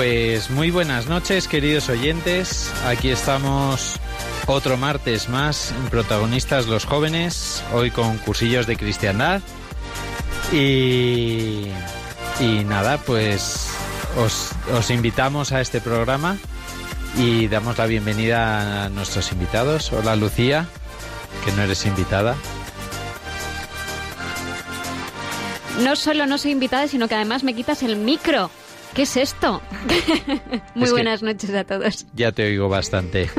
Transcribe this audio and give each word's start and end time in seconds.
Pues 0.00 0.48
muy 0.48 0.70
buenas 0.70 1.08
noches, 1.08 1.46
queridos 1.46 1.90
oyentes. 1.90 2.72
Aquí 2.86 3.10
estamos 3.10 3.96
otro 4.46 4.78
martes 4.78 5.28
más 5.28 5.74
Protagonistas 5.90 6.66
los 6.68 6.86
Jóvenes, 6.86 7.62
hoy 7.74 7.90
con 7.90 8.16
cursillos 8.16 8.66
de 8.66 8.78
cristiandad. 8.78 9.42
Y, 10.54 11.66
y 12.40 12.64
nada, 12.64 12.96
pues 12.96 13.68
os, 14.16 14.52
os 14.74 14.88
invitamos 14.88 15.52
a 15.52 15.60
este 15.60 15.82
programa 15.82 16.38
y 17.18 17.48
damos 17.48 17.76
la 17.76 17.84
bienvenida 17.84 18.86
a 18.86 18.88
nuestros 18.88 19.30
invitados. 19.32 19.92
Hola 19.92 20.16
Lucía, 20.16 20.66
que 21.44 21.52
no 21.52 21.60
eres 21.60 21.84
invitada. 21.84 22.36
No 25.80 25.94
solo 25.94 26.26
no 26.26 26.38
soy 26.38 26.52
invitada, 26.52 26.88
sino 26.88 27.06
que 27.06 27.16
además 27.16 27.44
me 27.44 27.54
quitas 27.54 27.82
el 27.82 27.96
micro. 27.96 28.50
¿Qué 28.94 29.02
es 29.02 29.16
esto? 29.16 29.62
Muy 30.74 30.84
Es 30.84 30.92
buenas 30.92 31.22
noches 31.22 31.54
a 31.54 31.64
todos. 31.64 32.06
Ya 32.14 32.32
te 32.32 32.44
oigo 32.46 32.68
bastante. 32.68 33.30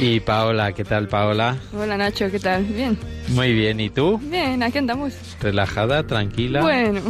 Y 0.00 0.18
Paola, 0.18 0.72
¿qué 0.72 0.82
tal 0.82 1.06
Paola? 1.06 1.56
Hola 1.72 1.96
Nacho, 1.96 2.28
¿qué 2.28 2.40
tal? 2.40 2.64
Bien. 2.64 2.98
Muy 3.28 3.52
bien, 3.52 3.78
¿y 3.78 3.90
tú? 3.90 4.18
Bien, 4.18 4.60
aquí 4.64 4.78
andamos. 4.78 5.14
¿Relajada, 5.40 6.04
tranquila? 6.04 6.62
Bueno, 6.62 7.00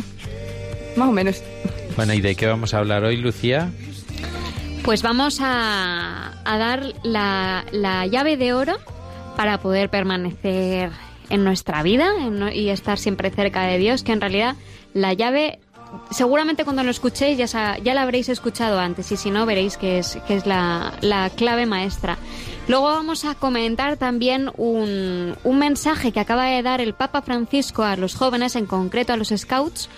más 0.95 1.09
o 1.09 1.13
menos. 1.13 1.43
Bueno, 1.97 2.13
¿y 2.13 2.21
de 2.21 2.35
qué 2.35 2.47
vamos 2.47 2.75
a 2.75 2.79
hablar 2.81 3.03
hoy, 3.05 3.17
Lucía? 3.17 3.71
Pues 4.83 5.03
vamos 5.03 5.39
a, 5.41 6.35
a 6.45 6.59
dar 6.59 6.93
la, 7.05 7.65
la 7.73 8.07
llave 8.07 8.37
de 8.37 8.53
oro 8.53 8.75
para 9.35 9.57
poder 9.63 9.89
permanecer 9.89 10.91
en 11.31 11.43
nuestra 11.43 11.83
vida 11.83 12.11
en 12.21 12.47
y 12.53 12.69
estar 12.69 12.99
siempre 12.99 13.31
cerca 13.31 13.63
de 13.63 13.79
Dios, 13.79 14.03
que 14.03 14.13
en 14.13 14.21
realidad 14.21 14.57
la 14.93 15.15
llave, 15.15 15.59
seguramente 16.11 16.65
cuando 16.65 16.83
lo 16.83 16.91
escuchéis 16.91 17.39
ya, 17.39 17.79
ya 17.79 17.95
la 17.95 18.03
habréis 18.03 18.29
escuchado 18.29 18.79
antes 18.79 19.11
y 19.13 19.17
si 19.17 19.31
no 19.31 19.47
veréis 19.47 19.77
que 19.77 19.99
es, 19.99 20.19
que 20.27 20.37
es 20.37 20.47
la, 20.47 20.93
la 21.01 21.31
clave 21.31 21.67
maestra. 21.67 22.19
Luego 22.69 22.85
vamos 22.85 23.25
a 23.25 23.35
comentar 23.35 23.97
también 23.97 24.51
un, 24.57 25.37
un 25.45 25.59
mensaje 25.59 26.13
que 26.13 26.21
acaba 26.21 26.47
de 26.47 26.63
dar 26.63 26.81
el 26.81 26.95
Papa 26.95 27.21
Francisco 27.23 27.83
a 27.83 27.97
los 27.97 28.15
jóvenes, 28.15 28.57
en 28.57 28.67
concreto 28.67 29.13
a 29.13 29.17
los 29.17 29.29
scouts, 29.29 29.91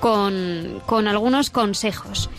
con, 0.00 0.82
con 0.86 1.08
algunos 1.08 1.50
consejos. 1.50 2.30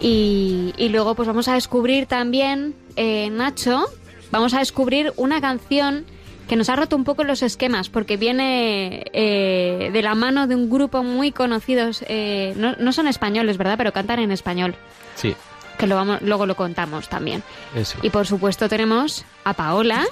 Y, 0.00 0.74
y 0.76 0.88
luego 0.90 1.14
pues 1.14 1.28
vamos 1.28 1.48
a 1.48 1.54
descubrir 1.54 2.06
también, 2.06 2.74
eh, 2.96 3.30
Nacho, 3.30 3.86
vamos 4.30 4.54
a 4.54 4.58
descubrir 4.58 5.12
una 5.16 5.40
canción 5.40 6.04
que 6.48 6.56
nos 6.56 6.68
ha 6.68 6.76
roto 6.76 6.96
un 6.96 7.04
poco 7.04 7.24
los 7.24 7.42
esquemas 7.42 7.88
porque 7.88 8.16
viene 8.16 9.04
eh, 9.12 9.90
de 9.92 10.02
la 10.02 10.14
mano 10.14 10.46
de 10.46 10.54
un 10.54 10.70
grupo 10.70 11.02
muy 11.02 11.32
conocidos, 11.32 12.04
eh, 12.08 12.54
no, 12.56 12.74
no 12.76 12.92
son 12.92 13.08
españoles, 13.08 13.58
¿verdad? 13.58 13.76
Pero 13.78 13.92
cantan 13.92 14.20
en 14.20 14.30
español, 14.30 14.74
Sí, 15.16 15.34
que 15.78 15.86
lo 15.86 15.96
vamos, 15.96 16.22
luego 16.22 16.46
lo 16.46 16.54
contamos 16.56 17.08
también. 17.08 17.42
eso. 17.74 17.98
Y 18.02 18.10
por 18.10 18.26
supuesto 18.26 18.68
tenemos 18.68 19.24
a 19.44 19.52
Paola, 19.54 20.04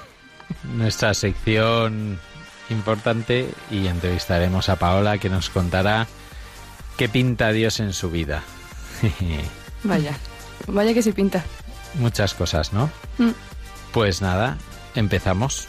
Nuestra 0.76 1.14
sección 1.14 2.18
importante 2.70 3.48
y 3.70 3.86
entrevistaremos 3.86 4.68
a 4.68 4.76
Paola 4.76 5.16
que 5.18 5.30
nos 5.30 5.48
contará 5.50 6.06
qué 6.98 7.08
pinta 7.08 7.50
Dios 7.52 7.80
en 7.80 7.92
su 7.92 8.10
vida. 8.10 8.42
Vaya, 9.84 10.16
vaya 10.66 10.94
que 10.94 11.02
se 11.02 11.12
pinta. 11.12 11.44
Muchas 11.94 12.32
cosas, 12.34 12.72
¿no? 12.72 12.90
Mm. 13.18 13.30
Pues 13.92 14.22
nada, 14.22 14.56
empezamos. 14.94 15.68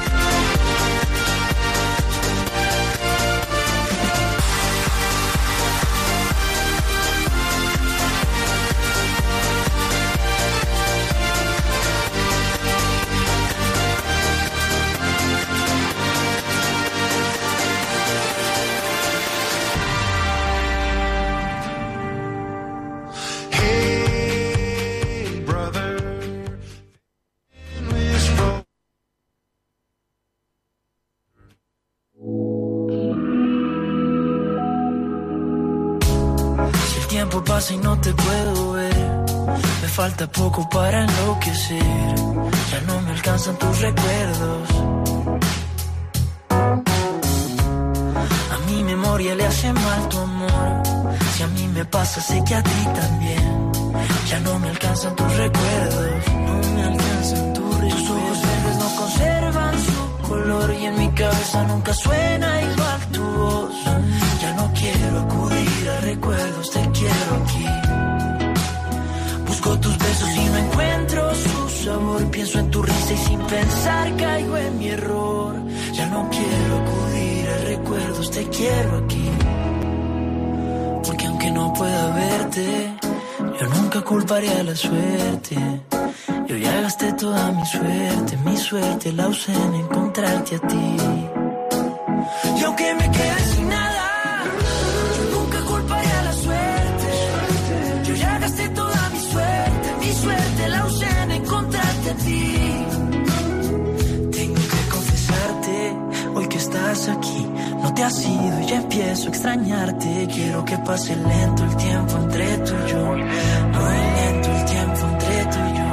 te 108.01 108.05
has 108.05 108.25
ido 108.25 108.61
y 108.61 108.65
ya 108.65 108.77
empiezo 108.77 109.25
a 109.25 109.29
extrañarte. 109.29 110.27
Quiero 110.33 110.65
que 110.65 110.75
pase 110.79 111.15
lento 111.15 111.63
el 111.63 111.75
tiempo 111.75 112.17
entre 112.17 112.57
tú 112.65 112.73
y 112.73 112.91
yo. 112.91 113.05
Muy 113.05 113.99
lento 114.17 114.47
el 114.57 114.65
tiempo 114.65 115.01
entre 115.11 115.35
tú 115.51 115.59
y 115.69 115.73
yo. 115.77 115.85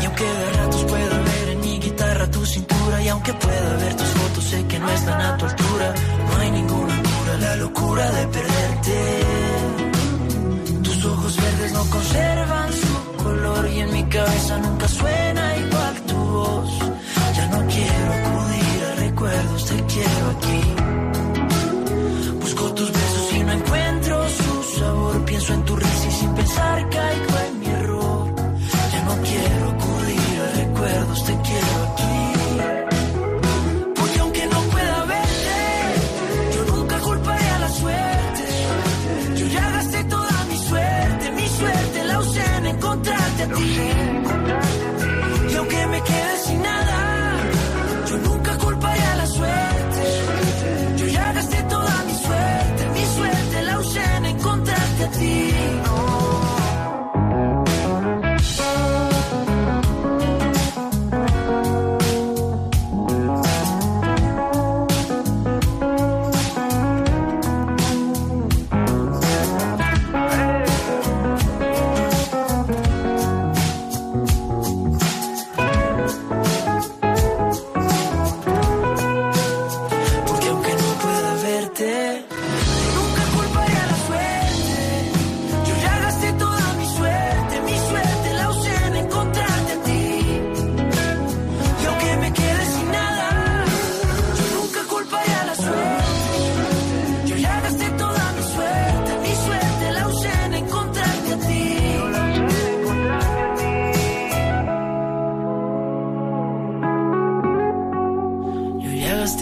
Y 0.00 0.04
aunque 0.06 0.24
de 0.24 0.52
ratos 0.58 0.84
pueda 0.84 1.18
ver 1.28 1.48
en 1.50 1.60
mi 1.60 1.78
guitarra 1.78 2.30
tu 2.30 2.46
cintura. 2.46 3.02
Y 3.02 3.08
aunque 3.08 3.34
pueda 3.34 3.76
ver 3.82 3.94
tus 3.96 4.08
fotos, 4.08 4.44
sé 4.44 4.66
que 4.66 4.78
no 4.78 4.88
están 4.90 5.20
a 5.20 5.36
tu 5.36 5.44
altura. 5.44 5.94
No 6.26 6.40
hay 6.40 6.50
ninguna 6.52 7.02
cura, 7.02 7.38
la 7.38 7.56
locura 7.56 8.10
de 8.12 8.26
perderte. 8.28 8.96
Tus 10.84 11.04
ojos 11.04 11.36
verdes 11.36 11.72
no 11.74 11.84
conservan 11.90 12.68
su 12.72 13.22
color. 13.24 13.68
Y 13.68 13.80
en 13.80 13.92
mi 13.92 14.04
cabeza 14.04 14.58
nunca 14.58 14.88
suena 14.88 15.56
igual 15.58 15.94
tu 16.06 16.16
voz. 16.16 16.70
Ya 17.36 17.46
no 17.48 17.66
quiero 17.66 18.08
acudir 18.20 18.84
a 18.90 18.94
recuerdos, 19.00 19.66
te 19.66 19.76
quiero 19.92 20.30
aquí. 20.30 20.61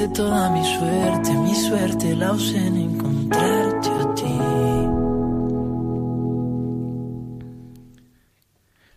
Toda 0.08 0.50
mi 0.50 0.64
suerte, 0.64 1.32
mi 1.34 1.54
suerte 1.54 2.16
la 2.16 2.32
usé 2.32 2.66
en 2.66 2.76
encontrarte 2.76 3.88
a 3.88 4.14
ti. 4.14 4.38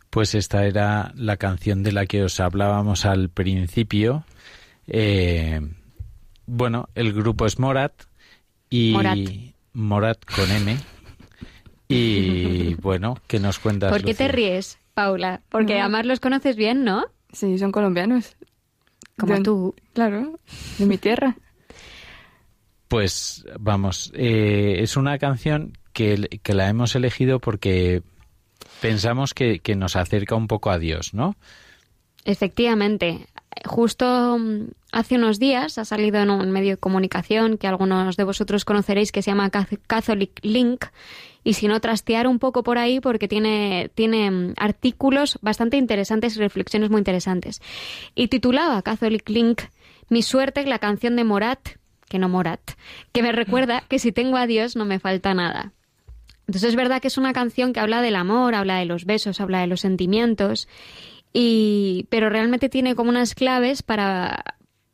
Pues 0.10 0.36
esta 0.36 0.66
era 0.66 1.12
la 1.16 1.38
canción 1.38 1.82
de 1.84 1.92
la 1.92 2.06
que 2.06 2.24
os 2.24 2.40
hablábamos 2.40 3.06
al 3.06 3.30
principio. 3.30 4.26
Eh, 4.88 5.60
bueno, 6.46 6.90
el 6.94 7.14
grupo 7.14 7.46
es 7.46 7.58
Morat 7.58 7.94
y 8.70 8.92
Morat. 8.94 9.18
Morat 9.74 10.20
con 10.26 10.52
M. 10.52 10.78
Y 11.88 12.76
bueno, 12.76 13.18
¿qué 13.28 13.40
nos 13.40 13.60
cuentas? 13.60 13.92
¿Por 13.92 14.04
qué 14.04 14.14
te 14.14 14.28
ríes, 14.28 14.78
Paula? 14.94 15.42
Porque 15.50 15.76
No. 15.76 15.82
además 15.82 16.06
los 16.06 16.20
conoces 16.20 16.56
bien, 16.56 16.84
¿no? 16.84 17.06
Sí, 17.32 17.58
son 17.58 17.72
colombianos. 17.72 18.36
Como 19.18 19.36
De- 19.36 19.42
tú. 19.42 19.76
Claro, 19.94 20.40
de 20.78 20.86
mi 20.86 20.98
tierra. 20.98 21.38
Pues 22.88 23.46
vamos, 23.60 24.12
eh, 24.16 24.78
es 24.80 24.98
una 24.98 25.18
canción 25.18 25.78
que, 25.94 26.40
que 26.44 26.54
la 26.54 26.70
hemos 26.70 26.96
elegido 26.96 27.40
porque 27.40 28.04
pensamos 28.82 29.34
que, 29.34 29.60
que 29.60 29.76
nos 29.76 29.96
acerca 29.96 30.36
un 30.36 30.48
poco 30.48 30.70
a 30.70 30.78
Dios, 30.78 31.14
¿no? 31.14 31.36
Efectivamente. 32.26 33.28
Justo 33.66 34.38
mm, 34.38 34.68
hace 34.94 35.16
unos 35.16 35.40
días 35.40 35.78
ha 35.78 35.86
salido 35.86 36.20
en 36.22 36.30
un 36.30 36.52
medio 36.52 36.72
de 36.72 36.78
comunicación 36.78 37.58
que 37.58 37.68
algunos 37.68 38.16
de 38.16 38.24
vosotros 38.24 38.64
conoceréis 38.64 39.12
que 39.12 39.22
se 39.22 39.32
llama 39.32 39.50
Cath- 39.52 39.80
Catholic 39.88 40.40
Link 40.44 40.86
y 41.44 41.54
si 41.54 41.68
no 41.68 41.82
trastear 41.82 42.28
un 42.28 42.40
poco 42.40 42.64
por 42.64 42.78
ahí 42.78 43.02
porque 43.02 43.28
tiene, 43.28 43.92
tiene 43.96 44.32
mm, 44.32 44.54
artículos 44.58 45.38
bastante 45.42 45.76
interesantes 45.78 46.38
y 46.38 46.40
reflexiones 46.40 46.90
muy 46.90 47.00
interesantes. 47.00 47.62
Y 48.16 48.30
titulaba 48.30 48.82
Catholic 48.82 49.28
Link 49.30 49.64
Mi 50.10 50.22
suerte, 50.22 50.66
la 50.66 50.80
canción 50.80 51.16
de 51.18 51.24
Morat, 51.26 51.60
que 52.08 52.20
no 52.20 52.30
Morat, 52.30 52.62
que 53.12 53.24
me 53.24 53.32
recuerda 53.32 53.84
que 53.90 54.00
si 54.00 54.12
tengo 54.12 54.38
a 54.38 54.48
Dios 54.48 54.76
no 54.76 54.86
me 54.86 55.00
falta 55.00 55.34
nada. 55.34 55.74
Entonces 56.48 56.70
es 56.70 56.76
verdad 56.76 57.02
que 57.02 57.08
es 57.08 57.18
una 57.18 57.34
canción 57.34 57.74
que 57.74 57.80
habla 57.80 58.02
del 58.02 58.16
amor, 58.16 58.54
habla 58.54 58.78
de 58.78 58.86
los 58.86 59.06
besos, 59.06 59.42
habla 59.42 59.62
de 59.62 59.68
los 59.68 59.82
sentimientos, 59.82 60.68
y, 61.34 62.06
pero 62.10 62.30
realmente 62.30 62.70
tiene 62.70 62.96
como 62.96 63.10
unas 63.10 63.34
claves 63.34 63.82
para, 63.82 64.44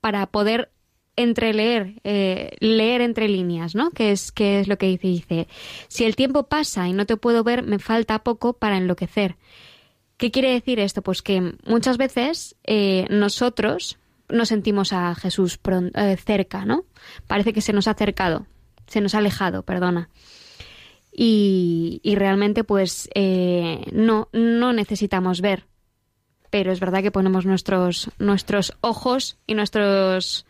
para 0.02 0.26
poder 0.28 0.72
entreleer, 1.16 2.00
eh, 2.04 2.52
leer 2.60 3.02
entre 3.02 3.28
líneas, 3.28 3.76
¿no? 3.76 3.92
Que 3.92 4.12
es, 4.12 4.32
que 4.32 4.60
es 4.62 4.68
lo 4.68 4.78
que 4.78 4.88
dice, 4.88 5.08
dice, 5.08 5.48
si 5.90 6.06
el 6.06 6.16
tiempo 6.16 6.44
pasa 6.48 6.88
y 6.88 6.94
no 6.94 7.06
te 7.06 7.18
puedo 7.18 7.44
ver, 7.44 7.64
me 7.64 7.80
falta 7.80 8.24
poco 8.24 8.54
para 8.54 8.78
enloquecer. 8.78 9.36
¿Qué 10.18 10.32
quiere 10.32 10.52
decir 10.52 10.80
esto? 10.80 11.02
Pues 11.02 11.22
que 11.22 11.54
muchas 11.66 11.98
veces 11.98 12.56
eh, 12.64 13.06
nosotros 13.10 13.98
no 14.30 14.46
sentimos 14.46 14.94
a 14.94 15.14
Jesús 15.16 15.58
pron- 15.62 15.92
eh, 15.96 16.16
cerca, 16.18 16.64
¿no? 16.66 16.86
Parece 17.28 17.52
que 17.54 17.62
se 17.62 17.74
nos 17.74 17.88
ha 17.88 17.92
acercado, 17.92 18.46
se 18.88 19.02
nos 19.02 19.16
ha 19.16 19.18
alejado, 19.20 19.64
perdona. 19.64 20.10
Y, 21.12 22.00
y 22.04 22.16
realmente, 22.16 22.64
pues, 22.64 23.10
no, 23.92 24.30
no 24.32 24.74
necesitamos 24.74 25.42
ver. 25.42 25.66
Pero 26.50 26.72
es 26.72 26.80
verdad 26.80 27.02
que 27.02 27.12
ponemos 27.12 27.46
nuestros, 27.46 28.10
nuestros 28.18 28.74
ojos 28.82 29.38
y 29.46 29.54
nuestros 29.54 30.46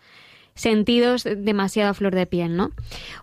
sentidos 0.55 1.23
demasiado 1.23 1.91
a 1.91 1.93
flor 1.93 2.15
de 2.15 2.25
piel, 2.25 2.55
¿no? 2.55 2.71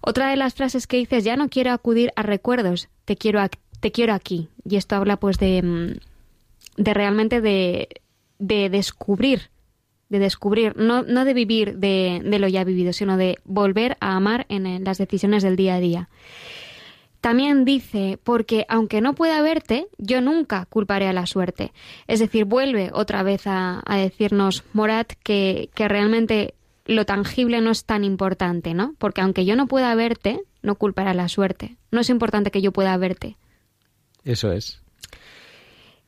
Otra 0.00 0.30
de 0.30 0.36
las 0.36 0.54
frases 0.54 0.86
que 0.86 0.96
dices, 0.96 1.24
ya 1.24 1.36
no 1.36 1.48
quiero 1.48 1.72
acudir 1.72 2.12
a 2.16 2.22
recuerdos, 2.22 2.88
te 3.04 3.16
quiero, 3.16 3.40
te 3.80 3.92
quiero 3.92 4.14
aquí. 4.14 4.48
Y 4.64 4.76
esto 4.76 4.96
habla, 4.96 5.18
pues, 5.18 5.38
de, 5.38 5.62
mm, 5.62 6.82
de 6.82 6.94
realmente 6.94 7.40
de, 7.40 7.88
de 8.38 8.70
descubrir, 8.70 9.50
de 10.08 10.18
descubrir, 10.18 10.76
no, 10.76 11.02
no 11.02 11.24
de 11.24 11.34
vivir 11.34 11.76
de, 11.76 12.22
de 12.24 12.38
lo 12.38 12.48
ya 12.48 12.64
vivido, 12.64 12.92
sino 12.92 13.16
de 13.16 13.38
volver 13.44 13.96
a 14.00 14.16
amar 14.16 14.46
en 14.48 14.84
las 14.84 14.98
decisiones 14.98 15.42
del 15.42 15.56
día 15.56 15.74
a 15.76 15.80
día. 15.80 16.08
También 17.26 17.64
dice, 17.64 18.20
porque 18.22 18.66
aunque 18.68 19.00
no 19.00 19.16
pueda 19.16 19.42
verte, 19.42 19.88
yo 19.98 20.20
nunca 20.20 20.64
culparé 20.66 21.08
a 21.08 21.12
la 21.12 21.26
suerte. 21.26 21.72
Es 22.06 22.20
decir, 22.20 22.44
vuelve 22.44 22.90
otra 22.92 23.24
vez 23.24 23.48
a, 23.48 23.82
a 23.84 23.96
decirnos 23.96 24.62
Morat 24.72 25.12
que, 25.24 25.68
que 25.74 25.88
realmente 25.88 26.54
lo 26.84 27.04
tangible 27.04 27.60
no 27.60 27.72
es 27.72 27.84
tan 27.84 28.04
importante, 28.04 28.74
¿no? 28.74 28.94
Porque 28.98 29.22
aunque 29.22 29.44
yo 29.44 29.56
no 29.56 29.66
pueda 29.66 29.92
verte, 29.96 30.40
no 30.62 30.76
culparé 30.76 31.10
a 31.10 31.14
la 31.14 31.28
suerte. 31.28 31.78
No 31.90 32.00
es 32.00 32.10
importante 32.10 32.52
que 32.52 32.62
yo 32.62 32.70
pueda 32.70 32.96
verte. 32.96 33.36
Eso 34.22 34.52
es. 34.52 34.80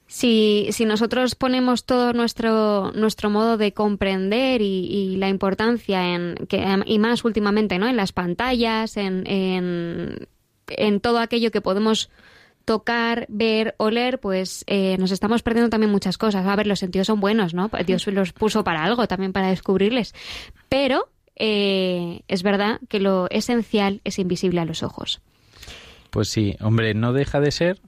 Si, 0.06 0.68
si 0.70 0.84
nosotros 0.84 1.34
ponemos 1.34 1.84
todo 1.84 2.12
nuestro, 2.12 2.92
nuestro 2.92 3.28
modo 3.28 3.56
de 3.56 3.72
comprender 3.72 4.62
y, 4.62 4.86
y 4.86 5.16
la 5.16 5.28
importancia 5.28 6.14
en 6.14 6.36
que, 6.48 6.64
y 6.86 7.00
más 7.00 7.24
últimamente, 7.24 7.80
¿no? 7.80 7.88
En 7.88 7.96
las 7.96 8.12
pantallas, 8.12 8.96
en, 8.96 9.26
en, 9.26 10.28
en 10.70 11.00
todo 11.00 11.18
aquello 11.18 11.50
que 11.50 11.60
podemos 11.60 12.10
tocar, 12.64 13.26
ver, 13.28 13.74
oler, 13.78 14.20
pues 14.20 14.64
eh, 14.66 14.96
nos 14.98 15.10
estamos 15.10 15.42
perdiendo 15.42 15.70
también 15.70 15.90
muchas 15.90 16.18
cosas. 16.18 16.46
A 16.46 16.56
ver, 16.56 16.66
los 16.66 16.78
sentidos 16.78 17.06
son 17.06 17.20
buenos, 17.20 17.54
¿no? 17.54 17.70
Dios 17.86 18.06
los 18.08 18.32
puso 18.32 18.62
para 18.64 18.84
algo, 18.84 19.06
también 19.08 19.32
para 19.32 19.48
descubrirles. 19.48 20.14
Pero 20.68 21.08
eh, 21.36 22.20
es 22.28 22.42
verdad 22.42 22.80
que 22.88 23.00
lo 23.00 23.26
esencial 23.30 24.00
es 24.04 24.18
invisible 24.18 24.60
a 24.60 24.66
los 24.66 24.82
ojos. 24.82 25.20
Pues 26.10 26.28
sí, 26.28 26.56
hombre, 26.60 26.94
no 26.94 27.12
deja 27.12 27.40
de 27.40 27.52
ser 27.52 27.80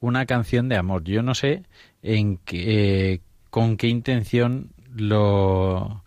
una 0.00 0.26
canción 0.26 0.68
de 0.68 0.76
amor. 0.76 1.02
Yo 1.04 1.22
no 1.22 1.34
sé 1.34 1.64
en 2.02 2.38
qué, 2.38 3.14
eh, 3.14 3.20
con 3.50 3.76
qué 3.76 3.88
intención 3.88 4.70
lo 4.94 6.04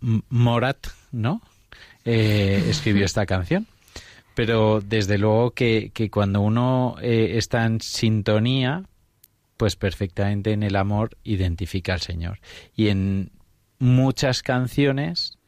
Morat, 0.00 0.88
¿no? 1.12 1.40
eh, 2.04 2.64
escribió 2.68 3.04
esta 3.04 3.26
canción. 3.26 3.66
Pero 4.34 4.80
desde 4.80 5.18
luego 5.18 5.52
que, 5.52 5.90
que 5.92 6.10
cuando 6.10 6.40
uno 6.40 6.96
eh, 7.02 7.32
está 7.36 7.66
en 7.66 7.80
sintonía, 7.80 8.84
pues 9.56 9.76
perfectamente 9.76 10.52
en 10.52 10.62
el 10.62 10.76
amor 10.76 11.16
identifica 11.22 11.92
al 11.92 12.00
Señor. 12.00 12.40
Y 12.74 12.88
en 12.88 13.30
muchas 13.78 14.42
canciones, 14.42 15.38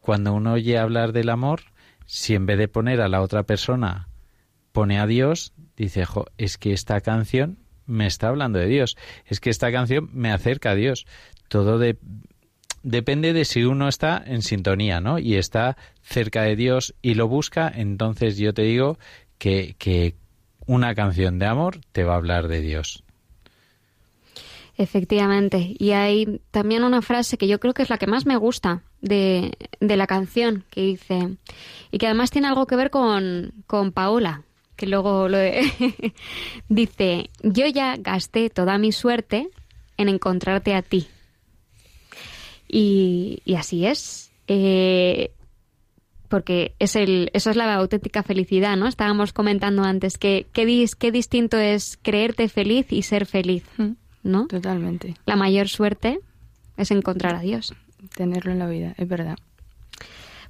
cuando 0.00 0.32
uno 0.32 0.52
oye 0.52 0.78
hablar 0.78 1.12
del 1.12 1.30
amor, 1.30 1.62
si 2.06 2.34
en 2.34 2.46
vez 2.46 2.58
de 2.58 2.68
poner 2.68 3.00
a 3.00 3.08
la 3.08 3.20
otra 3.20 3.42
persona 3.44 4.08
pone 4.72 4.98
a 4.98 5.06
Dios, 5.06 5.52
dice, 5.76 6.04
es 6.38 6.58
que 6.58 6.72
esta 6.72 7.00
canción 7.00 7.58
me 7.86 8.06
está 8.06 8.28
hablando 8.28 8.58
de 8.58 8.66
Dios, 8.66 8.96
es 9.26 9.40
que 9.40 9.50
esta 9.50 9.70
canción 9.72 10.10
me 10.12 10.32
acerca 10.32 10.70
a 10.70 10.74
Dios. 10.74 11.06
Todo 11.48 11.78
de, 11.78 11.98
depende 12.84 13.32
de 13.32 13.44
si 13.44 13.64
uno 13.64 13.88
está 13.88 14.22
en 14.24 14.42
sintonía, 14.42 15.00
¿no? 15.00 15.18
Y 15.18 15.34
está 15.34 15.76
cerca 16.02 16.42
de 16.42 16.54
Dios 16.54 16.94
y 17.02 17.14
lo 17.14 17.26
busca, 17.26 17.72
entonces 17.74 18.36
yo 18.36 18.54
te 18.54 18.62
digo 18.62 18.98
que, 19.38 19.74
que 19.78 20.14
una 20.66 20.94
canción 20.94 21.38
de 21.38 21.46
amor 21.46 21.80
te 21.92 22.04
va 22.04 22.12
a 22.12 22.18
hablar 22.18 22.46
de 22.46 22.60
Dios. 22.60 23.02
Efectivamente. 24.76 25.74
Y 25.78 25.92
hay 25.92 26.40
también 26.50 26.84
una 26.84 27.00
frase 27.00 27.38
que 27.38 27.48
yo 27.48 27.60
creo 27.60 27.74
que 27.74 27.82
es 27.82 27.90
la 27.90 27.98
que 27.98 28.06
más 28.06 28.26
me 28.26 28.36
gusta 28.36 28.82
de, 29.00 29.52
de 29.80 29.96
la 29.96 30.06
canción, 30.06 30.64
que 30.70 30.82
dice, 30.82 31.36
y 31.90 31.98
que 31.98 32.06
además 32.06 32.30
tiene 32.30 32.48
algo 32.48 32.66
que 32.66 32.76
ver 32.76 32.90
con, 32.90 33.52
con 33.66 33.92
Paola, 33.92 34.42
que 34.76 34.86
luego 34.86 35.28
lo 35.28 35.38
dice, 36.68 37.30
yo 37.42 37.66
ya 37.66 37.96
gasté 37.96 38.50
toda 38.50 38.78
mi 38.78 38.90
suerte 38.90 39.48
en 39.96 40.08
encontrarte 40.08 40.74
a 40.74 40.82
ti. 40.82 41.06
Y, 42.76 43.38
y 43.44 43.54
así 43.54 43.86
es. 43.86 44.32
Eh, 44.48 45.30
porque 46.28 46.74
es 46.80 46.96
el, 46.96 47.30
eso 47.32 47.50
es 47.50 47.56
la 47.56 47.72
auténtica 47.72 48.24
felicidad, 48.24 48.76
¿no? 48.76 48.88
Estábamos 48.88 49.32
comentando 49.32 49.84
antes 49.84 50.18
que 50.18 50.48
qué, 50.52 50.66
dis, 50.66 50.96
qué 50.96 51.12
distinto 51.12 51.56
es 51.56 51.96
creerte 52.02 52.48
feliz 52.48 52.88
y 52.90 53.02
ser 53.02 53.26
feliz, 53.26 53.62
¿no? 54.24 54.48
Totalmente. 54.48 55.14
La 55.24 55.36
mayor 55.36 55.68
suerte 55.68 56.18
es 56.76 56.90
encontrar 56.90 57.36
a 57.36 57.40
Dios. 57.42 57.74
Tenerlo 58.16 58.50
en 58.50 58.58
la 58.58 58.66
vida, 58.66 58.94
es 58.98 59.06
verdad. 59.06 59.38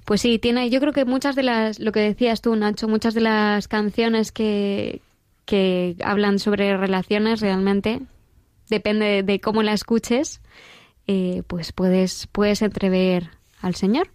Pues 0.07 0.23
sí, 0.23 0.38
tiene, 0.38 0.71
yo 0.71 0.81
creo 0.81 0.95
que 0.95 1.04
muchas 1.04 1.37
de 1.37 1.43
las, 1.43 1.78
lo 1.78 1.93
que 1.93 2.00
decías 2.00 2.40
tú, 2.40 2.57
Nacho, 2.57 2.88
muchas 2.88 3.12
de 3.12 3.21
las 3.21 3.69
canciones 3.69 4.33
que, 4.33 5.02
que 5.45 5.97
hablan 6.02 6.38
sobre 6.38 6.75
relaciones 6.75 7.43
realmente, 7.43 8.00
depende 8.71 9.04
de, 9.04 9.23
de 9.23 9.40
cómo 9.40 9.62
la 9.62 9.75
escuches, 9.75 10.40
eh, 11.06 11.42
pues 11.46 11.73
puedes, 11.73 12.28
puedes 12.32 12.62
entrever 12.62 13.30
al 13.61 13.75
Señor. 13.75 14.11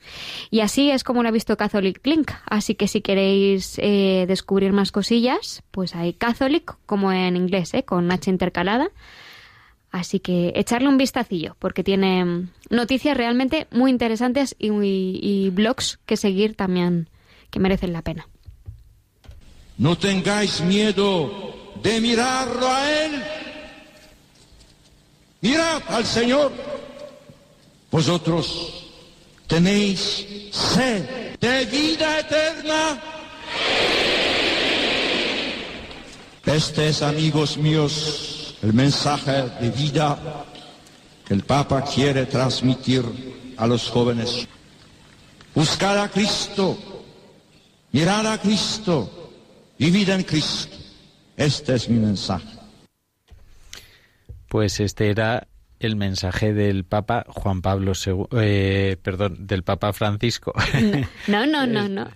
Y 0.51 0.61
así 0.61 0.91
es 0.91 1.03
como 1.03 1.23
lo 1.23 1.29
ha 1.29 1.31
visto 1.31 1.57
Catholic 1.57 2.05
Link. 2.05 2.31
Así 2.45 2.75
que 2.75 2.87
si 2.87 3.01
queréis 3.01 3.79
eh, 3.79 4.25
descubrir 4.27 4.73
más 4.73 4.91
cosillas, 4.91 5.63
pues 5.71 5.95
hay 5.95 6.13
Catholic, 6.13 6.77
como 6.85 7.11
en 7.11 7.35
inglés, 7.35 7.73
eh, 7.73 7.83
con 7.83 8.11
H 8.11 8.29
intercalada. 8.29 8.89
Así 9.91 10.19
que 10.19 10.53
echarle 10.55 10.87
un 10.87 10.97
vistacillo, 10.97 11.55
porque 11.57 11.83
tiene 11.83 12.23
mm, 12.23 12.49
noticias 12.69 13.17
realmente 13.17 13.67
muy 13.71 13.89
interesantes 13.89 14.55
y, 14.59 14.69
y, 14.69 15.19
y 15.21 15.49
blogs 15.49 15.99
que 16.05 16.15
seguir 16.15 16.55
también 16.55 17.09
que 17.49 17.59
merecen 17.59 17.91
la 17.91 18.03
pena. 18.03 18.27
No 19.79 19.97
tengáis 19.97 20.61
miedo 20.61 21.55
de 21.81 22.01
mirarlo 22.01 22.67
a 22.67 22.91
Él. 22.91 23.23
Mirad 25.41 25.81
al 25.87 26.05
Señor. 26.05 26.51
Vosotros 27.91 28.85
tenéis 29.47 30.25
sed 30.51 31.37
de 31.39 31.65
vida 31.65 32.19
eterna. 32.19 33.01
Este 36.45 36.89
es, 36.89 37.01
amigos 37.01 37.57
míos, 37.57 38.55
el 38.61 38.73
mensaje 38.73 39.49
de 39.61 39.69
vida 39.69 40.45
que 41.25 41.33
el 41.33 41.43
Papa 41.43 41.83
quiere 41.83 42.25
transmitir 42.25 43.05
a 43.57 43.67
los 43.67 43.87
jóvenes. 43.87 44.47
Buscar 45.53 45.97
a 45.97 46.09
Cristo, 46.09 46.77
mirar 47.91 48.25
a 48.25 48.37
Cristo, 48.39 49.31
vivir 49.77 50.09
en 50.09 50.23
Cristo. 50.23 50.75
Este 51.37 51.75
es 51.75 51.87
mi 51.87 51.99
mensaje. 51.99 52.58
Pues 54.49 54.79
este 54.79 55.09
era 55.09 55.47
el 55.79 55.95
mensaje 55.95 56.53
del 56.53 56.83
Papa 56.83 57.25
Juan 57.29 57.61
Pablo 57.61 57.93
II, 58.05 58.25
eh, 58.33 58.97
perdón, 59.01 59.47
del 59.47 59.63
Papa 59.63 59.93
Francisco. 59.93 60.53
No, 61.27 61.45
no, 61.45 61.65
no, 61.65 61.87
no. 61.87 62.09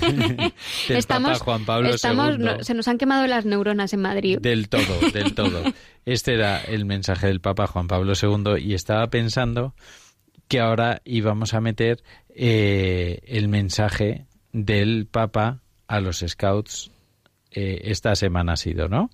del 0.00 0.52
estamos, 0.88 1.32
Papa 1.32 1.44
Juan 1.44 1.64
Pablo 1.66 1.90
estamos, 1.90 2.38
II. 2.38 2.38
no, 2.38 2.64
se 2.64 2.74
nos 2.74 2.88
han 2.88 2.96
quemado 2.96 3.26
las 3.26 3.44
neuronas 3.44 3.92
en 3.92 4.00
Madrid. 4.00 4.38
Del 4.40 4.68
todo, 4.68 4.98
del 5.12 5.34
todo. 5.34 5.62
Este 6.06 6.34
era 6.34 6.60
el 6.62 6.86
mensaje 6.86 7.26
del 7.26 7.40
Papa 7.40 7.66
Juan 7.66 7.88
Pablo 7.88 8.14
II 8.20 8.58
y 8.58 8.74
estaba 8.74 9.06
pensando 9.08 9.74
que 10.48 10.60
ahora 10.60 11.02
íbamos 11.04 11.54
a 11.54 11.60
meter 11.60 12.02
eh, 12.34 13.20
el 13.26 13.48
mensaje 13.48 14.26
del 14.52 15.06
Papa 15.06 15.60
a 15.88 16.00
los 16.00 16.24
Scouts. 16.26 16.90
Eh, 17.50 17.82
esta 17.84 18.16
semana 18.16 18.54
ha 18.54 18.56
sido, 18.56 18.88
¿no? 18.88 19.10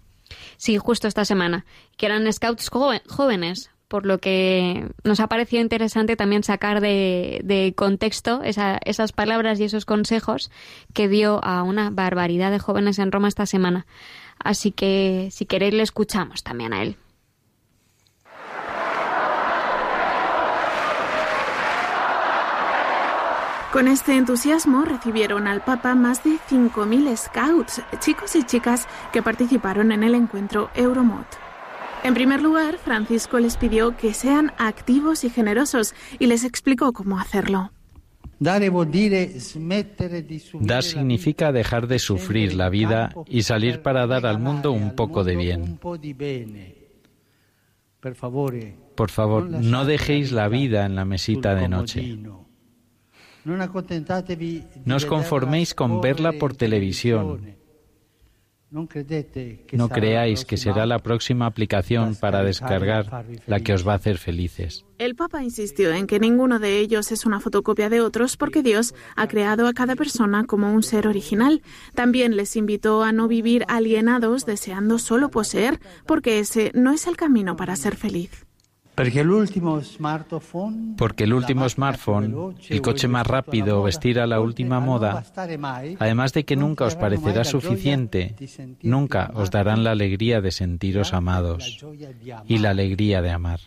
Sí, 0.57 0.79
justo 0.79 1.09
esta 1.09 1.25
semana. 1.25 1.65
Que 1.97 2.07
eran 2.07 2.31
Scouts 2.33 2.71
jóvenes, 2.71 3.71
por 3.89 4.07
lo 4.07 4.19
que 4.19 4.87
nos 5.03 5.19
ha 5.21 5.27
parecido 5.27 5.63
interesante 5.63 6.15
también 6.17 6.45
sacar 6.45 6.81
de, 6.81 7.41
de 7.43 7.75
contexto 7.77 8.43
esa- 8.43 8.79
esas 8.85 9.11
palabras 9.13 9.59
y 9.59 9.65
esos 9.65 9.85
consejos 9.85 10.51
que 10.95 11.09
dio 11.09 11.45
a 11.45 11.63
una 11.65 11.91
barbaridad 11.91 12.51
de 12.53 12.61
jóvenes 12.61 12.99
en 13.01 13.11
Roma 13.11 13.29
esta 13.29 13.47
semana. 13.47 13.87
Así 14.39 14.71
que, 14.71 15.29
si 15.33 15.45
queréis, 15.45 15.75
le 15.75 15.83
escuchamos 15.83 16.43
también 16.43 16.73
a 16.73 16.83
él. 16.83 16.97
Con 23.73 23.87
este 23.87 24.17
entusiasmo 24.17 24.85
recibieron 24.85 25.47
al 25.47 25.63
Papa 25.63 25.95
más 25.95 26.25
de 26.25 26.39
5.000 26.51 27.17
scouts, 27.17 27.81
chicos 28.01 28.35
y 28.35 28.43
chicas 28.43 28.89
que 29.13 29.23
participaron 29.23 29.93
en 29.93 30.03
el 30.03 30.17
encuentro 30.17 30.71
Euromod. 30.75 31.25
En 32.03 32.15
primer 32.15 32.43
lugar, 32.43 32.79
Francisco 32.79 33.39
les 33.39 33.57
pidió 33.57 33.97
que 33.97 34.13
sean 34.13 34.53
activos 34.59 35.23
y 35.23 35.31
generosos 35.31 35.95
y 36.19 36.27
les 36.27 36.43
explicó 36.43 36.93
cómo 36.93 37.21
hacerlo. 37.21 37.71
Dar 38.41 38.61
significa 40.83 41.53
dejar 41.53 41.87
de 41.87 41.99
sufrir 42.01 42.55
la 42.55 42.71
vida 42.71 43.15
y 43.29 43.43
salir 43.43 43.83
para 43.83 44.09
dar 44.09 44.27
al 44.27 44.41
mundo 44.41 44.73
un 44.73 44.97
poco 44.97 45.23
de 45.23 45.37
bien. 45.37 45.79
Por 48.97 49.11
favor, 49.11 49.45
no 49.45 49.85
dejéis 49.85 50.33
la 50.33 50.49
vida 50.49 50.87
en 50.87 50.97
la 50.97 51.05
mesita 51.05 51.55
de 51.55 51.69
noche. 51.69 52.19
No 53.45 54.97
os 54.97 55.07
conforméis 55.07 55.75
con 55.75 56.01
verla 56.01 56.33
por 56.33 56.55
televisión. 56.57 57.61
No 58.71 59.89
creáis 59.89 60.45
que 60.45 60.57
será 60.57 60.87
la 60.87 61.01
próxima 61.01 61.47
aplicación 61.47 62.15
para 62.15 62.45
descargar 62.45 63.27
la 63.47 63.59
que 63.59 63.75
os 63.75 63.87
va 63.87 63.95
a 63.95 63.97
hacer 63.97 64.17
felices. 64.17 64.85
El 64.99 65.17
Papa 65.17 65.43
insistió 65.43 65.93
en 65.93 66.07
que 66.07 66.21
ninguno 66.21 66.61
de 66.61 66.79
ellos 66.79 67.11
es 67.11 67.27
una 67.27 67.41
fotocopia 67.41 67.89
de 67.89 68.01
otros 68.01 68.37
porque 68.37 68.63
Dios 68.63 68.95
ha 69.17 69.27
creado 69.27 69.67
a 69.67 69.73
cada 69.73 69.97
persona 69.97 70.45
como 70.45 70.73
un 70.73 70.85
ser 70.85 71.09
original. 71.09 71.63
También 71.97 72.37
les 72.37 72.55
invitó 72.55 73.03
a 73.03 73.11
no 73.11 73.27
vivir 73.27 73.65
alienados 73.67 74.47
deseando 74.47 75.01
solo 75.01 75.31
poseer 75.31 75.81
porque 76.07 76.39
ese 76.39 76.71
no 76.73 76.93
es 76.93 77.09
el 77.09 77.17
camino 77.17 77.57
para 77.57 77.75
ser 77.75 77.97
feliz. 77.97 78.47
Porque 80.97 81.25
el 81.25 81.33
último 81.33 81.69
smartphone, 81.69 82.55
el 82.69 82.83
coche 82.83 83.09
más 83.09 83.27
rápido 83.27 83.83
vestir 83.83 84.21
a 84.21 84.27
la 84.27 84.41
última 84.41 84.81
moda, 84.81 85.25
además 85.99 86.33
de 86.33 86.45
que 86.45 86.57
nunca 86.57 86.85
os 86.85 86.97
parecerá 86.97 87.45
suficiente, 87.45 88.35
nunca 88.83 89.31
os 89.35 89.51
darán 89.51 89.85
la 89.85 89.93
alegría 89.93 90.41
de 90.41 90.51
sentiros 90.51 91.15
amados 91.15 91.85
y 92.47 92.59
la 92.59 92.71
alegría 92.71 93.23
de 93.23 93.31
amar. 93.31 93.61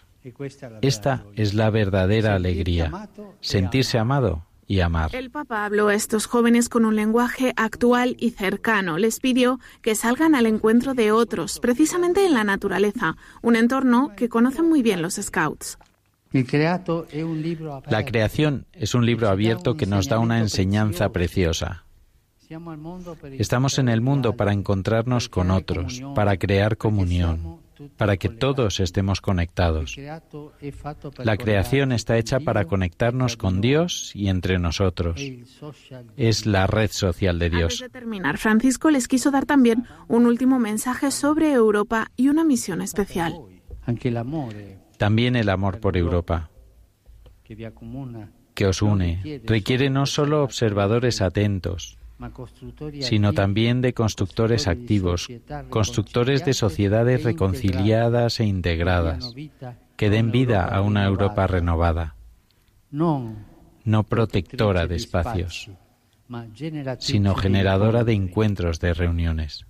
Esta 0.81 1.25
es 1.35 1.53
la 1.53 1.69
verdadera 1.69 2.35
alegría, 2.35 3.09
sentirse 3.41 3.97
amado 3.97 4.45
y 4.67 4.79
amar. 4.79 5.15
El 5.15 5.31
Papa 5.31 5.65
habló 5.65 5.87
a 5.87 5.95
estos 5.95 6.25
jóvenes 6.25 6.69
con 6.69 6.85
un 6.85 6.95
lenguaje 6.95 7.53
actual 7.55 8.15
y 8.19 8.31
cercano. 8.31 8.97
Les 8.97 9.19
pidió 9.19 9.59
que 9.81 9.95
salgan 9.95 10.35
al 10.35 10.45
encuentro 10.45 10.93
de 10.93 11.11
otros, 11.11 11.59
precisamente 11.59 12.25
en 12.25 12.33
la 12.33 12.43
naturaleza, 12.43 13.15
un 13.41 13.55
entorno 13.55 14.11
que 14.15 14.29
conocen 14.29 14.69
muy 14.69 14.81
bien 14.81 15.01
los 15.01 15.15
scouts. 15.15 15.77
La 17.89 18.05
creación 18.05 18.65
es 18.73 18.95
un 18.95 19.05
libro 19.05 19.29
abierto 19.29 19.75
que 19.75 19.85
nos 19.85 20.07
da 20.07 20.17
una 20.17 20.39
enseñanza 20.39 21.09
preciosa. 21.09 21.85
Estamos 23.37 23.79
en 23.79 23.89
el 23.89 24.01
mundo 24.01 24.35
para 24.35 24.51
encontrarnos 24.51 25.29
con 25.29 25.51
otros, 25.51 26.01
para 26.15 26.37
crear 26.37 26.77
comunión. 26.77 27.62
Para 27.97 28.17
que 28.17 28.29
todos 28.29 28.79
estemos 28.79 29.21
conectados. 29.21 29.97
La 31.17 31.37
creación 31.37 31.91
está 31.91 32.17
hecha 32.17 32.39
para 32.39 32.65
conectarnos 32.65 33.37
con 33.37 33.61
Dios 33.61 34.11
y 34.15 34.27
entre 34.27 34.59
nosotros. 34.59 35.21
Es 36.17 36.45
la 36.45 36.67
red 36.67 36.91
social 36.91 37.39
de 37.39 37.45
Antes 37.45 37.59
Dios. 37.59 37.79
de 37.79 37.89
terminar, 37.89 38.37
Francisco 38.37 38.89
les 38.89 39.07
quiso 39.07 39.31
dar 39.31 39.45
también 39.45 39.85
un 40.07 40.25
último 40.25 40.59
mensaje 40.59 41.11
sobre 41.11 41.51
Europa 41.51 42.11
y 42.15 42.29
una 42.29 42.43
misión 42.43 42.81
especial. 42.81 43.33
L'amore 44.03 44.79
También 44.97 45.35
el 45.35 45.49
amor 45.49 45.79
por 45.79 45.97
Europa, 45.97 46.49
que 48.53 48.67
os 48.67 48.81
une, 48.81 49.41
requiere 49.45 49.89
no 49.89 50.05
solo 50.05 50.43
observadores 50.43 51.21
atentos, 51.21 51.97
sino 53.01 53.33
también 53.33 53.81
de 53.81 53.93
constructores 53.93 54.67
activos, 54.67 55.29
constructores 55.69 56.45
de 56.45 56.53
sociedades 56.53 57.23
reconciliadas 57.23 58.39
e 58.39 58.45
integradas, 58.45 59.33
que 59.95 60.09
den 60.09 60.31
vida 60.31 60.65
a 60.65 60.81
una 60.81 61.05
Europa 61.05 61.47
renovada, 61.47 62.15
no 62.91 64.03
protectora 64.07 64.87
de 64.87 64.95
espacios, 64.95 65.69
sino 66.99 67.35
generadora 67.35 68.03
de 68.03 68.13
encuentros, 68.13 68.79
de 68.79 68.93
reuniones. 68.93 69.65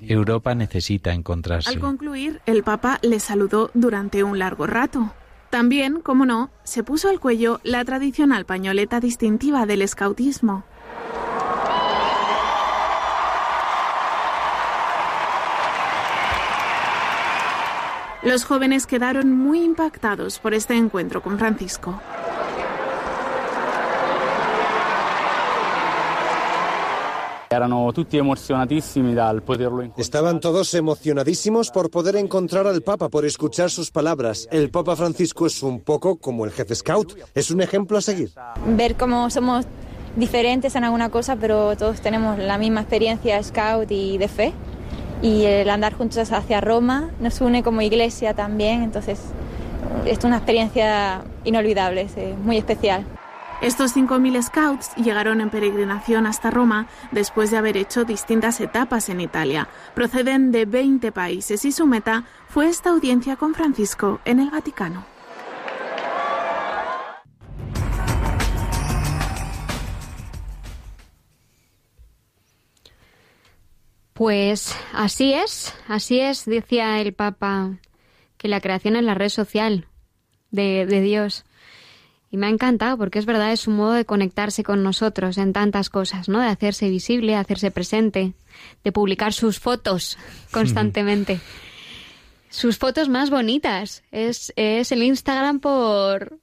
Europa 0.00 0.54
necesita 0.54 1.12
encontrarse. 1.12 1.70
Al 1.70 1.78
concluir, 1.78 2.40
el 2.46 2.62
Papa 2.62 2.98
les 3.02 3.22
saludó 3.22 3.70
durante 3.74 4.24
un 4.24 4.38
largo 4.38 4.66
rato. 4.66 5.12
También, 5.50 6.00
como 6.00 6.26
no, 6.26 6.50
se 6.62 6.84
puso 6.84 7.08
al 7.08 7.18
cuello 7.18 7.60
la 7.64 7.84
tradicional 7.84 8.44
pañoleta 8.44 9.00
distintiva 9.00 9.66
del 9.66 9.82
escautismo. 9.82 10.64
Los 18.22 18.44
jóvenes 18.44 18.86
quedaron 18.86 19.32
muy 19.32 19.62
impactados 19.64 20.38
por 20.38 20.54
este 20.54 20.74
encuentro 20.74 21.22
con 21.22 21.38
Francisco. 21.38 22.00
Estaban 29.96 30.38
todos 30.38 30.72
emocionadísimos 30.72 31.72
por 31.72 31.90
poder 31.90 32.14
encontrar 32.14 32.68
al 32.68 32.82
Papa, 32.82 33.08
por 33.08 33.24
escuchar 33.24 33.70
sus 33.70 33.90
palabras. 33.90 34.46
El 34.52 34.70
Papa 34.70 34.94
Francisco 34.94 35.46
es 35.46 35.60
un 35.64 35.80
poco 35.80 36.14
como 36.14 36.44
el 36.44 36.52
jefe 36.52 36.76
scout, 36.76 37.18
es 37.34 37.50
un 37.50 37.60
ejemplo 37.60 37.98
a 37.98 38.02
seguir. 38.02 38.30
ver 38.76 38.94
cómo 38.94 39.30
somos 39.30 39.66
diferentes 40.14 40.76
en 40.76 40.84
alguna 40.84 41.08
cosa, 41.08 41.34
pero 41.34 41.76
todos 41.76 42.00
tenemos 42.00 42.38
la 42.38 42.56
misma 42.56 42.82
experiencia 42.82 43.42
scout 43.42 43.90
y 43.90 44.16
de 44.16 44.28
fe. 44.28 44.52
Y 45.20 45.42
el 45.42 45.70
andar 45.70 45.94
juntos 45.94 46.30
hacia 46.30 46.60
Roma 46.60 47.10
nos 47.18 47.40
une 47.40 47.64
como 47.64 47.82
iglesia 47.82 48.32
también, 48.32 48.84
entonces 48.84 49.18
es 50.06 50.22
una 50.22 50.36
experiencia 50.36 51.24
inolvidable, 51.42 52.02
es 52.02 52.16
eh, 52.16 52.32
muy 52.44 52.58
especial. 52.58 53.04
Estos 53.60 53.94
5.000 53.94 54.42
scouts 54.42 54.94
llegaron 54.96 55.42
en 55.42 55.50
peregrinación 55.50 56.26
hasta 56.26 56.50
Roma 56.50 56.86
después 57.12 57.50
de 57.50 57.58
haber 57.58 57.76
hecho 57.76 58.04
distintas 58.04 58.58
etapas 58.60 59.10
en 59.10 59.20
Italia. 59.20 59.68
Proceden 59.94 60.50
de 60.50 60.64
20 60.64 61.12
países 61.12 61.66
y 61.66 61.72
su 61.72 61.86
meta 61.86 62.24
fue 62.48 62.68
esta 62.68 62.88
audiencia 62.88 63.36
con 63.36 63.54
Francisco 63.54 64.18
en 64.24 64.40
el 64.40 64.50
Vaticano. 64.50 65.04
Pues 74.14 74.74
así 74.94 75.34
es, 75.34 75.74
así 75.86 76.20
es, 76.20 76.46
decía 76.46 76.98
el 77.00 77.12
Papa, 77.12 77.78
que 78.38 78.48
la 78.48 78.62
creación 78.62 78.96
es 78.96 79.02
la 79.02 79.14
red 79.14 79.28
social 79.28 79.86
de, 80.50 80.86
de 80.86 81.00
Dios. 81.02 81.44
Y 82.30 82.36
me 82.36 82.46
ha 82.46 82.50
encantado 82.50 82.96
porque 82.96 83.18
es 83.18 83.26
verdad, 83.26 83.52
es 83.52 83.66
un 83.66 83.74
modo 83.74 83.92
de 83.92 84.04
conectarse 84.04 84.62
con 84.62 84.84
nosotros 84.84 85.36
en 85.36 85.52
tantas 85.52 85.90
cosas, 85.90 86.28
¿no? 86.28 86.38
De 86.40 86.46
hacerse 86.46 86.88
visible, 86.88 87.32
de 87.32 87.38
hacerse 87.38 87.72
presente, 87.72 88.34
de 88.84 88.92
publicar 88.92 89.32
sus 89.32 89.58
fotos 89.58 90.16
constantemente. 90.52 91.40
sus 92.48 92.78
fotos 92.78 93.08
más 93.08 93.30
bonitas. 93.30 94.04
Es, 94.12 94.52
es 94.54 94.92
el 94.92 95.02
Instagram 95.02 95.58
por 95.58 96.38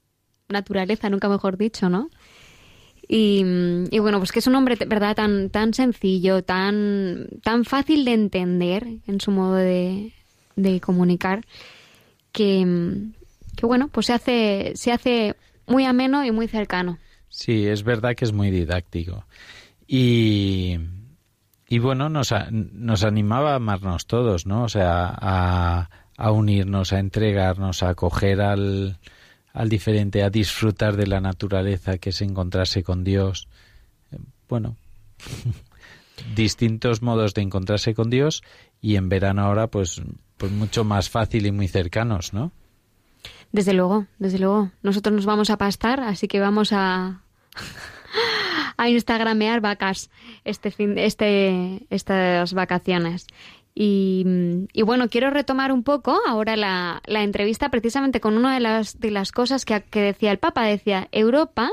naturaleza, 0.49 1.09
nunca 1.09 1.29
mejor 1.29 1.57
dicho, 1.57 1.89
¿no? 1.89 2.09
Y, 3.07 3.43
y 3.89 3.99
bueno, 3.99 4.17
pues 4.17 4.33
que 4.33 4.39
es 4.39 4.47
un 4.47 4.55
hombre, 4.55 4.75
¿verdad?, 4.85 5.15
tan, 5.15 5.49
tan 5.49 5.73
sencillo, 5.73 6.43
tan, 6.43 7.27
tan 7.41 7.63
fácil 7.63 8.03
de 8.03 8.13
entender 8.13 8.85
en 9.07 9.21
su 9.21 9.31
modo 9.31 9.55
de, 9.55 10.11
de 10.57 10.81
comunicar, 10.81 11.45
que, 12.33 12.67
que 13.55 13.65
bueno, 13.65 13.87
pues 13.87 14.07
se 14.07 14.13
hace, 14.13 14.73
se 14.75 14.91
hace 14.91 15.35
muy 15.67 15.85
ameno 15.85 16.23
y 16.25 16.31
muy 16.31 16.47
cercano. 16.47 16.97
Sí, 17.29 17.67
es 17.67 17.83
verdad 17.83 18.15
que 18.15 18.25
es 18.25 18.33
muy 18.33 18.49
didáctico. 18.51 19.25
Y, 19.85 20.77
y 21.67 21.79
bueno, 21.79 22.09
nos, 22.09 22.31
a- 22.31 22.47
nos 22.51 23.03
animaba 23.03 23.53
a 23.53 23.55
amarnos 23.55 24.05
todos, 24.07 24.45
¿no? 24.45 24.63
O 24.63 24.69
sea, 24.69 25.13
a, 25.19 25.89
a 26.17 26.31
unirnos, 26.31 26.93
a 26.93 26.99
entregarnos, 26.99 27.83
a 27.83 27.89
acoger 27.89 28.41
al, 28.41 28.97
al 29.53 29.69
diferente, 29.69 30.23
a 30.23 30.29
disfrutar 30.29 30.95
de 30.95 31.07
la 31.07 31.19
naturaleza, 31.21 31.97
que 31.97 32.09
es 32.09 32.21
encontrarse 32.21 32.83
con 32.83 33.03
Dios. 33.03 33.47
Bueno, 34.49 34.75
distintos 36.35 37.01
modos 37.01 37.33
de 37.33 37.41
encontrarse 37.41 37.93
con 37.93 38.09
Dios 38.09 38.43
y 38.81 38.95
en 38.95 39.09
verano 39.09 39.43
ahora, 39.43 39.67
pues, 39.67 40.01
pues 40.37 40.51
mucho 40.51 40.83
más 40.83 41.09
fácil 41.09 41.45
y 41.45 41.51
muy 41.51 41.67
cercanos, 41.67 42.33
¿no? 42.33 42.51
Desde 43.51 43.73
luego, 43.73 44.05
desde 44.19 44.39
luego. 44.39 44.71
Nosotros 44.83 45.15
nos 45.15 45.25
vamos 45.25 45.49
a 45.49 45.57
pastar, 45.57 45.99
así 45.99 46.27
que 46.27 46.39
vamos 46.39 46.71
a 46.73 47.21
a 48.77 48.89
instagramear 48.89 49.61
vacas 49.61 50.09
este 50.45 50.71
fin, 50.71 50.97
este, 50.97 51.85
estas 51.89 52.53
vacaciones. 52.53 53.27
Y, 53.73 54.25
y 54.73 54.81
bueno, 54.81 55.07
quiero 55.07 55.29
retomar 55.29 55.71
un 55.71 55.83
poco 55.83 56.17
ahora 56.27 56.55
la, 56.55 57.01
la 57.05 57.21
entrevista 57.21 57.69
precisamente 57.69 58.19
con 58.19 58.35
una 58.35 58.53
de 58.55 58.59
las, 58.59 58.99
de 58.99 59.11
las 59.11 59.31
cosas 59.31 59.65
que, 59.65 59.81
que 59.83 60.01
decía 60.01 60.31
el 60.31 60.39
Papa. 60.39 60.63
Decía, 60.63 61.07
Europa 61.11 61.69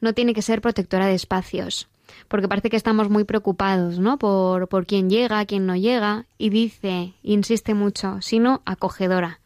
no 0.00 0.14
tiene 0.14 0.34
que 0.34 0.42
ser 0.42 0.60
protectora 0.60 1.06
de 1.06 1.14
espacios, 1.14 1.88
porque 2.28 2.48
parece 2.48 2.70
que 2.70 2.76
estamos 2.76 3.08
muy 3.08 3.24
preocupados, 3.24 3.98
¿no? 3.98 4.18
Por, 4.18 4.68
por 4.68 4.86
quién 4.86 5.10
llega, 5.10 5.44
quién 5.46 5.66
no 5.66 5.76
llega, 5.76 6.26
y 6.38 6.50
dice, 6.50 7.14
insiste 7.22 7.74
mucho, 7.74 8.20
sino 8.20 8.62
acogedora. 8.64 9.40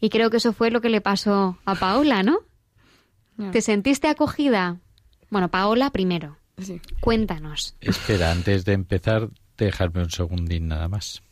Y 0.00 0.10
creo 0.10 0.30
que 0.30 0.36
eso 0.36 0.52
fue 0.52 0.70
lo 0.70 0.80
que 0.80 0.90
le 0.90 1.00
pasó 1.00 1.58
a 1.64 1.74
Paola, 1.74 2.22
¿no? 2.22 2.38
¿Te 3.52 3.60
sentiste 3.60 4.08
acogida? 4.08 4.78
Bueno, 5.30 5.48
Paola 5.48 5.90
primero. 5.90 6.36
Sí. 6.60 6.80
Cuéntanos. 7.00 7.76
Espera, 7.80 8.32
antes 8.32 8.64
de 8.64 8.72
empezar, 8.72 9.28
dejarme 9.56 10.02
un 10.02 10.10
segundín 10.10 10.68
nada 10.68 10.88
más. 10.88 11.22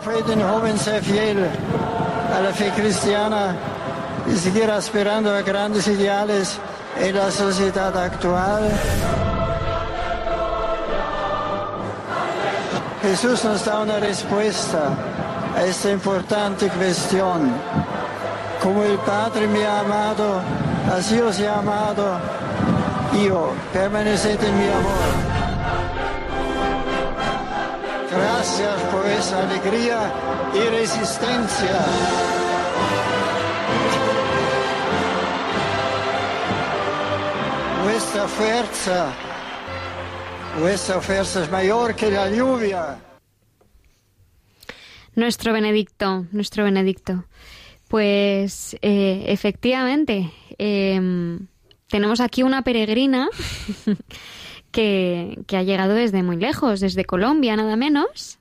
Fue 0.00 0.22
de 0.22 0.34
un 0.34 0.42
joven 0.42 0.76
ser 0.78 1.02
fiel 1.02 1.38
a 1.38 2.40
la 2.40 2.52
fe 2.52 2.70
cristiana 2.70 3.56
y 4.32 4.36
seguir 4.36 4.70
aspirando 4.70 5.30
a 5.30 5.42
grandes 5.42 5.86
ideales 5.86 6.58
en 6.98 7.14
la 7.14 7.30
sociedad 7.30 7.96
actual. 7.96 8.70
Jesús 13.02 13.44
nos 13.44 13.64
da 13.64 13.80
una 13.82 14.00
respuesta 14.00 15.15
a 15.56 15.64
esta 15.64 15.90
importante 15.90 16.68
cuestión. 16.68 17.50
Como 18.62 18.82
el 18.84 18.98
Padre 18.98 19.46
me 19.48 19.64
ha 19.64 19.80
amado, 19.80 20.40
así 20.94 21.18
os 21.20 21.38
he 21.40 21.48
amado. 21.48 22.18
Yo, 23.24 23.52
permaneced 23.72 24.42
en 24.42 24.58
mi 24.58 24.68
amor. 24.68 25.36
Gracias 28.10 28.80
por 28.92 29.06
esa 29.06 29.40
alegría 29.40 30.12
y 30.54 30.60
resistencia. 30.68 31.78
Vuestra 37.84 38.28
fuerza, 38.28 39.06
vuestra 40.60 41.00
fuerza 41.00 41.42
es 41.44 41.50
mayor 41.50 41.94
que 41.94 42.10
la 42.10 42.28
lluvia. 42.28 43.05
Nuestro 45.16 45.54
Benedicto, 45.54 46.26
nuestro 46.30 46.64
Benedicto. 46.64 47.24
Pues 47.88 48.76
eh, 48.82 49.24
efectivamente, 49.28 50.30
eh, 50.58 51.38
tenemos 51.88 52.20
aquí 52.20 52.42
una 52.42 52.62
peregrina 52.62 53.30
que, 54.70 55.38
que 55.46 55.56
ha 55.56 55.62
llegado 55.62 55.94
desde 55.94 56.22
muy 56.22 56.36
lejos, 56.36 56.80
desde 56.80 57.06
Colombia 57.06 57.56
nada 57.56 57.76
menos. 57.76 58.38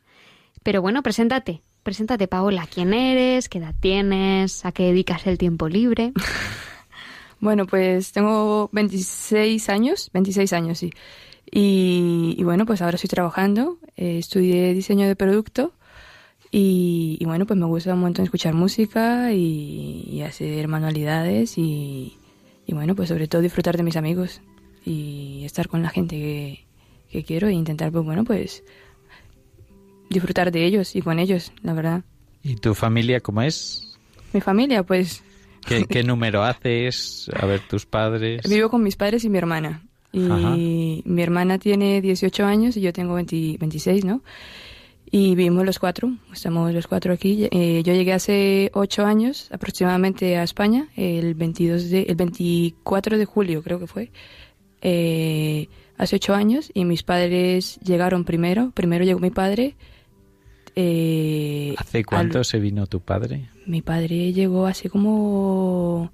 Pero 0.63 0.81
bueno, 0.81 1.01
preséntate, 1.01 1.61
preséntate 1.81 2.27
Paola, 2.27 2.67
¿quién 2.69 2.93
eres? 2.93 3.47
¿Qué 3.47 3.59
edad 3.59 3.75
tienes? 3.79 4.65
¿A 4.65 4.73
qué 4.73 4.83
dedicas 4.83 5.25
el 5.27 5.38
tiempo 5.38 5.69
libre? 5.69 6.11
Bueno, 7.41 7.67
pues 7.67 8.11
tengo 8.13 8.69
26 8.71 9.69
años, 9.69 10.09
26 10.13 10.53
años, 10.53 10.79
sí. 10.79 10.91
Y, 11.51 12.41
bueno, 12.43 12.65
pues 12.65 12.81
ahora 12.81 12.95
estoy 12.95 13.09
trabajando, 13.09 13.77
eh, 13.97 14.17
estudié 14.17 14.73
diseño 14.73 15.05
de 15.05 15.15
producto 15.15 15.73
Y, 16.57 17.17
y 17.19 17.25
bueno, 17.25 17.45
pues 17.45 17.59
me 17.59 17.65
gusta 17.65 17.93
un 17.93 17.99
montón 17.99 18.23
escuchar 18.23 18.53
música 18.53 19.33
y, 19.33 20.07
y 20.09 20.21
hacer 20.21 20.69
manualidades 20.69 21.57
y, 21.57 22.15
y 22.65 22.73
bueno, 22.73 22.95
pues 22.95 23.09
sobre 23.09 23.27
todo 23.27 23.41
disfrutar 23.41 23.75
de 23.75 23.83
mis 23.83 23.97
amigos 23.97 24.39
y 24.85 25.41
estar 25.43 25.67
con 25.67 25.81
la 25.83 25.89
gente 25.89 26.15
que, 26.15 26.65
que 27.11 27.25
quiero 27.25 27.49
e 27.49 27.51
intentar, 27.51 27.91
pues 27.91 28.05
bueno, 28.05 28.23
pues 28.23 28.63
disfrutar 30.09 30.49
de 30.53 30.65
ellos 30.65 30.95
y 30.95 31.01
con 31.01 31.19
ellos, 31.19 31.51
la 31.61 31.73
verdad. 31.73 32.03
¿Y 32.41 32.55
tu 32.55 32.73
familia 32.73 33.19
cómo 33.19 33.41
es? 33.41 33.97
Mi 34.31 34.39
familia, 34.39 34.83
pues 34.83 35.21
¿Qué, 35.67 35.83
qué 35.89 36.03
número 36.03 36.41
haces? 36.41 37.29
A 37.37 37.45
ver, 37.47 37.59
tus 37.67 37.85
padres. 37.85 38.49
vivo 38.49 38.69
con 38.69 38.81
mis 38.81 38.95
padres 38.95 39.25
y 39.25 39.29
mi 39.29 39.39
hermana. 39.39 39.83
Y 40.13 40.31
Ajá. 40.31 40.55
mi 40.55 41.21
hermana 41.21 41.59
tiene 41.59 41.99
18 41.99 42.45
años 42.45 42.77
y 42.77 42.81
yo 42.81 42.93
tengo 42.93 43.15
20 43.15 43.57
26, 43.59 44.05
¿no? 44.05 44.21
Y 45.17 45.34
vivimos 45.34 45.65
los 45.65 45.80
cuatro, 45.80 46.12
estamos 46.34 46.73
los 46.73 46.88
cuatro 46.88 47.13
aquí. 47.13 47.47
Eh, 47.49 47.84
yo 47.86 47.93
llegué 47.93 48.12
hace 48.12 48.69
ocho 48.73 49.06
años 49.06 49.47
aproximadamente 49.49 50.36
a 50.36 50.43
España, 50.43 50.89
el 50.97 51.36
22 51.36 51.89
de, 51.89 52.01
el 52.01 52.15
24 52.15 53.17
de 53.17 53.23
julio 53.23 53.63
creo 53.63 53.80
que 53.80 53.88
fue, 53.88 54.12
eh, 54.82 55.69
hace 55.97 56.17
ocho 56.17 56.34
años, 56.36 56.69
y 56.73 56.84
mis 56.84 57.04
padres 57.04 57.80
llegaron 57.82 58.25
primero. 58.25 58.71
Primero 58.71 59.06
llegó 59.06 59.19
mi 59.21 59.32
padre. 59.32 59.75
eh, 60.75 61.73
¿Hace 61.78 61.99
al- 61.99 62.06
cuánto 62.06 62.43
se 62.43 62.60
vino 62.60 62.86
tu 62.86 62.99
padre? 62.99 63.47
mi 63.65 63.82
padre 63.82 64.34
llegó 64.34 64.65
hace 64.67 64.89
como 64.89 66.12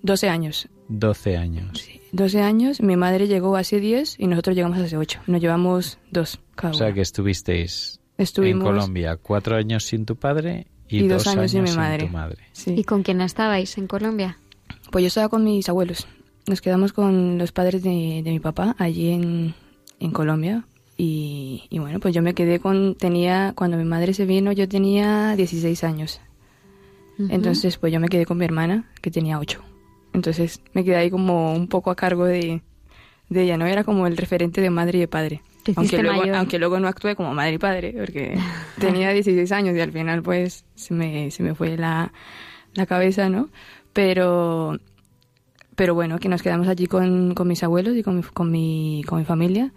12 0.00 0.30
años. 0.30 0.68
12 0.88 1.36
años. 1.36 1.84
12 2.12 2.40
años, 2.40 2.80
mi 2.80 2.96
madre 2.96 3.28
llegó 3.28 3.56
hace 3.56 3.78
10 3.78 4.16
y 4.18 4.26
nosotros 4.26 4.56
llegamos 4.56 4.78
hace 4.78 4.96
8. 4.96 5.20
Nos 5.26 5.40
llevamos 5.42 5.98
dos 6.10 6.40
cada 6.62 6.72
O 6.74 6.76
sea 6.76 6.92
que 6.92 7.00
estuvisteis 7.02 8.00
Estuvimos- 8.18 8.60
en 8.68 8.74
Colombia 8.74 9.16
cuatro 9.16 9.56
años 9.56 9.84
sin 9.84 10.04
tu 10.06 10.16
padre 10.16 10.66
y, 10.88 11.04
Y 11.04 11.08
dos, 11.08 11.24
dos 11.24 11.34
años 11.36 11.50
sin 11.50 11.62
mi 11.62 11.68
sin 11.68 11.76
madre. 11.78 12.04
tu 12.06 12.12
madre. 12.12 12.38
¿Y 12.66 12.84
con 12.84 13.02
quién 13.02 13.20
estabais 13.20 13.76
en 13.78 13.86
Colombia? 13.86 14.38
Pues 14.90 15.02
yo 15.02 15.08
estaba 15.08 15.28
con 15.28 15.42
mis 15.44 15.68
abuelos. 15.68 16.06
Nos 16.46 16.60
quedamos 16.60 16.92
con 16.92 17.38
los 17.38 17.52
padres 17.52 17.82
de, 17.82 18.20
de 18.24 18.30
mi 18.30 18.40
papá 18.40 18.74
allí 18.78 19.10
en, 19.10 19.54
en 20.00 20.10
Colombia. 20.10 20.64
Y, 20.98 21.64
y 21.70 21.78
bueno, 21.78 21.98
pues 22.00 22.14
yo 22.14 22.20
me 22.22 22.34
quedé 22.34 22.60
con... 22.60 22.94
Tenía, 22.94 23.54
cuando 23.56 23.76
mi 23.76 23.84
madre 23.84 24.12
se 24.14 24.26
vino, 24.26 24.52
yo 24.52 24.68
tenía 24.68 25.34
16 25.36 25.82
años. 25.84 26.20
Entonces, 27.28 27.76
pues 27.78 27.92
yo 27.92 28.00
me 28.00 28.08
quedé 28.08 28.26
con 28.26 28.38
mi 28.38 28.44
hermana, 28.44 28.90
que 29.00 29.10
tenía 29.10 29.38
8. 29.38 29.62
Entonces 30.12 30.60
me 30.74 30.84
quedé 30.84 30.96
ahí 30.96 31.10
como 31.10 31.54
un 31.54 31.68
poco 31.68 31.90
a 31.90 31.96
cargo 31.96 32.24
de, 32.24 32.62
de 33.28 33.42
ella, 33.42 33.56
¿no? 33.56 33.66
Era 33.66 33.84
como 33.84 34.06
el 34.06 34.16
referente 34.16 34.60
de 34.60 34.70
madre 34.70 34.98
y 34.98 35.00
de 35.02 35.08
padre. 35.08 35.42
Aunque 35.76 36.02
luego, 36.02 36.20
mayor. 36.20 36.36
aunque 36.36 36.58
luego 36.58 36.80
no 36.80 36.88
actué 36.88 37.14
como 37.14 37.34
madre 37.34 37.54
y 37.54 37.58
padre, 37.58 37.94
porque 37.96 38.38
tenía 38.78 39.12
16 39.12 39.50
años 39.52 39.76
y 39.76 39.80
al 39.80 39.92
final 39.92 40.22
pues 40.22 40.64
se 40.74 40.94
me, 40.94 41.30
se 41.30 41.42
me 41.42 41.54
fue 41.54 41.76
la, 41.76 42.12
la 42.74 42.86
cabeza, 42.86 43.28
¿no? 43.28 43.48
Pero, 43.92 44.78
pero 45.76 45.94
bueno, 45.94 46.18
que 46.18 46.28
nos 46.28 46.42
quedamos 46.42 46.68
allí 46.68 46.86
con, 46.86 47.34
con 47.34 47.46
mis 47.46 47.62
abuelos 47.62 47.96
y 47.96 48.02
con 48.02 48.16
mi, 48.16 48.22
con, 48.22 48.50
mi, 48.50 49.02
con 49.06 49.18
mi 49.18 49.24
familia. 49.24 49.72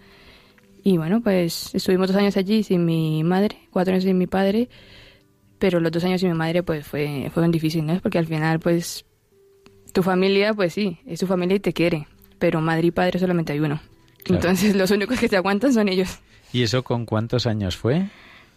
Y 0.82 0.96
bueno, 0.98 1.20
pues 1.20 1.74
estuvimos 1.74 2.08
dos 2.08 2.16
años 2.16 2.36
allí 2.36 2.62
sin 2.62 2.84
mi 2.84 3.22
madre, 3.24 3.58
cuatro 3.70 3.92
años 3.92 4.04
sin 4.04 4.18
mi 4.18 4.26
padre, 4.26 4.68
pero 5.58 5.80
los 5.80 5.92
dos 5.92 6.04
años 6.04 6.20
sin 6.20 6.30
mi 6.30 6.36
madre 6.36 6.62
pues 6.62 6.86
fue, 6.86 7.30
fueron 7.32 7.50
difíciles, 7.50 7.86
¿no? 7.86 8.00
Porque 8.00 8.18
al 8.18 8.26
final 8.26 8.60
pues 8.60 9.04
tu 9.92 10.02
familia 10.02 10.54
pues 10.54 10.74
sí, 10.74 10.98
es 11.06 11.20
tu 11.20 11.26
familia 11.26 11.56
y 11.56 11.60
te 11.60 11.72
quiere, 11.72 12.06
pero 12.38 12.60
madre 12.60 12.88
y 12.88 12.90
padre 12.90 13.18
solamente 13.18 13.52
hay 13.52 13.60
uno. 13.60 13.80
Claro. 14.26 14.42
Entonces 14.42 14.74
los 14.74 14.90
únicos 14.90 15.18
que 15.20 15.28
te 15.28 15.36
aguantan 15.36 15.72
son 15.72 15.88
ellos. 15.88 16.18
¿Y 16.52 16.62
eso 16.62 16.82
con 16.82 17.06
cuántos 17.06 17.46
años 17.46 17.76
fue? 17.76 18.08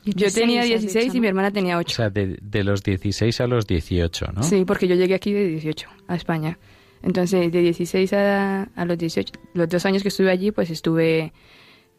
Yo 0.06 0.32
tenía 0.32 0.64
16, 0.64 0.76
has 0.76 0.82
16 0.82 1.06
dicho, 1.06 1.18
y 1.18 1.20
mi 1.20 1.26
¿no? 1.26 1.30
hermana 1.30 1.52
tenía 1.52 1.78
8. 1.78 1.92
O 1.92 1.96
sea, 1.96 2.10
de, 2.10 2.38
de 2.42 2.64
los 2.64 2.84
16 2.84 3.42
a 3.42 3.48
los 3.48 3.68
18, 3.68 4.32
¿no? 4.34 4.44
Sí, 4.44 4.64
porque 4.66 4.88
yo 4.88 4.96
llegué 4.96 5.14
aquí 5.14 5.34
de 5.34 5.48
18 5.48 5.90
a 6.08 6.16
España. 6.16 6.58
Entonces, 7.04 7.52
de 7.52 7.62
16 7.62 8.14
a, 8.14 8.64
a 8.64 8.86
los 8.86 8.98
18, 8.98 9.34
los 9.54 9.70
dos 9.70 9.86
años 9.86 10.02
que 10.02 10.10
estuve 10.10 10.32
allí, 10.32 10.52
pues 10.52 10.70
estuve 10.70 11.34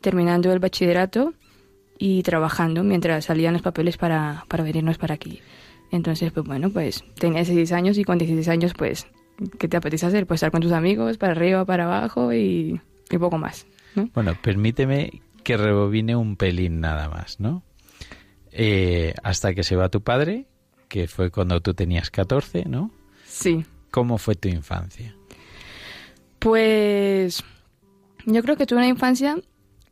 terminando 0.01 0.53
el 0.53 0.59
bachillerato 0.59 1.35
y 1.99 2.23
trabajando 2.23 2.83
mientras 2.83 3.27
salían 3.27 3.53
los 3.53 3.63
papeles 3.63 3.97
para, 3.97 4.45
para 4.49 4.65
venirnos 4.65 4.99
para 4.99 5.15
aquí. 5.15 5.41
Entonces, 5.91 6.33
pues 6.33 6.47
bueno, 6.47 6.71
pues 6.71 7.05
tenía 7.19 7.39
16 7.41 7.73
años 7.73 7.99
y 7.99 8.05
con 8.05 8.19
16 8.19 8.49
años, 8.49 8.73
pues, 8.77 9.07
¿qué 9.59 9.69
te 9.69 9.77
apetece 9.77 10.07
hacer? 10.07 10.27
Pues 10.27 10.39
estar 10.39 10.51
con 10.51 10.61
tus 10.63 10.73
amigos, 10.73 11.19
para 11.19 11.33
arriba, 11.33 11.65
para 11.65 11.85
abajo 11.85 12.33
y, 12.33 12.81
y 13.11 13.19
poco 13.19 13.39
más. 13.39 13.67
¿no? 13.95 14.09
Bueno, 14.15 14.37
permíteme 14.41 15.23
que 15.43 15.57
rebobine 15.57 16.17
un 16.17 16.37
pelín 16.37 16.81
nada 16.81 17.09
más, 17.09 17.41
¿no? 17.41 17.63
Eh, 18.53 19.15
hasta 19.23 19.55
que 19.55 19.63
se 19.63 19.77
va 19.77 19.89
tu 19.89 20.03
padre, 20.03 20.47
que 20.89 21.07
fue 21.07 21.31
cuando 21.31 21.61
tú 21.61 21.75
tenías 21.75 22.11
14, 22.11 22.65
¿no? 22.67 22.91
Sí. 23.25 23.65
¿Cómo 23.91 24.19
fue 24.19 24.35
tu 24.35 24.49
infancia? 24.49 25.15
Pues 26.39 27.45
yo 28.27 28.43
creo 28.43 28.57
que 28.57 28.67
tuve 28.67 28.79
una 28.79 28.89
infancia 28.89 29.39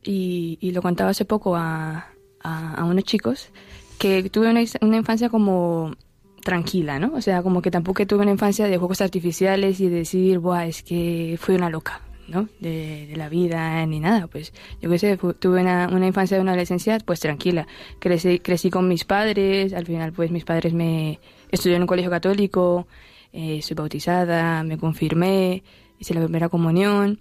y, 0.03 0.59
y 0.61 0.73
lo 0.73 0.83
contaba 0.83 1.11
hace 1.11 1.25
poco 1.25 1.57
a, 1.57 2.09
a, 2.43 2.75
a 2.75 2.85
unos 2.85 3.05
chicos, 3.05 3.51
que 3.99 4.29
tuve 4.31 4.51
una, 4.51 4.63
una 4.81 4.97
infancia 4.97 5.29
como 5.29 5.95
tranquila, 6.43 6.99
¿no? 6.99 7.13
O 7.15 7.21
sea, 7.21 7.43
como 7.43 7.61
que 7.61 7.71
tampoco 7.71 8.07
tuve 8.07 8.23
una 8.23 8.31
infancia 8.31 8.67
de 8.67 8.79
juegos 8.79 9.01
artificiales 9.01 9.81
y 9.81 9.89
decir, 9.89 10.39
Buah, 10.39 10.67
es 10.67 10.83
que 10.83 11.37
fui 11.41 11.55
una 11.55 11.69
loca, 11.69 12.01
¿no? 12.29 12.49
De, 12.61 13.07
de 13.07 13.17
la 13.17 13.29
vida 13.29 13.85
ni 13.87 14.01
nada, 14.01 14.27
pues 14.27 14.53
yo 14.81 14.91
qué 14.91 14.99
sé, 14.99 15.17
tuve 15.17 15.61
una, 15.61 16.07
infancia 16.07 16.37
de 16.37 16.43
una 16.43 16.53
adolescencia 16.53 16.99
pues 17.05 17.21
tranquila. 17.21 17.67
Crecí, 17.99 18.39
crecí 18.39 18.71
con 18.71 18.87
mis 18.87 19.05
padres, 19.05 19.73
al 19.73 19.87
final 19.87 20.13
pues 20.13 20.31
mis 20.31 20.45
padres 20.45 20.73
me 20.73 21.19
estudié 21.51 21.77
en 21.77 21.83
un 21.83 21.89
colegio 21.89 22.11
católico, 22.11 22.87
eh, 23.33 23.61
soy 23.63 23.75
bautizada, 23.75 24.63
me 24.63 24.79
confirmé, 24.79 25.63
hice 25.99 26.15
la 26.15 26.21
primera 26.21 26.49
comunión 26.49 27.19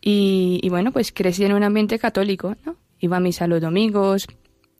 y, 0.00 0.60
y 0.62 0.68
bueno, 0.68 0.92
pues 0.92 1.12
crecí 1.12 1.44
en 1.44 1.52
un 1.52 1.64
ambiente 1.64 1.98
católico, 1.98 2.56
¿no? 2.64 2.76
Iba 3.00 3.18
a 3.18 3.20
misa 3.20 3.46
los 3.46 3.60
domingos 3.60 4.26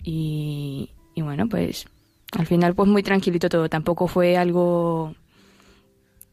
y, 0.02 0.90
y 1.14 1.22
bueno, 1.22 1.48
pues 1.48 1.86
al 2.32 2.46
final 2.46 2.74
pues 2.74 2.88
muy 2.88 3.02
tranquilito 3.02 3.48
todo, 3.48 3.68
tampoco 3.68 4.06
fue 4.06 4.36
algo 4.36 5.14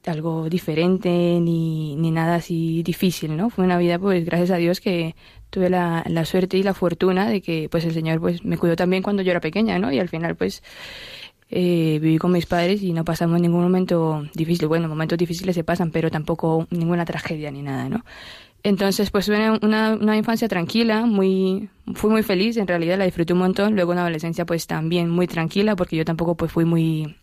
algo 0.05 0.49
diferente 0.49 1.09
ni, 1.09 1.95
ni 1.95 2.11
nada 2.11 2.35
así 2.35 2.83
difícil, 2.83 3.35
¿no? 3.37 3.49
Fue 3.49 3.63
una 3.65 3.77
vida, 3.77 3.99
pues, 3.99 4.25
gracias 4.25 4.51
a 4.51 4.57
Dios 4.57 4.79
que 4.79 5.15
tuve 5.49 5.69
la, 5.69 6.03
la 6.07 6.25
suerte 6.25 6.57
y 6.57 6.63
la 6.63 6.73
fortuna 6.73 7.29
de 7.29 7.41
que, 7.41 7.67
pues, 7.69 7.85
el 7.85 7.93
Señor, 7.93 8.19
pues, 8.19 8.43
me 8.43 8.57
cuidó 8.57 8.75
también 8.75 9.03
cuando 9.03 9.21
yo 9.21 9.31
era 9.31 9.41
pequeña, 9.41 9.77
¿no? 9.79 9.91
Y 9.91 9.99
al 9.99 10.09
final, 10.09 10.35
pues, 10.35 10.63
eh, 11.49 11.99
viví 12.01 12.17
con 12.17 12.31
mis 12.31 12.45
padres 12.45 12.81
y 12.81 12.93
no 12.93 13.03
pasamos 13.03 13.39
ningún 13.41 13.61
momento 13.61 14.23
difícil. 14.33 14.67
Bueno, 14.67 14.87
momentos 14.87 15.17
difíciles 15.17 15.53
se 15.53 15.63
pasan, 15.63 15.91
pero 15.91 16.09
tampoco 16.09 16.67
ninguna 16.71 17.05
tragedia 17.05 17.51
ni 17.51 17.61
nada, 17.61 17.89
¿no? 17.89 18.03
Entonces, 18.63 19.09
pues, 19.11 19.27
una, 19.27 19.59
una, 19.61 19.95
una 19.99 20.17
infancia 20.17 20.47
tranquila, 20.47 21.05
muy, 21.05 21.69
fui 21.95 22.11
muy 22.11 22.23
feliz, 22.23 22.57
en 22.57 22.67
realidad 22.67 22.97
la 22.97 23.05
disfruté 23.05 23.33
un 23.33 23.39
montón. 23.39 23.75
Luego 23.75 23.91
una 23.91 24.01
adolescencia, 24.01 24.45
pues, 24.45 24.67
también 24.67 25.09
muy 25.09 25.27
tranquila, 25.27 25.75
porque 25.75 25.97
yo 25.97 26.05
tampoco, 26.05 26.35
pues, 26.35 26.51
fui 26.51 26.63
muy, 26.63 27.15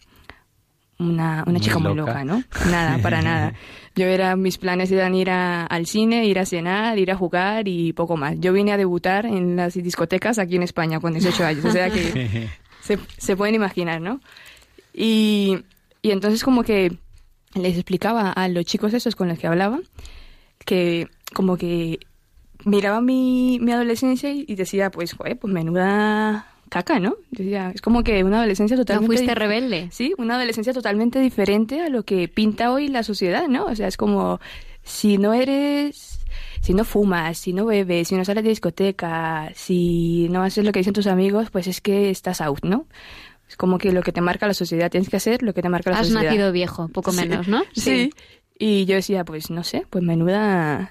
una, 0.99 1.43
una 1.47 1.53
Muy 1.53 1.61
chica 1.61 1.79
muy 1.79 1.95
loca. 1.95 2.25
¿no? 2.25 2.43
Nada, 2.71 2.99
para 2.99 3.23
nada. 3.23 3.55
Yo 3.95 4.07
era, 4.07 4.37
mis 4.37 4.59
planes 4.59 4.91
eran 4.93 5.15
ir 5.15 5.31
a- 5.31 5.65
al 5.67 5.87
cine, 5.87 6.25
ir 6.27 6.39
a 6.39 6.47
cenar, 6.47 6.99
ir 6.99 7.11
a 7.11 7.17
jugar 7.17 7.67
y 7.69 7.93
poco 7.93 8.17
más. 8.17 8.35
Yo 8.39 8.53
vine 8.53 8.73
a 8.73 8.77
debutar 8.77 9.27
en 9.27 9.57
las 9.57 9.75
discotecas 9.75 10.39
aquí 10.39 10.57
en 10.57 10.63
España 10.63 11.01
con 11.01 11.13
18 11.15 11.45
años, 11.45 11.65
o 11.65 11.71
sea 11.71 11.91
que 11.91 12.49
se, 12.81 12.99
se 13.17 13.37
pueden 13.37 13.55
imaginar, 13.55 14.01
¿no? 14.01 14.21
Y, 14.95 15.59
y 16.03 16.11
entonces 16.11 16.43
como 16.45 16.63
que 16.63 16.93
les 17.55 17.75
explicaba 17.75 18.31
a 18.31 18.49
los 18.49 18.65
chicos 18.65 18.93
esos 18.95 19.17
con 19.17 19.29
los 19.29 19.39
que 19.39 19.47
hablaba 19.47 19.79
que 20.65 21.09
como 21.35 21.57
que 21.57 21.99
miraba 22.65 23.01
mi, 23.01 23.59
mi 23.61 23.73
adolescencia 23.73 24.31
y, 24.31 24.45
y 24.47 24.55
decía, 24.57 24.91
pues, 24.91 25.13
joder, 25.15 25.39
pues 25.39 25.53
menuda 25.53 26.47
caca, 26.69 26.99
¿no? 27.01 27.17
Decía, 27.31 27.73
es 27.75 27.81
como 27.81 28.03
que 28.03 28.23
una 28.25 28.39
adolescencia 28.39 28.77
totalmente... 28.77 29.07
fuiste 29.17 29.33
dif- 29.33 29.37
rebelde? 29.37 29.89
Sí, 29.91 30.15
una 30.19 30.37
adolescencia 30.37 30.73
totalmente 30.73 31.21
diferente 31.21 31.81
a 31.83 31.89
lo 31.89 32.05
que 32.05 32.29
pinta 32.29 32.73
hoy 32.73 32.89
la 32.89 33.03
sociedad, 33.03 33.49
¿no? 33.49 33.67
O 33.67 33.75
sea, 33.75 33.89
es 33.89 33.97
como, 33.97 34.41
si 34.83 35.19
no 35.19 35.33
eres... 35.35 36.15
Si 36.61 36.75
no 36.75 36.85
fumas, 36.85 37.39
si 37.39 37.53
no 37.53 37.65
bebes, 37.67 38.09
si 38.09 38.15
no 38.17 38.25
sales 38.25 38.43
de 38.45 38.51
discoteca, 38.51 39.51
si 39.55 40.29
no 40.31 40.43
haces 40.43 40.65
lo 40.65 40.73
que 40.73 40.81
dicen 40.81 40.93
tus 40.93 41.07
amigos, 41.07 41.51
pues 41.51 41.67
es 41.69 41.81
que 41.81 42.11
estás 42.11 42.41
out, 42.41 42.65
¿no? 42.65 42.87
Es 43.49 43.57
como 43.57 43.79
que 43.79 43.93
lo 43.93 44.03
que 44.03 44.13
te 44.13 44.21
marca 44.21 44.47
la 44.47 44.55
sociedad, 44.55 44.91
tienes 44.91 45.09
que 45.09 45.17
hacer 45.17 45.43
lo 45.43 45.55
que 45.55 45.63
te 45.63 45.69
marca 45.69 45.91
la 45.91 45.99
Has 46.01 46.09
sociedad. 46.09 46.25
nacido 46.25 46.53
viejo, 46.53 46.89
poco 46.89 47.13
Sí, 47.13 47.21
menos, 47.21 47.49
¿no? 47.49 47.63
Sí. 47.73 48.11
Y 48.59 48.85
yo 48.87 48.97
decía, 48.97 49.25
pues 49.25 49.51
no 49.51 49.63
sé, 49.65 49.87
pues 49.89 50.05
menuda. 50.05 50.91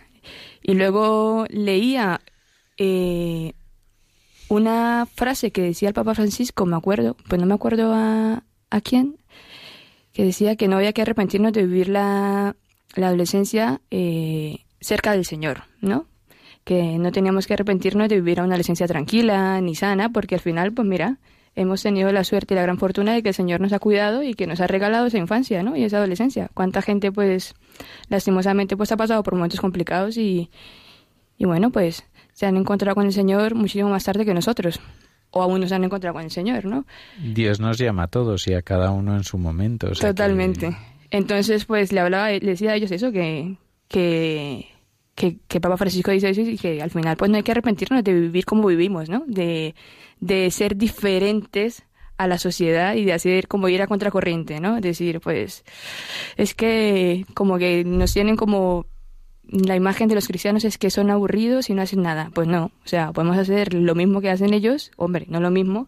Y 0.64 0.74
luego 0.74 1.46
leía 1.50 2.22
eh, 2.78 3.54
una 4.50 5.06
frase 5.06 5.52
que 5.52 5.62
decía 5.62 5.90
el 5.90 5.94
Papa 5.94 6.16
Francisco, 6.16 6.66
me 6.66 6.76
acuerdo, 6.76 7.16
pues 7.28 7.40
no 7.40 7.48
me 7.48 7.54
acuerdo 7.54 7.94
a, 7.94 8.44
a 8.70 8.82
quién, 8.82 9.18
que 10.14 10.24
decía 10.24 10.56
que 10.56 10.68
no 10.68 10.78
había 10.78 10.94
que 10.94 11.02
arrepentirnos 11.02 11.54
de 11.54 11.66
vivir 11.66 11.90
la, 11.90 12.56
la 12.96 13.08
adolescencia 13.08 13.82
eh, 13.92 14.60
cerca 14.80 15.12
del 15.12 15.26
Señor, 15.26 15.64
¿no? 15.82 16.06
Que 16.64 16.98
no 16.98 17.12
teníamos 17.12 17.48
que 17.48 17.54
arrepentirnos 17.54 18.10
de 18.10 18.16
vivir 18.16 18.40
una 18.40 18.50
adolescencia 18.50 18.88
tranquila 18.88 19.62
ni 19.62 19.76
sana, 19.76 20.10
porque 20.10 20.36
al 20.36 20.42
final, 20.42 20.74
pues 20.74 20.88
mira, 20.88 21.20
hemos 21.56 21.82
tenido 21.82 22.12
la 22.12 22.24
suerte 22.24 22.54
y 22.54 22.56
la 22.56 22.64
gran 22.64 22.78
fortuna 22.78 23.14
de 23.14 23.24
que 23.24 23.30
el 23.30 23.36
Señor 23.36 23.62
nos 23.62 23.74
ha 23.74 23.80
cuidado 23.80 24.24
y 24.24 24.34
que 24.34 24.48
nos 24.48 24.60
ha 24.60 24.68
regalado 24.68 25.08
esa 25.08 25.18
infancia, 25.18 25.64
¿no? 25.64 25.76
Y 25.76 25.84
esa 25.84 25.98
adolescencia. 25.98 26.50
Cuánta 26.54 26.82
gente, 26.82 27.12
pues, 27.12 27.56
lastimosamente, 28.10 28.78
pues 28.78 28.92
ha 28.92 28.98
pasado 28.98 29.24
por 29.24 29.36
momentos 29.36 29.60
complicados 29.60 30.18
y, 30.18 30.50
y 31.38 31.46
bueno, 31.46 31.72
pues 31.72 32.06
se 32.38 32.46
han 32.46 32.56
encontrado 32.56 32.94
con 32.94 33.08
el 33.08 33.14
Señor 33.14 33.56
muchísimo 33.56 33.90
más 33.90 34.04
tarde 34.04 34.24
que 34.26 34.34
nosotros. 34.36 34.80
O 35.32 35.42
aún 35.42 35.60
no 35.60 35.68
se 35.68 35.74
han 35.74 35.84
encontrado 35.84 36.14
con 36.14 36.24
el 36.24 36.30
Señor, 36.30 36.66
¿no? 36.66 36.86
Dios 37.34 37.60
nos 37.60 37.80
llama 37.80 38.04
a 38.04 38.08
todos 38.10 38.48
y 38.48 38.54
a 38.54 38.62
cada 38.62 38.92
uno 38.92 39.16
en 39.16 39.24
su 39.24 39.40
momento. 39.40 39.88
o 39.88 39.96
sea 39.96 40.10
que- 40.10 40.14
Totalmente. 40.14 40.78
Entonces, 41.10 41.66
pues 41.66 41.92
le 41.92 42.00
hablaba, 42.00 42.30
le 42.30 42.40
decía 42.40 42.72
a 42.72 42.76
ellos 42.76 42.92
eso, 42.92 43.12
que, 43.12 43.58
que, 43.88 44.68
que, 45.16 45.38
que 45.48 45.60
Papa 45.60 45.78
Francisco 45.78 46.12
dice 46.12 46.30
eso 46.30 46.42
y 46.42 46.58
que 46.60 46.80
al 46.80 46.92
final 46.92 47.18
pues 47.18 47.32
no 47.32 47.38
hay 47.38 47.44
que 47.44 47.54
arrepentirnos 47.54 48.04
de 48.04 48.14
vivir 48.14 48.46
como 48.46 48.68
vivimos, 48.68 49.10
¿no? 49.10 49.24
De, 49.26 49.74
de 50.20 50.52
ser 50.52 50.76
diferentes 50.78 51.84
a 52.18 52.28
la 52.28 52.38
sociedad 52.38 52.94
y 52.96 53.04
de 53.06 53.14
hacer 53.14 53.48
como 53.48 53.68
ir 53.70 53.82
a 53.82 53.88
contracorriente, 53.88 54.60
¿no? 54.60 54.80
Decir, 54.80 55.22
pues, 55.22 55.64
es 56.36 56.54
que 56.54 57.26
como 57.34 57.58
que 57.58 57.84
nos 57.84 58.14
tienen 58.14 58.36
como 58.36 58.86
la 59.50 59.76
imagen 59.76 60.08
de 60.10 60.16
los 60.16 60.28
cristianos 60.28 60.66
es 60.66 60.78
que 60.78 60.90
son 60.90 61.10
aburridos 61.10 61.70
y 61.70 61.74
no 61.74 61.82
hacen 61.82 62.02
nada. 62.02 62.30
Pues 62.34 62.48
no, 62.48 62.66
o 62.66 62.88
sea, 62.88 63.12
podemos 63.14 63.38
hacer 63.38 63.74
lo 63.74 63.96
mismo 63.96 64.22
que 64.22 64.30
hacen 64.30 64.54
ellos, 64.54 64.92
hombre, 64.98 65.26
no 65.30 65.40
lo 65.40 65.52
mismo, 65.52 65.88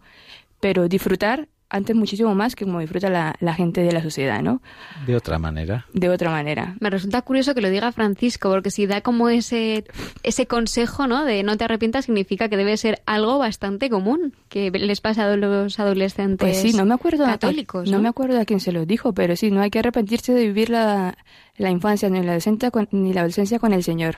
pero 0.60 0.88
disfrutar 0.88 1.48
antes 1.72 1.96
muchísimo 1.96 2.34
más 2.34 2.56
que 2.56 2.66
como 2.66 2.80
disfruta 2.80 3.12
la, 3.12 3.36
la 3.42 3.54
gente 3.54 3.82
de 3.82 3.92
la 3.92 4.02
sociedad, 4.02 4.42
¿no? 4.42 4.60
De 5.06 5.16
otra 5.16 5.38
manera. 5.38 5.86
De 5.94 6.10
otra 6.10 6.32
manera. 6.32 6.76
Me 6.80 6.90
resulta 6.90 7.22
curioso 7.22 7.54
que 7.54 7.62
lo 7.62 7.70
diga 7.70 7.92
Francisco, 7.92 8.50
porque 8.50 8.72
si 8.72 8.88
da 8.88 9.02
como 9.02 9.30
ese, 9.30 9.84
ese 10.24 10.48
consejo, 10.48 11.06
¿no? 11.06 11.26
De 11.26 11.44
no 11.44 11.58
te 11.58 11.66
arrepientas, 11.66 12.06
significa 12.06 12.50
que 12.50 12.58
debe 12.58 12.76
ser 12.76 13.04
algo 13.06 13.38
bastante 13.38 13.88
común 13.92 14.34
que 14.50 14.72
les 14.72 15.00
pasa 15.00 15.32
a 15.32 15.36
los 15.38 15.80
adolescentes 15.80 16.40
Pues 16.40 16.58
sí, 16.60 16.76
no 16.76 16.86
me 16.86 16.96
acuerdo 16.96 17.26
a- 17.26 17.30
católicos, 17.38 17.88
no 17.88 17.98
¿no? 17.98 18.02
me 18.02 18.10
acuerdo 18.10 18.40
a 18.42 18.46
quién 18.46 18.60
se 18.60 18.72
lo 18.72 18.88
dijo, 18.88 19.14
pero 19.14 19.36
sí, 19.36 19.52
no 19.52 19.62
hay 19.62 19.70
que 19.70 19.78
arrepentirse 19.78 20.34
de 20.34 20.48
vivir 20.48 20.72
la, 20.72 21.20
la 21.60 21.70
infancia 21.70 22.10
ni 22.10 22.20
la 22.20 22.32
adolescencia 22.32 22.72
con, 22.72 22.88
ni 22.92 23.14
la 23.14 23.22
adolescencia 23.22 23.60
con 23.60 23.74
el 23.74 23.84
Señor. 23.84 24.16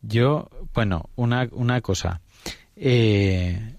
Yo, 0.00 0.48
bueno, 0.72 1.10
una, 1.16 1.48
una 1.52 1.80
cosa. 1.80 2.22
Eh, 2.76 3.74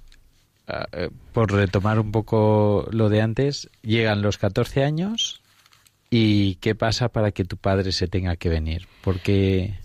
eh, 0.68 1.10
por 1.34 1.52
retomar 1.52 2.00
un 2.00 2.12
poco 2.12 2.88
lo 2.92 3.10
de 3.10 3.22
antes, 3.22 3.70
llegan 3.82 4.22
los 4.22 4.38
14 4.38 4.84
años 4.84 5.42
y 6.10 6.56
¿qué 6.56 6.76
pasa 6.76 7.10
para 7.10 7.32
que 7.32 7.46
tu 7.46 7.56
padre 7.58 7.94
se 7.94 8.08
tenga 8.08 8.36
que 8.36 8.50
venir? 8.50 8.88
Porque 9.02 9.80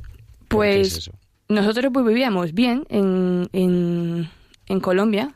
Pues 0.48 1.10
nosotros 1.48 1.92
pues 1.92 2.04
vivíamos 2.04 2.52
bien 2.52 2.84
en, 2.90 3.48
en, 3.52 4.28
en 4.66 4.80
Colombia. 4.80 5.32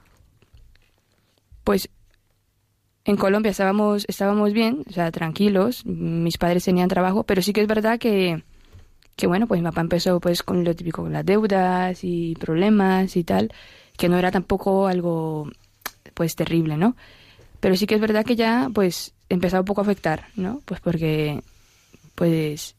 Pues 1.63 1.89
en 3.11 3.17
Colombia 3.17 3.51
estábamos, 3.51 4.05
estábamos 4.09 4.53
bien, 4.53 4.85
o 4.89 4.93
sea, 4.93 5.11
tranquilos, 5.11 5.85
mis 5.87 6.39
padres 6.39 6.65
tenían 6.65 6.89
trabajo, 6.89 7.25
pero 7.25 7.43
sí 7.43 7.53
que 7.53 7.61
es 7.63 7.67
verdad 7.69 7.99
que, 7.99 8.43
que 9.17 9.27
bueno, 9.27 9.47
pues 9.47 9.61
mi 9.61 9.65
papá 9.69 9.81
empezó 9.83 10.21
pues 10.21 10.43
con 10.43 10.65
lo 10.65 10.75
típico, 10.75 11.03
con 11.03 11.13
las 11.13 11.27
deudas 11.27 12.01
y 12.05 12.35
problemas 12.37 13.17
y 13.17 13.25
tal, 13.25 13.53
que 13.97 14.09
no 14.09 14.19
era 14.19 14.31
tampoco 14.31 14.87
algo 14.87 15.51
pues 16.15 16.37
terrible, 16.37 16.77
¿no? 16.77 16.97
Pero 17.61 17.77
sí 17.77 17.87
que 17.87 17.97
es 17.97 18.01
verdad 18.01 18.25
que 18.25 18.37
ya 18.37 18.71
pues 18.73 19.13
empezaba 19.29 19.61
un 19.61 19.67
poco 19.67 19.81
a 19.83 19.85
afectar, 19.85 20.27
¿no? 20.37 20.63
Pues 20.65 20.81
porque 20.81 21.43
pues 22.15 22.75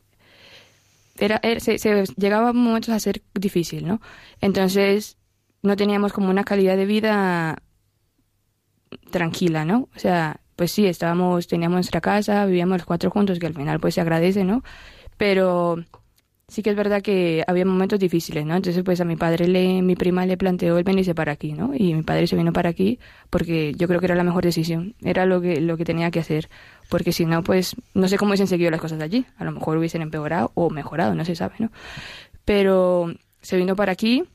era, 1.17 1.39
era- 1.44 1.60
se, 1.60 1.78
se- 1.78 2.04
llegaba 2.17 2.54
momentos 2.54 2.89
a 2.94 3.00
ser 3.00 3.22
difícil, 3.34 3.88
¿no? 3.88 4.02
Entonces 4.41 5.17
no 5.62 5.76
teníamos 5.76 6.13
como 6.13 6.30
una 6.30 6.44
calidad 6.44 6.78
de 6.78 6.86
vida 6.86 7.62
tranquila, 9.10 9.66
¿no? 9.66 9.90
O 9.96 10.00
sea, 10.00 10.40
pues 10.56 10.72
sí, 10.72 10.86
estábamos, 10.86 11.48
teníamos 11.48 11.78
nuestra 11.78 12.02
casa, 12.02 12.46
vivíamos 12.46 12.78
los 12.78 12.86
cuatro 12.86 13.10
juntos, 13.10 13.40
que 13.40 13.48
al 13.48 13.54
final 13.54 13.80
pues 13.80 13.96
se 13.96 14.02
agradece, 14.02 14.44
¿no? 14.44 14.64
Pero 15.18 15.78
sí 16.48 16.64
que 16.64 16.70
es 16.70 16.76
verdad 16.76 17.02
que 17.02 17.44
había 17.48 17.66
momentos 17.66 17.98
difíciles, 17.98 18.46
¿no? 18.46 18.56
Entonces 18.56 18.84
pues 18.84 19.00
a 19.00 19.06
mi 19.06 19.16
padre, 19.16 19.48
le, 19.48 19.82
mi 19.82 19.96
prima 19.96 20.26
le 20.26 20.38
planteó 20.38 20.78
el 20.78 20.84
venirse 20.84 21.16
para 21.16 21.32
aquí, 21.32 21.54
¿no? 21.54 21.72
Y 21.74 21.94
mi 21.94 22.04
padre 22.04 22.28
se 22.28 22.36
vino 22.36 22.52
para 22.52 22.70
aquí 22.70 23.00
porque 23.30 23.74
yo 23.78 23.88
creo 23.88 24.00
que 24.00 24.08
era 24.08 24.16
la 24.16 24.24
mejor 24.24 24.44
decisión, 24.44 24.96
era 25.02 25.26
lo 25.26 25.40
que, 25.42 25.62
lo 25.62 25.78
que 25.78 25.86
tenía 25.86 26.12
que 26.12 26.20
hacer, 26.20 26.50
porque 26.90 27.14
si 27.14 27.26
no, 27.26 27.42
pues 27.42 27.76
no 27.94 28.08
sé 28.10 28.18
cómo 28.18 28.32
hubiesen 28.32 28.48
seguido 28.48 28.70
las 28.70 28.82
cosas 28.82 29.00
allí, 29.02 29.26
a 29.38 29.46
lo 29.46 29.52
mejor 29.54 29.78
hubiesen 29.78 30.02
empeorado 30.02 30.52
o 30.54 30.70
mejorado, 30.70 31.16
no 31.16 31.24
se 31.24 31.36
sabe, 31.36 31.56
¿no? 31.60 31.72
Pero 32.44 33.14
se 33.42 33.56
vino 33.56 33.76
para 33.76 33.94
aquí 33.94 34.26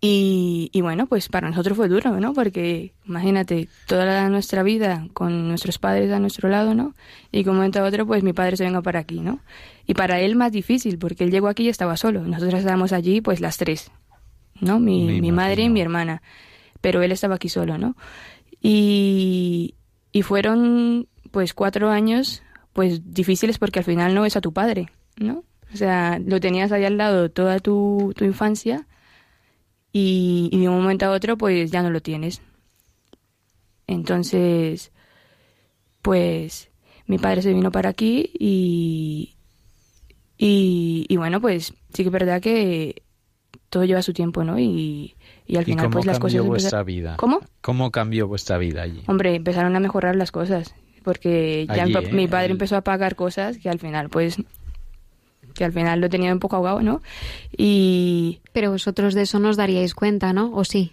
y, 0.00 0.70
y 0.72 0.80
bueno, 0.80 1.06
pues 1.08 1.28
para 1.28 1.48
nosotros 1.48 1.76
fue 1.76 1.88
duro, 1.88 2.20
¿no? 2.20 2.32
Porque 2.32 2.94
imagínate, 3.04 3.68
toda 3.86 4.28
nuestra 4.28 4.62
vida 4.62 5.08
con 5.12 5.48
nuestros 5.48 5.78
padres 5.78 6.12
a 6.12 6.20
nuestro 6.20 6.48
lado, 6.48 6.74
¿no? 6.74 6.94
Y 7.32 7.42
que 7.42 7.50
un 7.50 7.56
momento 7.56 7.80
a 7.80 7.84
otro, 7.84 8.06
pues 8.06 8.22
mi 8.22 8.32
padre 8.32 8.56
se 8.56 8.64
venga 8.64 8.80
para 8.80 9.00
aquí, 9.00 9.20
¿no? 9.20 9.40
Y 9.86 9.94
para 9.94 10.20
él 10.20 10.36
más 10.36 10.52
difícil, 10.52 10.98
porque 10.98 11.24
él 11.24 11.32
llegó 11.32 11.48
aquí 11.48 11.64
y 11.64 11.68
estaba 11.68 11.96
solo. 11.96 12.22
Nosotros 12.22 12.60
estábamos 12.60 12.92
allí, 12.92 13.20
pues 13.20 13.40
las 13.40 13.56
tres, 13.56 13.90
¿no? 14.60 14.78
Mi, 14.78 15.20
mi 15.20 15.32
madre 15.32 15.64
y 15.64 15.68
mi 15.68 15.80
hermana. 15.80 16.22
Pero 16.80 17.02
él 17.02 17.10
estaba 17.10 17.34
aquí 17.34 17.48
solo, 17.48 17.76
¿no? 17.76 17.96
Y, 18.62 19.74
y 20.12 20.22
fueron, 20.22 21.08
pues, 21.32 21.54
cuatro 21.54 21.90
años, 21.90 22.44
pues, 22.72 23.12
difíciles 23.12 23.58
porque 23.58 23.80
al 23.80 23.84
final 23.84 24.14
no 24.14 24.22
ves 24.22 24.36
a 24.36 24.40
tu 24.40 24.52
padre, 24.52 24.90
¿no? 25.16 25.42
O 25.74 25.76
sea, 25.76 26.20
lo 26.24 26.38
tenías 26.38 26.70
ahí 26.70 26.84
al 26.84 26.98
lado 26.98 27.30
toda 27.30 27.58
tu, 27.58 28.12
tu 28.16 28.24
infancia 28.24 28.86
y, 29.98 30.48
y 30.52 30.60
de 30.60 30.68
un 30.68 30.80
momento 30.80 31.06
a 31.06 31.10
otro 31.10 31.36
pues 31.36 31.70
ya 31.70 31.82
no 31.82 31.90
lo 31.90 32.00
tienes. 32.00 32.40
Entonces, 33.86 34.92
pues 36.02 36.70
mi 37.06 37.18
padre 37.18 37.42
se 37.42 37.52
vino 37.54 37.70
para 37.72 37.88
aquí 37.88 38.30
y, 38.38 39.34
y, 40.36 41.06
y 41.08 41.16
bueno, 41.16 41.40
pues 41.40 41.72
sí 41.94 42.02
que 42.02 42.08
es 42.08 42.10
verdad 42.10 42.40
que 42.40 43.02
todo 43.70 43.84
lleva 43.84 44.02
su 44.02 44.12
tiempo, 44.12 44.44
¿no? 44.44 44.58
Y, 44.58 45.16
y 45.46 45.56
al 45.56 45.62
¿Y 45.62 45.66
final 45.66 45.86
cómo 45.86 45.94
pues 45.94 46.06
las 46.06 46.18
cambió 46.18 46.42
cosas... 46.42 46.48
vuestra 46.48 46.82
vida? 46.82 47.16
¿Cómo? 47.16 47.40
¿Cómo 47.60 47.90
cambió 47.90 48.28
vuestra 48.28 48.58
vida 48.58 48.82
allí? 48.82 49.02
Hombre, 49.06 49.34
empezaron 49.34 49.74
a 49.74 49.80
mejorar 49.80 50.16
las 50.16 50.30
cosas, 50.32 50.74
porque 51.02 51.66
ya 51.74 51.86
mi 51.86 51.92
¿eh? 51.94 52.12
mi 52.12 52.28
padre 52.28 52.44
Allí. 52.44 52.52
empezó 52.52 52.76
a 52.76 52.82
pagar 52.82 53.16
cosas 53.16 53.58
que 53.58 53.68
al 53.70 53.78
final, 53.78 54.10
pues, 54.10 54.36
que 55.58 55.64
al 55.64 55.72
final 55.72 56.00
lo 56.00 56.08
tenía 56.08 56.32
un 56.32 56.38
poco 56.38 56.56
ahogado, 56.56 56.80
¿no? 56.80 57.02
Y... 57.56 58.40
Pero 58.52 58.70
vosotros 58.70 59.12
de 59.14 59.22
eso 59.22 59.38
no 59.40 59.48
os 59.50 59.56
daríais 59.56 59.92
cuenta, 59.94 60.32
¿no? 60.32 60.54
¿O 60.54 60.64
sí? 60.64 60.92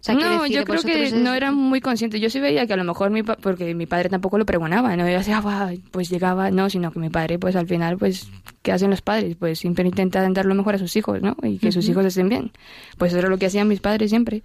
O 0.00 0.04
sea, 0.06 0.14
no, 0.14 0.42
decir, 0.42 0.58
yo 0.58 0.64
creo 0.64 0.80
que 0.82 1.02
es- 1.06 1.14
no 1.14 1.34
eran 1.34 1.56
muy 1.56 1.80
conscientes. 1.80 2.20
Yo 2.20 2.30
sí 2.30 2.38
veía 2.38 2.64
que 2.68 2.72
a 2.74 2.76
lo 2.76 2.84
mejor 2.84 3.10
mi 3.10 3.24
pa- 3.24 3.34
porque 3.36 3.74
mi 3.74 3.86
padre 3.86 4.08
tampoco 4.08 4.38
lo 4.38 4.46
pregonaba, 4.46 4.94
no 4.96 5.02
yo 5.08 5.18
decía, 5.18 5.40
"Ah, 5.44 5.72
pues 5.90 6.08
llegaba, 6.08 6.52
no, 6.52 6.70
sino 6.70 6.92
que 6.92 7.00
mi 7.00 7.10
padre, 7.10 7.40
pues 7.40 7.56
al 7.56 7.66
final, 7.66 7.98
pues, 7.98 8.28
¿qué 8.62 8.70
hacen 8.70 8.90
los 8.90 9.02
padres? 9.02 9.34
Pues 9.36 9.58
siempre 9.58 9.84
intentan 9.84 10.32
dar 10.32 10.46
lo 10.46 10.54
mejor 10.54 10.76
a 10.76 10.78
sus 10.78 10.94
hijos, 10.94 11.20
¿no? 11.22 11.36
Y 11.42 11.58
que 11.58 11.72
sus 11.72 11.84
Ujú. 11.86 11.92
hijos 11.92 12.04
estén 12.06 12.28
bien. 12.28 12.52
Pues 12.98 13.10
eso 13.12 13.18
era 13.18 13.28
lo 13.28 13.36
que 13.38 13.46
hacían 13.46 13.66
mis 13.66 13.80
padres 13.80 14.10
siempre. 14.10 14.44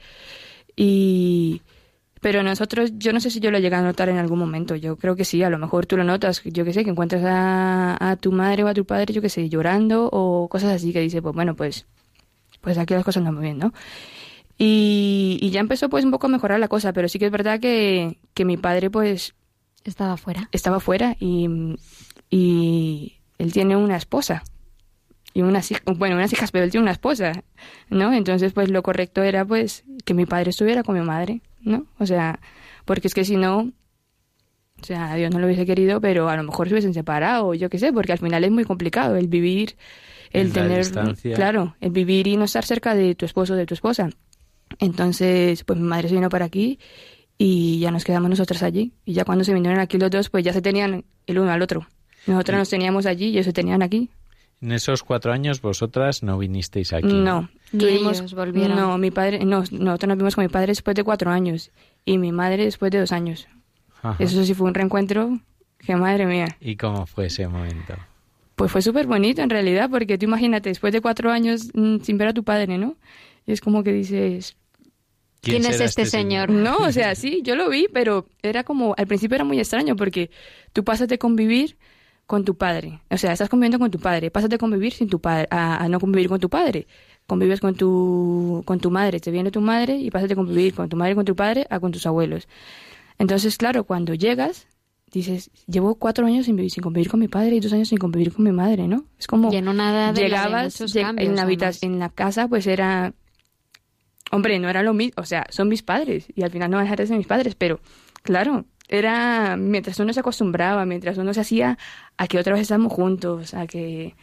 Y 0.76 1.62
pero 2.22 2.44
nosotros, 2.44 2.92
yo 2.98 3.14
no 3.14 3.20
sé 3.20 3.30
si 3.32 3.40
yo 3.40 3.52
lo 3.52 3.60
llegué 3.60 3.76
a 3.76 3.82
notar 3.82 4.08
en 4.10 4.18
algún 4.18 4.40
momento. 4.40 4.76
Yo 4.76 4.96
creo 4.96 5.16
que 5.16 5.26
sí, 5.26 5.44
a 5.44 5.50
lo 5.50 5.58
mejor 5.58 5.86
tú 5.88 5.98
lo 5.98 6.04
notas. 6.04 6.42
Yo 6.46 6.64
que 6.66 6.74
sé, 6.74 6.84
que 6.84 6.92
encuentras 6.92 7.24
a, 7.26 7.98
a 8.12 8.16
tu 8.16 8.32
madre 8.32 8.64
o 8.64 8.68
a 8.68 8.74
tu 8.74 8.86
padre, 8.86 9.14
yo 9.14 9.22
que 9.22 9.30
sé, 9.30 9.50
llorando 9.50 10.08
o 10.12 10.48
cosas 10.48 10.72
así 10.74 10.94
que 10.94 11.02
dice, 11.02 11.22
pues 11.22 11.36
bueno, 11.36 11.56
pues, 11.56 11.88
pues 12.62 12.78
aquí 12.78 12.94
las 12.94 13.04
cosas 13.04 13.24
no 13.24 13.32
muy 13.34 13.44
bien, 13.44 13.58
¿no? 13.58 13.74
Y, 14.58 15.40
y 15.42 15.50
ya 15.50 15.60
empezó 15.60 15.90
pues 15.90 16.06
un 16.06 16.12
poco 16.12 16.28
a 16.28 16.30
mejorar 16.30 16.60
la 16.60 16.68
cosa, 16.68 16.94
pero 16.94 17.10
sí 17.10 17.18
que 17.20 17.26
es 17.26 17.32
verdad 17.32 17.60
que, 17.60 18.20
que 18.36 18.46
mi 18.46 18.58
padre 18.58 18.90
pues 18.92 19.34
estaba 19.84 20.18
fuera. 20.18 20.50
Estaba 20.52 20.80
fuera 20.80 21.18
y, 21.20 21.50
y 22.30 23.18
él 23.40 23.52
tiene 23.54 23.76
una 23.76 23.98
esposa 23.98 24.44
y 25.34 25.42
unas 25.42 25.72
hij- 25.72 25.82
bueno, 25.98 26.16
unas 26.16 26.32
hijas, 26.34 26.52
pero 26.52 26.66
él 26.66 26.72
tiene 26.72 26.84
una 26.84 26.92
esposa, 26.92 27.44
¿no? 27.90 28.14
Entonces 28.14 28.54
pues 28.54 28.70
lo 28.70 28.84
correcto 28.84 29.24
era 29.24 29.46
pues 29.46 29.84
que 30.06 30.14
mi 30.14 30.26
padre 30.26 30.52
estuviera 30.52 30.84
con 30.84 30.96
mi 30.96 31.02
madre, 31.06 31.42
¿no? 31.64 31.86
O 32.00 32.06
sea, 32.06 32.40
porque 32.86 33.08
es 33.08 33.14
que 33.14 33.26
si 33.26 33.38
no 33.38 33.72
o 34.82 34.86
sea, 34.86 35.14
Dios 35.16 35.32
no 35.32 35.40
lo 35.40 35.46
hubiese 35.46 35.66
querido, 35.66 36.02
pero 36.02 36.28
a 36.28 36.36
lo 36.36 36.44
mejor 36.44 36.68
se 36.68 36.74
hubiesen 36.74 36.94
separado, 36.94 37.54
yo 37.54 37.70
qué 37.70 37.78
sé, 37.78 37.94
porque 37.94 38.14
al 38.14 38.18
final 38.18 38.44
es 38.44 38.52
muy 38.52 38.64
complicado 38.64 39.16
el 39.16 39.28
vivir, 39.28 39.76
el 40.32 40.48
En 40.48 40.54
tener, 40.54 40.78
distancia. 40.80 41.36
claro, 41.36 41.76
el 41.82 41.92
vivir 41.92 42.28
y 42.28 42.36
no 42.36 42.46
estar 42.46 42.66
cerca 42.66 42.96
de 42.96 43.14
tu 43.14 43.26
esposo 43.26 43.54
o 43.54 43.58
de 43.58 43.68
tu 43.68 43.76
esposa. 43.76 44.10
Entonces, 44.80 45.64
pues 45.64 45.78
mi 45.78 45.88
madre 45.88 46.10
se 46.10 46.16
vino 46.16 46.30
para 46.30 46.46
aquí 46.46 46.80
y 47.38 47.80
ya 47.80 47.92
nos 47.92 48.04
quedamos 48.04 48.30
nosotras 48.30 48.64
allí. 48.64 48.94
Y 49.06 49.14
ya 49.14 49.24
cuando 49.24 49.44
se 49.44 49.54
vinieron 49.54 49.80
aquí 49.80 49.98
los 49.98 50.10
dos, 50.10 50.30
pues 50.30 50.44
ya 50.44 50.54
se 50.54 50.62
tenían 50.62 51.06
el 51.28 51.40
uno 51.40 51.52
al 51.52 51.62
otro. 51.62 51.88
Nosotras 52.26 52.58
nos 52.58 52.70
teníamos 52.70 53.06
allí 53.06 53.26
y 53.26 53.30
ellos 53.34 53.46
se 53.46 53.54
tenían 53.54 53.84
aquí. 53.84 54.10
En 54.62 54.72
esos 54.72 55.04
cuatro 55.04 55.34
años 55.34 55.62
vosotras 55.62 56.22
no 56.22 56.38
vinisteis 56.38 56.94
aquí. 56.94 57.08
No, 57.12 57.50
tuvimos, 57.72 58.20
ellos 58.20 58.34
volvieron. 58.36 58.78
no, 58.78 58.98
mi 58.98 59.10
padre, 59.10 59.44
no, 59.44 59.64
nosotros 59.72 60.08
nos 60.08 60.18
vimos 60.18 60.36
con 60.36 60.44
mi 60.44 60.50
padre 60.50 60.68
después 60.68 60.96
de 60.96 61.04
cuatro 61.04 61.32
años 61.32 61.72
y 62.06 62.18
mi 62.20 62.32
madre 62.32 62.66
después 62.66 62.92
de 62.92 63.00
dos 63.00 63.12
años. 63.12 63.48
Ajá. 64.04 64.16
Eso 64.24 64.44
sí 64.44 64.54
fue 64.54 64.68
un 64.68 64.74
reencuentro 64.74 65.40
que 65.80 65.96
madre 65.96 66.28
mía. 66.28 66.46
¿Y 66.60 66.76
cómo 66.76 67.08
fue 67.08 67.26
ese 67.26 67.48
momento? 67.48 67.96
Pues 68.56 68.72
fue 68.72 68.84
súper 68.84 69.08
bonito 69.08 69.42
en 69.42 69.50
realidad, 69.50 69.90
porque 69.90 70.20
tú 70.20 70.26
imagínate, 70.26 70.70
después 70.70 70.94
de 70.94 71.02
cuatro 71.02 71.32
años 71.32 71.70
mm, 71.74 72.02
sin 72.02 72.18
ver 72.20 72.28
a 72.28 72.34
tu 72.34 72.44
padre, 72.44 72.78
¿no? 72.78 72.98
Y 73.48 73.54
es 73.54 73.62
como 73.62 73.84
que 73.84 73.92
dices, 73.92 74.56
¿Quién, 75.42 75.66
es 75.66 75.82
este, 75.82 76.06
señor? 76.06 76.52
No, 76.52 76.78
o 76.78 76.92
sea, 76.92 77.16
sí, 77.16 77.42
yo 77.44 77.56
lo 77.56 77.68
vi, 77.70 77.88
pero 77.92 78.28
era 78.44 78.64
como, 78.64 78.94
al 78.96 79.08
principio 79.08 79.36
era 79.36 79.44
muy 79.44 79.58
extraño 79.58 79.96
porque 79.96 80.30
tú 80.72 80.84
pasas 80.84 81.08
de 81.08 81.18
convivir 81.18 81.78
con 82.32 82.46
tu 82.46 82.56
padre, 82.56 83.02
o 83.12 83.18
sea, 83.18 83.34
estás 83.34 83.50
conviviendo 83.50 83.78
con 83.78 83.92
tu 83.92 84.00
padre, 84.00 84.32
pasas 84.32 84.50
de 84.50 84.58
convivir 84.58 84.94
sin 84.94 85.08
tu 85.10 85.20
padre 85.20 85.48
a, 85.52 85.84
a 85.84 85.88
no 85.90 86.00
convivir 86.00 86.30
con 86.30 86.40
tu 86.40 86.50
padre, 86.50 86.88
convives 87.28 87.60
con 87.60 87.76
tu, 87.76 88.64
con 88.66 88.80
tu 88.80 88.90
madre, 88.90 89.20
te 89.20 89.30
viene 89.32 89.52
tu 89.52 89.62
madre 89.62 89.98
y 89.98 90.10
pasas 90.10 90.30
de 90.30 90.36
convivir 90.36 90.74
con 90.74 90.88
tu 90.90 90.96
madre 90.98 91.14
con 91.16 91.26
tu 91.26 91.36
padre 91.36 91.68
a 91.70 91.80
con 91.80 91.92
tus 91.92 92.06
abuelos. 92.08 92.48
Entonces, 93.20 93.58
claro, 93.58 93.84
cuando 93.84 94.14
llegas, 94.14 94.66
dices, 95.12 95.52
llevo 95.68 95.96
cuatro 95.96 96.26
años 96.26 96.46
sin, 96.46 96.56
vivir, 96.56 96.72
sin 96.72 96.82
convivir 96.84 97.10
con 97.12 97.20
mi 97.20 97.28
padre 97.28 97.56
y 97.56 97.60
dos 97.60 97.74
años 97.74 97.90
sin 97.90 97.98
convivir 98.00 98.32
con 98.34 98.46
mi 98.46 98.52
madre, 98.54 98.88
¿no? 98.88 99.04
Es 99.20 99.28
como 99.28 99.52
Y 99.52 99.58
en 99.58 99.68
una 99.68 99.92
edad 99.92 100.14
de- 100.14 100.22
de 100.22 100.28
llegabas 100.30 100.80
lleg- 100.82 101.02
cambios, 101.04 101.30
en 101.30 101.36
la 101.36 101.44
además. 101.44 101.84
en 101.84 102.00
la 102.00 102.10
casa, 102.10 102.48
pues 102.48 102.66
era 102.66 103.14
hombre, 104.32 104.58
no 104.60 104.70
era 104.70 104.82
lo 104.84 104.94
mismo, 104.94 105.14
o 105.18 105.26
sea, 105.26 105.46
son 105.50 105.68
mis 105.68 105.84
padres 105.84 106.28
y 106.34 106.44
al 106.44 106.52
final 106.52 106.72
no 106.72 106.78
van 106.78 106.84
a 106.84 106.86
dejar 106.86 107.00
de 107.00 107.08
ser 107.08 107.18
mis 107.18 107.28
padres, 107.28 107.56
pero 107.56 107.80
claro, 108.24 108.66
era 108.92 109.56
mientras 109.58 110.00
uno 110.00 110.14
se 110.14 110.20
acostumbraba, 110.20 110.86
mientras 110.86 111.18
uno 111.18 111.34
se 111.34 111.42
hacía 111.42 111.78
a 112.18 112.28
que 112.28 112.38
otra 112.38 112.54
vez 112.54 112.64
estamos 112.64 112.92
juntos, 112.92 113.54
a 113.54 113.66
que 113.66 114.16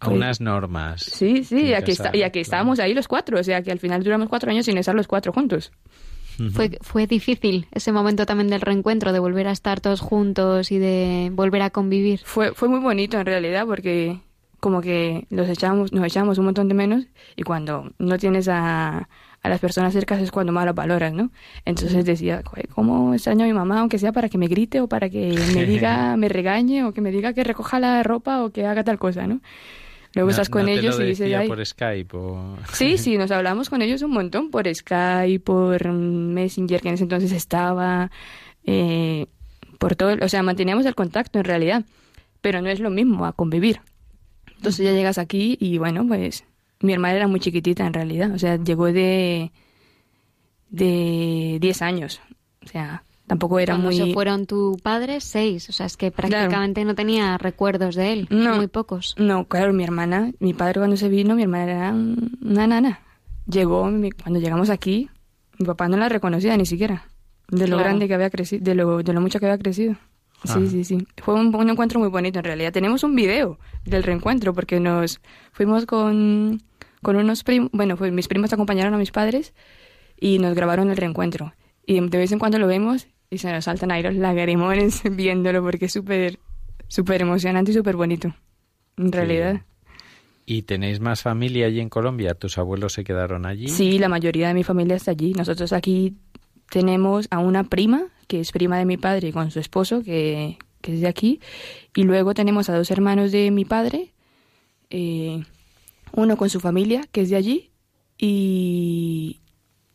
A 0.00 0.10
unas 0.10 0.40
normas. 0.40 1.02
Sí, 1.02 1.44
sí, 1.44 1.56
que 1.56 1.66
y 1.68 1.74
aquí, 1.74 1.92
está, 1.92 2.14
y 2.14 2.22
aquí 2.22 2.40
estábamos 2.40 2.80
ahí 2.80 2.92
los 2.92 3.08
cuatro, 3.08 3.38
o 3.38 3.42
sea, 3.42 3.62
que 3.62 3.70
al 3.70 3.78
final 3.78 4.02
duramos 4.02 4.28
cuatro 4.28 4.50
años 4.50 4.66
sin 4.66 4.76
estar 4.76 4.94
los 4.94 5.06
cuatro 5.06 5.32
juntos. 5.32 5.72
Fue, 6.52 6.76
fue 6.82 7.06
difícil 7.06 7.66
ese 7.72 7.92
momento 7.92 8.26
también 8.26 8.50
del 8.50 8.60
reencuentro, 8.60 9.12
de 9.14 9.20
volver 9.20 9.48
a 9.48 9.52
estar 9.52 9.80
todos 9.80 10.00
juntos 10.00 10.70
y 10.70 10.78
de 10.78 11.30
volver 11.32 11.62
a 11.62 11.70
convivir. 11.70 12.20
Fue, 12.24 12.52
fue 12.52 12.68
muy 12.68 12.80
bonito 12.80 13.18
en 13.18 13.24
realidad 13.24 13.64
porque 13.64 14.20
como 14.60 14.82
que 14.82 15.26
los 15.30 15.48
echamos, 15.48 15.92
nos 15.92 16.04
echamos 16.04 16.36
un 16.36 16.44
montón 16.46 16.68
de 16.68 16.74
menos 16.74 17.06
y 17.36 17.42
cuando 17.42 17.90
no 17.98 18.18
tienes 18.18 18.48
a, 18.48 19.08
a 19.46 19.48
las 19.48 19.60
personas 19.60 19.92
cercas 19.92 20.20
es 20.20 20.30
cuando 20.30 20.52
más 20.52 20.64
las 20.66 20.74
valoras, 20.74 21.12
¿no? 21.12 21.30
Entonces 21.64 22.04
decía, 22.04 22.42
"Joder, 22.44 22.68
¿cómo 22.68 23.14
extraño 23.14 23.44
a 23.44 23.46
mi 23.46 23.52
mamá? 23.54 23.80
Aunque 23.80 23.98
sea 23.98 24.12
para 24.12 24.28
que 24.28 24.38
me 24.38 24.48
grite 24.48 24.80
o 24.80 24.88
para 24.88 25.08
que 25.08 25.34
me 25.54 25.64
diga, 25.64 26.16
me 26.18 26.28
regañe 26.28 26.84
o 26.84 26.92
que 26.92 27.00
me 27.00 27.10
diga 27.10 27.32
que 27.32 27.44
recoja 27.44 27.78
la 27.80 28.02
ropa 28.02 28.44
o 28.44 28.50
que 28.50 28.66
haga 28.66 28.84
tal 28.84 28.98
cosa, 28.98 29.26
¿no? 29.26 29.40
Luego 30.14 30.28
No- 30.28 30.30
estás 30.30 30.48
con 30.48 30.62
no 30.62 30.66
te 30.68 30.74
ellos 30.74 30.98
lo 30.98 31.04
y 31.04 31.08
dices, 31.08 31.34
"Ay". 31.34 31.46
por 31.48 31.64
Skype 31.64 32.16
o... 32.16 32.56
Sí, 32.72 32.96
sí, 32.98 33.16
nos 33.18 33.30
hablamos 33.30 33.68
con 33.70 33.82
ellos 33.82 34.02
un 34.02 34.12
montón 34.12 34.50
por 34.50 34.66
Skype, 34.74 35.40
por 35.40 35.92
Messenger, 35.92 36.80
que 36.80 36.88
en 36.88 36.94
ese 36.94 37.02
entonces 37.04 37.32
estaba, 37.32 38.10
eh, 38.64 39.26
por 39.78 39.94
todo, 39.96 40.16
o 40.22 40.28
sea, 40.28 40.42
manteníamos 40.42 40.86
el 40.86 40.94
contacto 40.94 41.38
en 41.38 41.44
realidad, 41.44 41.84
pero 42.40 42.62
no 42.62 42.68
es 42.68 42.80
lo 42.80 42.90
mismo 42.90 43.26
a 43.26 43.32
convivir. 43.32 43.80
Entonces 44.56 44.86
ya 44.86 44.92
llegas 44.92 45.18
aquí 45.18 45.58
y 45.60 45.76
bueno, 45.78 46.06
pues 46.08 46.44
mi 46.80 46.92
hermana 46.92 47.14
era 47.14 47.28
muy 47.28 47.40
chiquitita 47.40 47.86
en 47.86 47.92
realidad, 47.94 48.32
o 48.32 48.38
sea, 48.38 48.56
llegó 48.56 48.86
de 48.86 49.50
de 50.68 51.58
10 51.60 51.82
años, 51.82 52.20
o 52.64 52.68
sea, 52.68 53.04
tampoco 53.26 53.58
era 53.58 53.74
Cuando 53.74 53.88
muy... 53.88 53.96
se 53.96 54.12
fueron 54.12 54.46
tu 54.46 54.76
padre, 54.82 55.20
seis. 55.20 55.68
O 55.68 55.72
sea, 55.72 55.86
es 55.86 55.96
que 55.96 56.10
prácticamente 56.10 56.84
no 56.84 56.94
tenía 56.94 57.38
recuerdos 57.38 57.94
de 57.94 58.12
él. 58.12 58.26
No. 58.30 58.56
Muy 58.56 58.66
pocos. 58.66 59.14
No, 59.18 59.46
claro, 59.46 59.72
mi 59.72 59.84
hermana, 59.84 60.32
mi 60.40 60.54
padre 60.54 60.80
cuando 60.80 60.96
se 60.96 61.08
vino, 61.08 61.34
mi 61.34 61.42
hermana 61.42 61.64
era 61.72 61.90
un- 61.92 62.36
una 62.42 62.66
nana. 62.66 63.00
Llegó, 63.48 63.86
mi- 63.86 64.10
cuando 64.10 64.40
llegamos 64.40 64.70
aquí, 64.70 65.08
mi 65.58 65.66
papá 65.66 65.88
no 65.88 65.96
la 65.96 66.08
reconocía 66.08 66.56
ni 66.56 66.66
siquiera, 66.66 67.06
de 67.48 67.60
lo 67.68 67.76
Claro. 67.76 67.84
grande 67.84 68.08
que 68.08 68.14
había 68.14 68.30
crecido, 68.30 68.64
de 68.64 68.74
lo, 68.74 69.02
de 69.02 69.12
lo 69.12 69.20
mucho 69.20 69.38
que 69.38 69.46
había 69.46 69.58
crecido. 69.58 69.96
Sí, 70.46 70.68
sí, 70.68 70.84
sí. 70.84 71.06
Fue 71.22 71.34
un, 71.34 71.54
un 71.54 71.70
encuentro 71.70 72.00
muy 72.00 72.08
bonito 72.08 72.38
en 72.38 72.44
realidad. 72.44 72.72
Tenemos 72.72 73.02
un 73.02 73.14
video 73.14 73.58
del 73.84 74.02
reencuentro 74.02 74.52
porque 74.54 74.80
nos 74.80 75.20
fuimos 75.52 75.86
con, 75.86 76.62
con 77.02 77.16
unos 77.16 77.44
primos, 77.44 77.70
bueno, 77.72 77.96
pues 77.96 78.12
mis 78.12 78.28
primos 78.28 78.52
acompañaron 78.52 78.94
a 78.94 78.98
mis 78.98 79.10
padres 79.10 79.54
y 80.18 80.38
nos 80.38 80.54
grabaron 80.54 80.90
el 80.90 80.96
reencuentro. 80.96 81.54
Y 81.86 82.00
de 82.00 82.18
vez 82.18 82.32
en 82.32 82.38
cuando 82.38 82.58
lo 82.58 82.66
vemos 82.66 83.06
y 83.30 83.38
se 83.38 83.52
nos 83.52 83.64
saltan 83.64 83.90
ahí 83.90 84.02
los 84.02 84.14
lagrimones 84.14 85.02
viéndolo 85.10 85.62
porque 85.62 85.86
es 85.86 85.92
súper, 85.92 86.38
súper 86.88 87.22
emocionante 87.22 87.70
y 87.70 87.74
súper 87.74 87.96
bonito. 87.96 88.34
En 88.96 89.12
realidad. 89.12 89.62
¿Y 90.46 90.62
tenéis 90.62 91.00
más 91.00 91.22
familia 91.22 91.66
allí 91.66 91.80
en 91.80 91.88
Colombia? 91.88 92.34
¿Tus 92.34 92.56
abuelos 92.56 92.92
se 92.92 93.04
quedaron 93.04 93.46
allí? 93.46 93.68
Sí, 93.68 93.98
la 93.98 94.08
mayoría 94.08 94.48
de 94.48 94.54
mi 94.54 94.62
familia 94.62 94.96
está 94.96 95.10
allí. 95.10 95.32
Nosotros 95.32 95.72
aquí 95.72 96.16
tenemos 96.70 97.26
a 97.30 97.38
una 97.38 97.64
prima, 97.64 98.06
que 98.26 98.40
es 98.40 98.52
prima 98.52 98.78
de 98.78 98.84
mi 98.84 98.96
padre, 98.96 99.32
con 99.32 99.50
su 99.50 99.60
esposo, 99.60 100.02
que, 100.02 100.58
que 100.80 100.94
es 100.94 101.00
de 101.00 101.08
aquí. 101.08 101.40
Y 101.94 102.02
luego 102.02 102.34
tenemos 102.34 102.68
a 102.68 102.76
dos 102.76 102.90
hermanos 102.90 103.32
de 103.32 103.50
mi 103.50 103.64
padre, 103.64 104.12
eh, 104.90 105.42
uno 106.12 106.36
con 106.36 106.50
su 106.50 106.60
familia, 106.60 107.04
que 107.12 107.22
es 107.22 107.30
de 107.30 107.36
allí. 107.36 107.70
Y, 108.18 109.40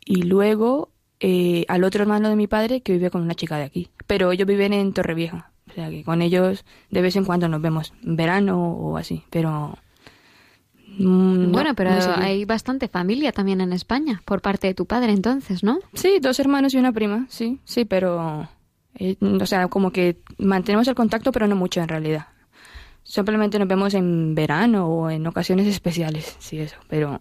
y 0.05 0.23
luego 0.23 0.91
eh, 1.19 1.65
al 1.67 1.83
otro 1.83 2.03
hermano 2.03 2.29
de 2.29 2.35
mi 2.35 2.47
padre, 2.47 2.81
que 2.81 2.93
vive 2.93 3.09
con 3.09 3.21
una 3.21 3.35
chica 3.35 3.57
de 3.57 3.63
aquí. 3.63 3.89
Pero 4.07 4.31
ellos 4.31 4.47
viven 4.47 4.73
en 4.73 4.93
Torrevieja. 4.93 5.51
O 5.69 5.73
sea 5.73 5.89
que 5.89 6.03
con 6.03 6.21
ellos 6.21 6.65
de 6.89 7.01
vez 7.01 7.15
en 7.15 7.23
cuando 7.23 7.47
nos 7.47 7.61
vemos, 7.61 7.93
en 8.03 8.15
verano 8.15 8.73
o 8.73 8.97
así. 8.97 9.23
Pero... 9.29 9.77
mm, 10.97 11.43
no, 11.43 11.49
bueno, 11.49 11.73
pero 11.75 11.91
hay 12.17 12.45
bastante 12.45 12.87
familia 12.87 13.31
también 13.31 13.61
en 13.61 13.73
España, 13.73 14.21
por 14.25 14.41
parte 14.41 14.67
de 14.67 14.73
tu 14.73 14.85
padre 14.85 15.11
entonces, 15.11 15.63
¿no? 15.63 15.79
Sí, 15.93 16.19
dos 16.21 16.39
hermanos 16.39 16.73
y 16.73 16.77
una 16.77 16.91
prima, 16.91 17.25
sí, 17.29 17.59
sí, 17.65 17.85
pero... 17.85 18.47
eh, 18.95 19.15
o 19.21 19.45
sea, 19.45 19.67
como 19.67 19.91
que 19.91 20.17
mantenemos 20.37 20.87
el 20.87 20.95
contacto, 20.95 21.31
pero 21.31 21.47
no 21.47 21.55
mucho 21.55 21.81
en 21.81 21.87
realidad. 21.87 22.27
Simplemente 23.03 23.57
nos 23.57 23.67
vemos 23.67 23.93
en 23.93 24.35
verano 24.35 24.87
o 24.87 25.09
en 25.09 25.25
ocasiones 25.27 25.67
especiales, 25.67 26.35
sí, 26.39 26.59
eso, 26.59 26.77
pero... 26.87 27.19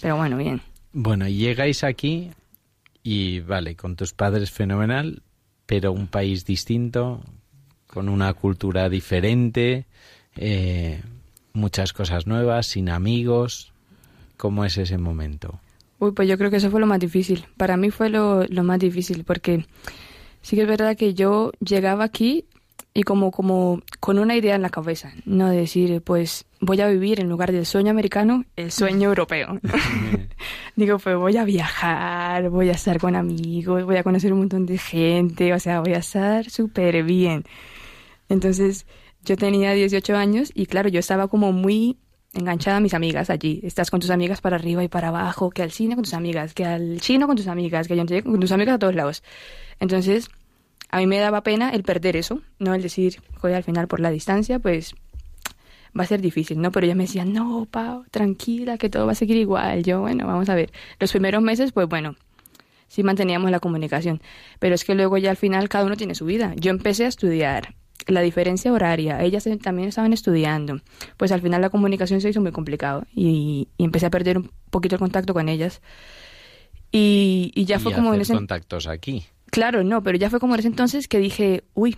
Pero 0.00 0.16
bueno, 0.16 0.36
bien. 0.36 0.60
Bueno, 0.92 1.26
y 1.26 1.36
llegáis 1.36 1.82
aquí 1.82 2.30
y 3.02 3.40
vale, 3.40 3.74
con 3.74 3.96
tus 3.96 4.12
padres 4.14 4.50
fenomenal, 4.52 5.22
pero 5.66 5.90
un 5.92 6.06
país 6.06 6.44
distinto, 6.44 7.20
con 7.88 8.08
una 8.08 8.32
cultura 8.34 8.88
diferente, 8.88 9.86
eh, 10.36 11.02
muchas 11.58 11.92
cosas 11.92 12.26
nuevas, 12.26 12.66
sin 12.66 12.88
amigos. 12.88 13.72
¿Cómo 14.36 14.64
es 14.64 14.78
ese 14.78 14.98
momento? 14.98 15.60
Uy, 15.98 16.12
pues 16.12 16.28
yo 16.28 16.38
creo 16.38 16.50
que 16.50 16.56
eso 16.56 16.70
fue 16.70 16.80
lo 16.80 16.86
más 16.86 17.00
difícil. 17.00 17.44
Para 17.56 17.76
mí 17.76 17.90
fue 17.90 18.08
lo, 18.08 18.44
lo 18.44 18.62
más 18.62 18.78
difícil, 18.78 19.24
porque 19.24 19.66
sí 20.42 20.56
que 20.56 20.62
es 20.62 20.68
verdad 20.68 20.96
que 20.96 21.14
yo 21.14 21.52
llegaba 21.60 22.04
aquí 22.04 22.44
y 22.94 23.02
como, 23.02 23.30
como 23.30 23.82
con 24.00 24.18
una 24.18 24.34
idea 24.34 24.54
en 24.54 24.62
la 24.62 24.70
cabeza, 24.70 25.12
no 25.24 25.48
de 25.48 25.58
decir, 25.58 26.02
pues 26.02 26.46
voy 26.60 26.80
a 26.80 26.88
vivir 26.88 27.20
en 27.20 27.28
lugar 27.28 27.52
del 27.52 27.66
sueño 27.66 27.90
americano, 27.90 28.44
el 28.56 28.72
sueño 28.72 29.08
europeo. 29.08 29.60
Digo, 30.76 30.98
pues 30.98 31.16
voy 31.16 31.36
a 31.36 31.44
viajar, 31.44 32.50
voy 32.50 32.70
a 32.70 32.72
estar 32.72 32.98
con 32.98 33.14
amigos, 33.14 33.84
voy 33.84 33.96
a 33.96 34.02
conocer 34.02 34.32
un 34.32 34.40
montón 34.40 34.66
de 34.66 34.78
gente, 34.78 35.52
o 35.52 35.60
sea, 35.60 35.80
voy 35.80 35.94
a 35.94 35.98
estar 35.98 36.50
súper 36.50 37.04
bien. 37.04 37.44
Entonces, 38.28 38.86
yo 39.24 39.36
tenía 39.36 39.72
18 39.72 40.16
años 40.16 40.50
y 40.54 40.66
claro, 40.66 40.88
yo 40.88 41.00
estaba 41.00 41.28
como 41.28 41.52
muy 41.52 41.98
enganchada 42.34 42.78
a 42.78 42.80
mis 42.80 42.94
amigas 42.94 43.30
allí. 43.30 43.60
Estás 43.62 43.90
con 43.90 44.00
tus 44.00 44.10
amigas 44.10 44.40
para 44.40 44.56
arriba 44.56 44.84
y 44.84 44.88
para 44.88 45.08
abajo, 45.08 45.50
que 45.50 45.62
al 45.62 45.70
cine 45.70 45.94
con 45.94 46.04
tus 46.04 46.14
amigas, 46.14 46.54
que 46.54 46.64
al 46.64 47.00
chino 47.00 47.26
con 47.26 47.36
tus 47.36 47.48
amigas, 47.48 47.88
que 47.88 47.96
yo 47.96 48.04
con 48.22 48.40
tus 48.40 48.52
amigas 48.52 48.76
a 48.76 48.78
todos 48.78 48.94
lados. 48.94 49.22
Entonces, 49.80 50.28
a 50.90 50.98
mí 50.98 51.06
me 51.06 51.18
daba 51.18 51.42
pena 51.42 51.70
el 51.70 51.82
perder 51.82 52.16
eso, 52.16 52.40
no 52.58 52.74
el 52.74 52.82
decir, 52.82 53.20
joder, 53.36 53.56
al 53.56 53.64
final 53.64 53.88
por 53.88 54.00
la 54.00 54.10
distancia, 54.10 54.58
pues 54.58 54.94
va 55.98 56.04
a 56.04 56.06
ser 56.06 56.20
difícil, 56.20 56.60
¿no? 56.60 56.70
Pero 56.72 56.86
ellas 56.86 56.96
me 56.96 57.04
decían, 57.04 57.32
no, 57.32 57.66
Pau, 57.70 58.04
tranquila, 58.10 58.78
que 58.78 58.88
todo 58.88 59.06
va 59.06 59.12
a 59.12 59.14
seguir 59.14 59.36
igual. 59.36 59.82
Yo, 59.82 60.00
bueno, 60.00 60.26
vamos 60.26 60.48
a 60.48 60.54
ver. 60.54 60.72
Los 61.00 61.10
primeros 61.10 61.42
meses, 61.42 61.72
pues 61.72 61.88
bueno, 61.88 62.16
sí 62.88 63.02
manteníamos 63.02 63.50
la 63.50 63.60
comunicación. 63.60 64.20
Pero 64.58 64.74
es 64.74 64.84
que 64.84 64.94
luego 64.94 65.18
ya 65.18 65.30
al 65.30 65.36
final 65.36 65.68
cada 65.68 65.84
uno 65.84 65.96
tiene 65.96 66.14
su 66.14 66.24
vida. 66.24 66.54
Yo 66.56 66.70
empecé 66.70 67.04
a 67.04 67.08
estudiar. 67.08 67.74
La 68.08 68.22
diferencia 68.22 68.72
horaria, 68.72 69.22
ellas 69.22 69.46
también 69.62 69.88
estaban 69.88 70.12
estudiando. 70.12 70.80
Pues 71.16 71.30
al 71.30 71.40
final 71.42 71.60
la 71.60 71.70
comunicación 71.70 72.20
se 72.20 72.30
hizo 72.30 72.40
muy 72.40 72.52
complicado 72.52 73.04
y, 73.14 73.68
y 73.78 73.84
empecé 73.84 74.06
a 74.06 74.10
perder 74.10 74.38
un 74.38 74.50
poquito 74.70 74.96
el 74.96 74.98
contacto 75.00 75.32
con 75.34 75.48
ellas. 75.48 75.80
Y, 76.90 77.52
y 77.54 77.64
ya 77.66 77.76
Y 77.76 77.80
fue 77.80 77.92
como 77.92 78.14
en 78.14 78.22
ese... 78.22 78.34
contactos 78.34 78.86
aquí. 78.86 79.24
Claro, 79.50 79.84
no, 79.84 80.02
pero 80.02 80.16
ya 80.18 80.30
fue 80.30 80.40
como 80.40 80.54
en 80.54 80.60
ese 80.60 80.68
entonces 80.68 81.06
que 81.08 81.18
dije, 81.18 81.64
uy, 81.74 81.96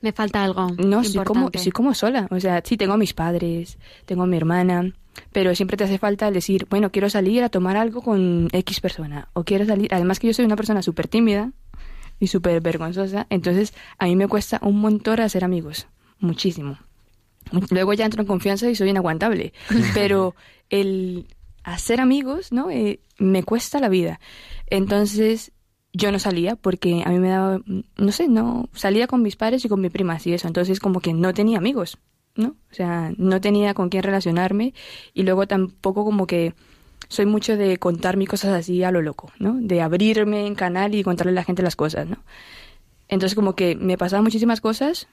Me 0.00 0.12
falta 0.12 0.42
algo. 0.44 0.68
no, 0.78 1.04
soy 1.04 1.24
como, 1.24 1.50
soy 1.54 1.72
como 1.72 1.94
sola. 1.94 2.26
O 2.30 2.40
sea, 2.40 2.62
sí, 2.64 2.76
tengo 2.76 2.94
a 2.94 2.98
mis 2.98 3.12
padres, 3.14 3.78
tengo 4.06 4.22
a 4.22 4.26
mi 4.26 4.36
hermana, 4.36 4.92
pero 5.32 5.54
siempre 5.54 5.76
te 5.76 5.84
hace 5.84 5.98
falta 5.98 6.28
el 6.28 6.34
decir, 6.34 6.66
bueno, 6.70 6.90
quiero 6.90 7.08
salir 7.10 7.42
a 7.42 7.48
tomar 7.48 7.76
algo 7.76 8.02
con 8.02 8.48
X 8.52 8.80
persona. 8.80 9.28
O 9.34 9.44
quiero 9.44 9.64
salir. 9.66 9.92
Además, 9.92 10.18
que 10.20 10.26
yo 10.28 10.34
soy 10.34 10.44
una 10.46 10.56
persona 10.56 10.80
súper 10.82 11.08
tímida 11.08 11.52
y 12.18 12.28
súper 12.28 12.60
vergonzosa. 12.60 13.26
Entonces, 13.30 13.74
a 13.98 14.06
mí 14.06 14.16
me 14.16 14.28
cuesta 14.28 14.58
un 14.62 14.80
montón 14.80 15.20
hacer 15.20 15.44
amigos. 15.44 15.86
Muchísimo. 16.18 16.78
Luego 17.70 17.92
ya 17.92 18.04
entro 18.04 18.22
en 18.22 18.26
confianza 18.26 18.68
y 18.68 18.74
soy 18.74 18.90
inaguantable. 18.90 19.52
Pero 19.94 20.34
el 20.70 21.26
hacer 21.62 22.00
amigos, 22.00 22.52
¿no? 22.52 22.70
Eh, 22.70 23.00
me 23.18 23.42
cuesta 23.42 23.80
la 23.80 23.88
vida. 23.88 24.20
Entonces, 24.68 25.52
yo 25.96 26.12
no 26.12 26.18
salía 26.18 26.56
porque 26.56 27.02
a 27.04 27.10
mí 27.10 27.18
me 27.18 27.30
daba, 27.30 27.60
no 27.96 28.12
sé, 28.12 28.28
no, 28.28 28.68
salía 28.74 29.06
con 29.06 29.22
mis 29.22 29.36
padres 29.36 29.64
y 29.64 29.68
con 29.68 29.80
mi 29.80 29.88
prima 29.88 30.18
y 30.22 30.32
eso, 30.32 30.46
entonces 30.46 30.78
como 30.78 31.00
que 31.00 31.14
no 31.14 31.32
tenía 31.32 31.56
amigos, 31.56 31.98
¿no? 32.34 32.48
O 32.70 32.74
sea, 32.74 33.12
no 33.16 33.40
tenía 33.40 33.72
con 33.72 33.88
quién 33.88 34.02
relacionarme 34.02 34.74
y 35.14 35.22
luego 35.22 35.46
tampoco 35.46 36.04
como 36.04 36.26
que 36.26 36.54
soy 37.08 37.26
mucho 37.26 37.56
de 37.56 37.78
contar 37.78 38.16
mis 38.16 38.28
cosas 38.28 38.52
así 38.52 38.82
a 38.82 38.90
lo 38.90 39.02
loco, 39.02 39.30
¿no? 39.38 39.56
De 39.60 39.80
abrirme 39.80 40.46
en 40.46 40.54
canal 40.54 40.94
y 40.94 41.02
contarle 41.02 41.32
a 41.32 41.34
la 41.34 41.44
gente 41.44 41.62
las 41.62 41.76
cosas, 41.76 42.08
¿no? 42.08 42.18
Entonces 43.08 43.34
como 43.34 43.54
que 43.54 43.76
me 43.76 43.96
pasaban 43.96 44.24
muchísimas 44.24 44.60
cosas, 44.60 45.08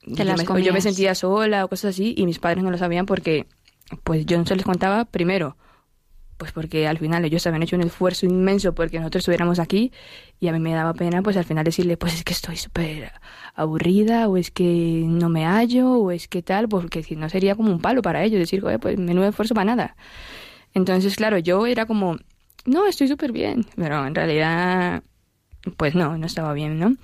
Te 0.00 0.14
yo 0.14 0.24
las 0.24 0.38
me, 0.38 0.54
o 0.54 0.58
yo 0.58 0.72
me 0.72 0.80
sentía 0.80 1.14
sola 1.14 1.64
o 1.64 1.68
cosas 1.68 1.94
así 1.94 2.14
y 2.16 2.26
mis 2.26 2.38
padres 2.38 2.64
no 2.64 2.70
lo 2.70 2.78
sabían 2.78 3.06
porque 3.06 3.46
pues 4.02 4.26
yo 4.26 4.38
no 4.38 4.46
se 4.46 4.56
les 4.56 4.64
contaba 4.64 5.04
primero 5.04 5.56
pues 6.40 6.52
porque 6.52 6.88
al 6.88 6.96
final 6.96 7.22
ellos 7.26 7.46
habían 7.46 7.62
hecho 7.62 7.76
un 7.76 7.82
esfuerzo 7.82 8.24
inmenso 8.24 8.74
porque 8.74 8.98
nosotros 8.98 9.20
estuviéramos 9.20 9.58
aquí 9.58 9.92
y 10.40 10.48
a 10.48 10.52
mí 10.52 10.58
me 10.58 10.72
daba 10.72 10.94
pena 10.94 11.20
pues 11.20 11.36
al 11.36 11.44
final 11.44 11.64
decirle 11.64 11.98
pues 11.98 12.14
es 12.14 12.24
que 12.24 12.32
estoy 12.32 12.56
súper 12.56 13.12
aburrida 13.54 14.26
o 14.26 14.38
es 14.38 14.50
que 14.50 15.02
no 15.04 15.28
me 15.28 15.44
hallo 15.44 15.92
o 15.92 16.10
es 16.10 16.28
que 16.28 16.42
tal 16.42 16.66
porque 16.66 17.02
si 17.02 17.14
no 17.14 17.28
sería 17.28 17.56
como 17.56 17.70
un 17.70 17.78
palo 17.78 18.00
para 18.00 18.24
ellos 18.24 18.38
decir 18.40 18.62
"Joder, 18.62 18.80
pues 18.80 18.96
menudo 18.98 19.28
esfuerzo 19.28 19.52
para 19.52 19.66
nada 19.66 19.96
entonces 20.74 21.16
claro 21.16 21.38
yo 21.38 21.66
era 21.66 21.86
como 21.86 22.18
no 22.64 22.86
estoy 22.86 23.08
súper 23.08 23.32
bien 23.32 23.66
pero 23.76 24.06
en 24.06 24.14
realidad 24.14 25.02
pues 25.76 25.94
no 25.94 26.16
no 26.16 26.26
estaba 26.26 26.52
bien 26.52 26.78
no 26.78 26.96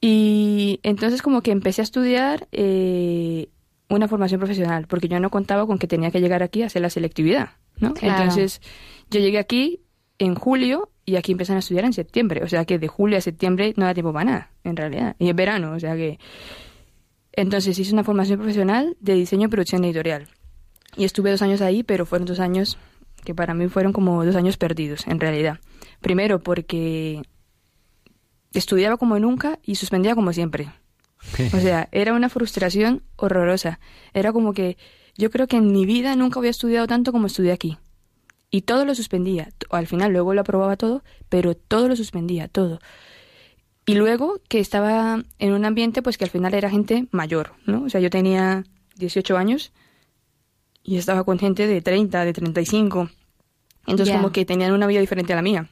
y 0.00 0.80
entonces 0.82 1.22
como 1.22 1.42
que 1.42 1.50
empecé 1.50 1.82
a 1.82 1.84
estudiar 1.84 2.46
eh, 2.52 3.48
una 3.88 4.08
formación 4.08 4.38
profesional, 4.38 4.86
porque 4.86 5.08
yo 5.08 5.18
no 5.18 5.30
contaba 5.30 5.66
con 5.66 5.78
que 5.78 5.86
tenía 5.86 6.10
que 6.10 6.20
llegar 6.20 6.42
aquí 6.42 6.62
a 6.62 6.66
hacer 6.66 6.82
la 6.82 6.90
selectividad, 6.90 7.50
¿no? 7.80 7.94
Claro. 7.94 8.22
Entonces 8.22 8.60
yo 9.10 9.20
llegué 9.20 9.38
aquí 9.38 9.80
en 10.18 10.34
julio 10.34 10.90
y 11.04 11.16
aquí 11.16 11.32
empiezan 11.32 11.56
a 11.56 11.60
estudiar 11.60 11.84
en 11.84 11.92
septiembre, 11.92 12.42
o 12.44 12.48
sea 12.48 12.64
que 12.64 12.78
de 12.78 12.88
julio 12.88 13.18
a 13.18 13.20
septiembre 13.20 13.72
no 13.76 13.86
da 13.86 13.94
tiempo 13.94 14.12
para 14.12 14.24
nada, 14.24 14.50
en 14.62 14.76
realidad, 14.76 15.16
y 15.18 15.28
es 15.28 15.34
verano, 15.34 15.72
o 15.72 15.80
sea 15.80 15.96
que... 15.96 16.18
Entonces 17.32 17.78
hice 17.78 17.92
una 17.92 18.02
formación 18.02 18.38
profesional 18.38 18.96
de 18.98 19.14
diseño 19.14 19.46
y 19.46 19.48
producción 19.48 19.84
editorial. 19.84 20.26
Y 20.96 21.04
estuve 21.04 21.30
dos 21.30 21.42
años 21.42 21.60
ahí, 21.60 21.82
pero 21.82 22.06
fueron 22.06 22.26
dos 22.26 22.40
años 22.40 22.78
que 23.24 23.34
para 23.34 23.54
mí 23.54 23.68
fueron 23.68 23.92
como 23.92 24.24
dos 24.24 24.36
años 24.36 24.56
perdidos, 24.56 25.06
en 25.06 25.20
realidad. 25.20 25.58
Primero 26.00 26.40
porque 26.40 27.22
estudiaba 28.52 28.96
como 28.96 29.18
nunca 29.18 29.58
y 29.62 29.74
suspendía 29.74 30.14
como 30.14 30.32
siempre. 30.32 30.72
O 31.52 31.58
sea, 31.58 31.88
era 31.92 32.12
una 32.14 32.28
frustración 32.28 33.02
horrorosa. 33.16 33.80
Era 34.14 34.32
como 34.32 34.52
que 34.52 34.76
yo 35.16 35.30
creo 35.30 35.46
que 35.48 35.56
en 35.56 35.72
mi 35.72 35.84
vida 35.84 36.14
nunca 36.14 36.38
había 36.38 36.50
estudiado 36.50 36.86
tanto 36.86 37.12
como 37.12 37.26
estudié 37.26 37.52
aquí. 37.52 37.76
Y 38.50 38.62
todo 38.62 38.84
lo 38.84 38.94
suspendía. 38.94 39.50
Al 39.70 39.86
final 39.86 40.12
luego 40.12 40.32
lo 40.32 40.40
aprobaba 40.40 40.76
todo, 40.76 41.02
pero 41.28 41.54
todo 41.54 41.88
lo 41.88 41.96
suspendía, 41.96 42.48
todo. 42.48 42.78
Y 43.84 43.94
luego 43.94 44.40
que 44.48 44.60
estaba 44.60 45.22
en 45.38 45.52
un 45.52 45.64
ambiente 45.64 46.02
pues 46.02 46.18
que 46.18 46.24
al 46.24 46.30
final 46.30 46.54
era 46.54 46.70
gente 46.70 47.08
mayor, 47.10 47.52
¿no? 47.66 47.84
O 47.84 47.88
sea, 47.90 48.00
yo 48.00 48.10
tenía 48.10 48.64
18 48.96 49.36
años 49.36 49.72
y 50.88 50.96
estaba 50.96 51.22
con 51.24 51.38
gente 51.38 51.66
de 51.66 51.82
30, 51.82 52.24
de 52.24 52.32
35. 52.32 53.10
Entonces 53.86 54.08
Ya. 54.08 54.16
como 54.16 54.32
que 54.32 54.44
tenían 54.46 54.72
una 54.72 54.86
vida 54.86 55.00
diferente 55.00 55.32
a 55.34 55.36
la 55.36 55.42
mía. 55.42 55.68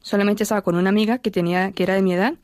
Solamente 0.00 0.44
estaba 0.44 0.62
con 0.62 0.76
una 0.76 0.88
amiga 0.88 1.18
que 1.18 1.30
tenía 1.30 1.72
que 1.72 1.82
era 1.82 1.94
de 1.94 2.00
mi 2.02 2.14
edad 2.14 2.34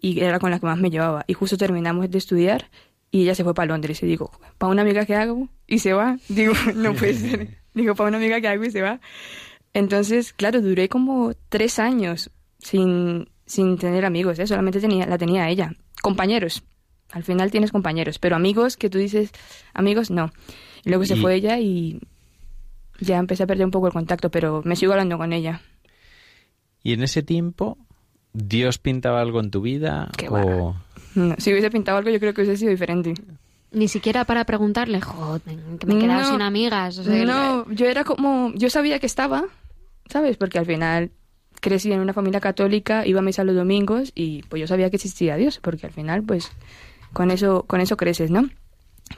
y 0.00 0.20
era 0.20 0.38
con 0.38 0.50
la 0.50 0.58
que 0.58 0.66
más 0.66 0.78
me 0.78 0.88
llevaba. 0.90 1.24
Y 1.26 1.34
justo 1.34 1.56
terminamos 1.58 2.10
de 2.10 2.16
estudiar 2.18 2.70
y 3.10 3.22
ella 3.22 3.34
se 3.34 3.44
fue 3.44 3.52
para 3.54 3.66
Londres. 3.66 4.02
Y 4.02 4.06
digo, 4.06 4.30
¿para 4.58 4.72
una 4.72 4.82
amiga 4.82 5.04
que 5.04 5.14
hago? 5.16 5.48
Y 5.66 5.80
se 5.80 5.92
va. 5.92 6.18
Digo, 6.28 6.54
no 6.74 6.94
puede 6.94 7.14
ser. 7.28 7.58
Digo, 7.74 7.94
¿para 7.94 8.08
una 8.08 8.16
amiga 8.18 8.40
que 8.40 8.48
hago? 8.48 8.64
Y 8.64 8.70
se 8.70 8.80
va. 8.82 9.00
Entonces, 9.74 10.32
claro, 10.32 10.60
duré 10.62 10.88
como 10.88 11.32
tres 11.48 11.78
años 11.78 12.30
sin, 12.58 13.28
sin 13.46 13.76
tener 13.78 14.04
amigos, 14.04 14.38
¿eh? 14.38 14.46
solamente 14.46 14.80
tenía, 14.80 15.06
la 15.06 15.18
tenía 15.18 15.48
ella. 15.50 15.74
Compañeros. 16.02 16.62
Al 17.10 17.22
final 17.24 17.50
tienes 17.50 17.70
compañeros, 17.72 18.18
pero 18.18 18.34
amigos 18.36 18.76
que 18.76 18.88
tú 18.90 18.98
dices, 18.98 19.30
amigos, 19.74 20.10
no. 20.10 20.32
Y 20.84 20.90
luego 20.90 21.04
se 21.04 21.16
fue 21.16 21.34
ella 21.36 21.58
y 21.58 22.00
ya 23.00 23.18
empecé 23.18 23.42
a 23.42 23.46
perder 23.46 23.64
un 23.64 23.70
poco 23.70 23.86
el 23.86 23.92
contacto, 23.92 24.30
pero 24.30 24.62
me 24.64 24.76
sigo 24.76 24.92
hablando 24.92 25.18
con 25.18 25.32
ella. 25.32 25.60
Y 26.82 26.92
en 26.92 27.02
ese 27.02 27.22
tiempo, 27.22 27.78
¿Dios 28.32 28.78
pintaba 28.78 29.20
algo 29.20 29.40
en 29.40 29.50
tu 29.50 29.60
vida? 29.62 30.10
Qué 30.16 30.28
o... 30.28 30.74
No, 31.14 31.34
si 31.38 31.52
hubiese 31.52 31.70
pintado 31.70 31.98
algo, 31.98 32.10
yo 32.10 32.18
creo 32.20 32.34
que 32.34 32.42
hubiese 32.42 32.58
sido 32.58 32.70
diferente. 32.70 33.14
Ni 33.72 33.88
siquiera 33.88 34.24
para 34.24 34.44
preguntarle, 34.44 35.00
joder, 35.00 35.40
que 35.78 35.86
me 35.86 35.94
he 35.94 35.98
quedado 35.98 36.22
No, 36.22 36.30
sin 36.32 36.42
amigas. 36.42 36.98
o 36.98 37.04
sea, 37.04 37.24
no, 37.24 37.70
yo 37.72 37.86
era 37.86 38.04
como, 38.04 38.52
yo 38.54 38.68
sabía 38.70 38.98
que 38.98 39.06
estaba, 39.06 39.44
¿sabes? 40.08 40.36
Porque 40.36 40.58
al 40.58 40.66
final 40.66 41.10
crecí 41.60 41.90
en 41.92 42.00
una 42.00 42.12
familia 42.12 42.40
católica, 42.40 43.06
iba 43.06 43.20
a 43.20 43.22
misa 43.22 43.42
los 43.44 43.56
domingos 43.56 44.12
y 44.14 44.42
pues 44.44 44.60
yo 44.60 44.66
sabía 44.66 44.90
que 44.90 44.96
existía 44.96 45.36
Dios, 45.36 45.60
porque 45.62 45.86
al 45.86 45.92
final 45.92 46.22
pues 46.22 46.50
con 47.12 47.30
eso, 47.30 47.62
con 47.66 47.80
eso 47.80 47.96
creces, 47.96 48.30
¿no? 48.30 48.48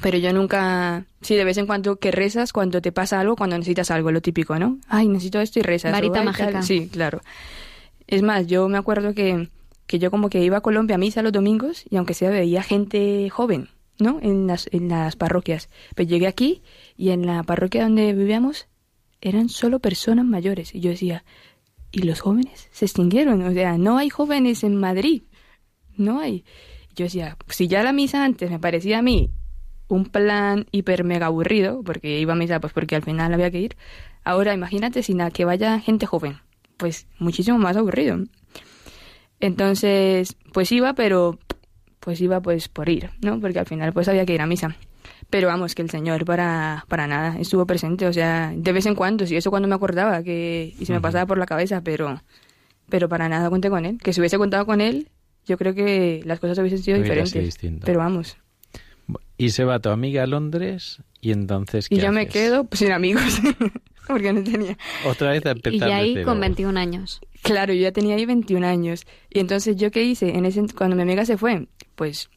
Pero 0.02 0.18
yo 0.18 0.32
nunca, 0.32 1.06
sí, 1.22 1.34
de 1.36 1.44
vez 1.44 1.56
en 1.58 1.66
cuando 1.66 1.96
que 1.96 2.10
rezas 2.10 2.52
cuando 2.52 2.82
te 2.82 2.92
pasa 2.92 3.20
algo, 3.20 3.36
cuando 3.36 3.56
necesitas 3.56 3.90
algo, 3.90 4.10
lo 4.10 4.20
típico, 4.20 4.58
¿no? 4.58 4.78
Ay, 4.88 5.08
necesito 5.08 5.40
esto 5.40 5.58
y 5.60 5.62
rezas. 5.62 5.92
Varita 5.92 6.20
"Ay, 6.20 6.26
mágica. 6.26 6.52
tal". 6.52 6.62
Sí, 6.64 6.88
claro. 6.88 7.20
Es 8.06 8.22
más, 8.22 8.46
yo 8.46 8.68
me 8.68 8.78
acuerdo 8.78 9.14
que, 9.14 9.48
que 9.86 9.98
yo 9.98 10.10
como 10.10 10.28
que 10.28 10.42
iba 10.44 10.58
a 10.58 10.60
Colombia 10.60 10.96
a 10.96 10.98
misa 10.98 11.22
los 11.22 11.32
domingos 11.32 11.84
y 11.88 11.96
aunque 11.96 12.14
sea 12.14 12.30
veía 12.30 12.62
gente 12.62 13.28
joven, 13.30 13.68
¿no? 13.98 14.18
En 14.22 14.46
las, 14.46 14.68
en 14.72 14.88
las 14.88 15.16
parroquias. 15.16 15.68
Pero 15.94 16.08
llegué 16.08 16.26
aquí 16.26 16.62
y 16.96 17.10
en 17.10 17.24
la 17.26 17.42
parroquia 17.42 17.84
donde 17.84 18.12
vivíamos 18.12 18.66
eran 19.20 19.48
solo 19.48 19.78
personas 19.80 20.24
mayores. 20.26 20.74
Y 20.74 20.80
yo 20.80 20.90
decía, 20.90 21.24
¿y 21.90 22.02
los 22.02 22.20
jóvenes? 22.20 22.68
Se 22.70 22.84
extinguieron. 22.84 23.42
O 23.42 23.52
sea, 23.52 23.78
no 23.78 23.96
hay 23.98 24.10
jóvenes 24.10 24.62
en 24.62 24.76
Madrid. 24.76 25.22
No 25.96 26.20
hay. 26.20 26.44
Yo 26.94 27.04
decía, 27.04 27.36
si 27.48 27.66
ya 27.66 27.82
la 27.82 27.92
misa 27.92 28.24
antes 28.24 28.50
me 28.50 28.58
parecía 28.58 28.98
a 28.98 29.02
mí 29.02 29.30
un 29.88 30.04
plan 30.06 30.66
hiper 30.70 31.04
mega 31.04 31.26
aburrido, 31.26 31.82
porque 31.84 32.18
iba 32.18 32.32
a 32.32 32.36
misa 32.36 32.60
pues 32.60 32.72
porque 32.72 32.96
al 32.96 33.02
final 33.02 33.32
había 33.32 33.50
que 33.50 33.60
ir, 33.60 33.76
ahora 34.24 34.54
imagínate 34.54 35.02
sin 35.02 35.20
a 35.20 35.30
que 35.30 35.44
vaya 35.44 35.78
gente 35.80 36.06
joven, 36.06 36.38
pues 36.76 37.06
muchísimo 37.18 37.58
más 37.58 37.76
aburrido. 37.76 38.18
Entonces, 39.40 40.36
pues 40.52 40.72
iba, 40.72 40.94
pero 40.94 41.38
pues 42.00 42.20
iba 42.20 42.40
pues 42.40 42.68
por 42.68 42.88
ir, 42.88 43.10
¿no? 43.20 43.40
Porque 43.40 43.58
al 43.58 43.66
final 43.66 43.92
pues 43.92 44.08
había 44.08 44.24
que 44.24 44.34
ir 44.34 44.40
a 44.40 44.46
misa. 44.46 44.76
Pero 45.28 45.48
vamos, 45.48 45.74
que 45.74 45.82
el 45.82 45.90
Señor 45.90 46.24
para, 46.24 46.84
para 46.88 47.06
nada 47.06 47.38
estuvo 47.38 47.66
presente, 47.66 48.06
o 48.06 48.12
sea, 48.12 48.52
de 48.54 48.72
vez 48.72 48.86
en 48.86 48.94
cuando, 48.94 49.26
si 49.26 49.36
eso 49.36 49.50
cuando 49.50 49.68
me 49.68 49.74
acordaba 49.74 50.22
que 50.22 50.74
y 50.78 50.86
se 50.86 50.92
me 50.92 51.00
pasaba 51.00 51.26
por 51.26 51.38
la 51.38 51.46
cabeza, 51.46 51.80
pero 51.82 52.20
pero 52.88 53.08
para 53.08 53.28
nada 53.28 53.50
conté 53.50 53.70
con 53.70 53.84
él. 53.84 53.98
Que 53.98 54.12
si 54.12 54.20
hubiese 54.20 54.38
contado 54.38 54.66
con 54.66 54.80
él, 54.80 55.08
yo 55.44 55.56
creo 55.56 55.74
que 55.74 56.22
las 56.24 56.40
cosas 56.40 56.58
hubiesen 56.58 56.78
sido 56.78 56.98
Hubiera 56.98 57.24
diferentes. 57.24 57.58
Pero 57.84 57.98
vamos, 57.98 58.36
Y 59.38 59.50
se 59.50 59.64
va 59.64 59.78
tu 59.80 59.90
amiga 59.90 60.22
a 60.22 60.26
Londres 60.26 61.02
y 61.20 61.32
entonces... 61.32 61.86
y 61.90 61.96
¿qué 61.96 62.02
yo 62.02 62.12
me 62.12 62.26
quedo 62.28 62.64
pues, 62.64 62.78
sin 62.80 62.92
amigos, 62.92 63.22
porque 64.06 64.32
no 64.32 64.42
tenía. 64.42 64.78
Otra 65.06 65.30
vez 65.30 65.44
a 65.46 65.50
Y 65.50 65.52
empezar 65.52 65.88
de 65.88 65.94
ahí 65.94 66.14
cero. 66.14 66.26
con 66.26 66.40
21 66.40 66.78
años. 66.78 67.20
Claro, 67.42 67.72
yo 67.74 67.82
ya 67.82 67.92
tenía 67.92 68.16
ahí 68.16 68.24
21 68.24 68.66
años. 68.66 69.06
Y 69.30 69.40
entonces, 69.40 69.76
¿yo 69.76 69.90
qué 69.90 70.02
hice? 70.04 70.36
En 70.36 70.46
ese, 70.46 70.62
cuando 70.76 70.96
mi 70.96 71.02
amiga 71.02 71.24
se 71.26 71.36
fue, 71.36 71.68
pues, 71.94 72.30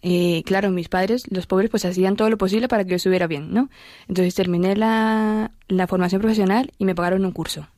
eh, 0.00 0.42
claro, 0.46 0.70
mis 0.70 0.88
padres, 0.88 1.24
los 1.30 1.46
pobres, 1.46 1.68
pues 1.70 1.84
hacían 1.84 2.16
todo 2.16 2.30
lo 2.30 2.38
posible 2.38 2.66
para 2.66 2.84
que 2.84 2.90
yo 2.90 2.96
estuviera 2.96 3.26
bien, 3.26 3.52
¿no? 3.52 3.68
Entonces 4.08 4.34
terminé 4.34 4.74
la, 4.74 5.52
la 5.68 5.86
formación 5.86 6.20
profesional 6.22 6.72
y 6.78 6.86
me 6.86 6.94
pagaron 6.94 7.24
un 7.26 7.32
curso 7.32 7.68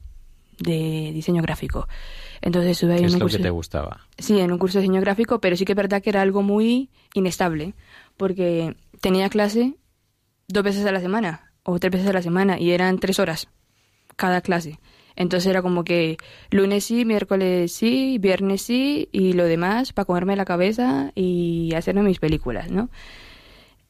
de 0.59 1.11
diseño 1.13 1.43
gráfico. 1.43 1.89
Entonces 2.41 2.73
estuve 2.73 2.93
ahí 2.93 2.99
¿Qué 3.01 3.05
en 3.05 3.09
es 3.09 3.15
un 3.15 3.19
lo 3.21 3.25
curso. 3.25 3.39
que 3.39 3.43
te 3.43 3.51
gustaba? 3.51 4.07
Sí, 4.19 4.39
en 4.39 4.53
un 4.53 4.59
curso 4.59 4.79
de 4.79 4.83
diseño 4.83 5.01
gráfico, 5.01 5.41
pero 5.41 5.57
sí 5.57 5.65
que 5.65 5.73
es 5.73 5.77
verdad 5.77 6.01
que 6.03 6.11
era 6.11 6.23
algo 6.23 6.43
muy 6.43 6.91
inestable, 7.15 7.75
porque 8.17 8.77
tenía 9.01 9.29
clase 9.29 9.75
dos 10.49 10.63
veces 10.63 10.87
a 10.87 10.93
la 10.93 11.01
semana 11.01 11.53
o 11.63 11.79
tres 11.79 11.93
veces 11.93 12.09
a 12.09 12.13
la 12.13 12.23
semana 12.23 12.59
y 12.59 12.71
eran 12.71 12.99
tres 12.99 13.19
horas 13.19 13.49
cada 14.17 14.41
clase. 14.41 14.79
Entonces 15.17 15.49
era 15.49 15.63
como 15.63 15.85
que 15.85 16.17
lunes 16.51 16.85
sí, 16.85 17.05
miércoles 17.05 17.73
sí, 17.73 18.19
viernes 18.19 18.63
sí 18.63 19.09
y 19.13 19.33
lo 19.33 19.45
demás 19.45 19.93
para 19.93 20.07
comerme 20.07 20.37
la 20.37 20.45
cabeza 20.45 21.13
y 21.15 21.73
hacerme 21.75 22.03
mis 22.03 22.19
películas, 22.19 22.71
¿no? 22.71 22.91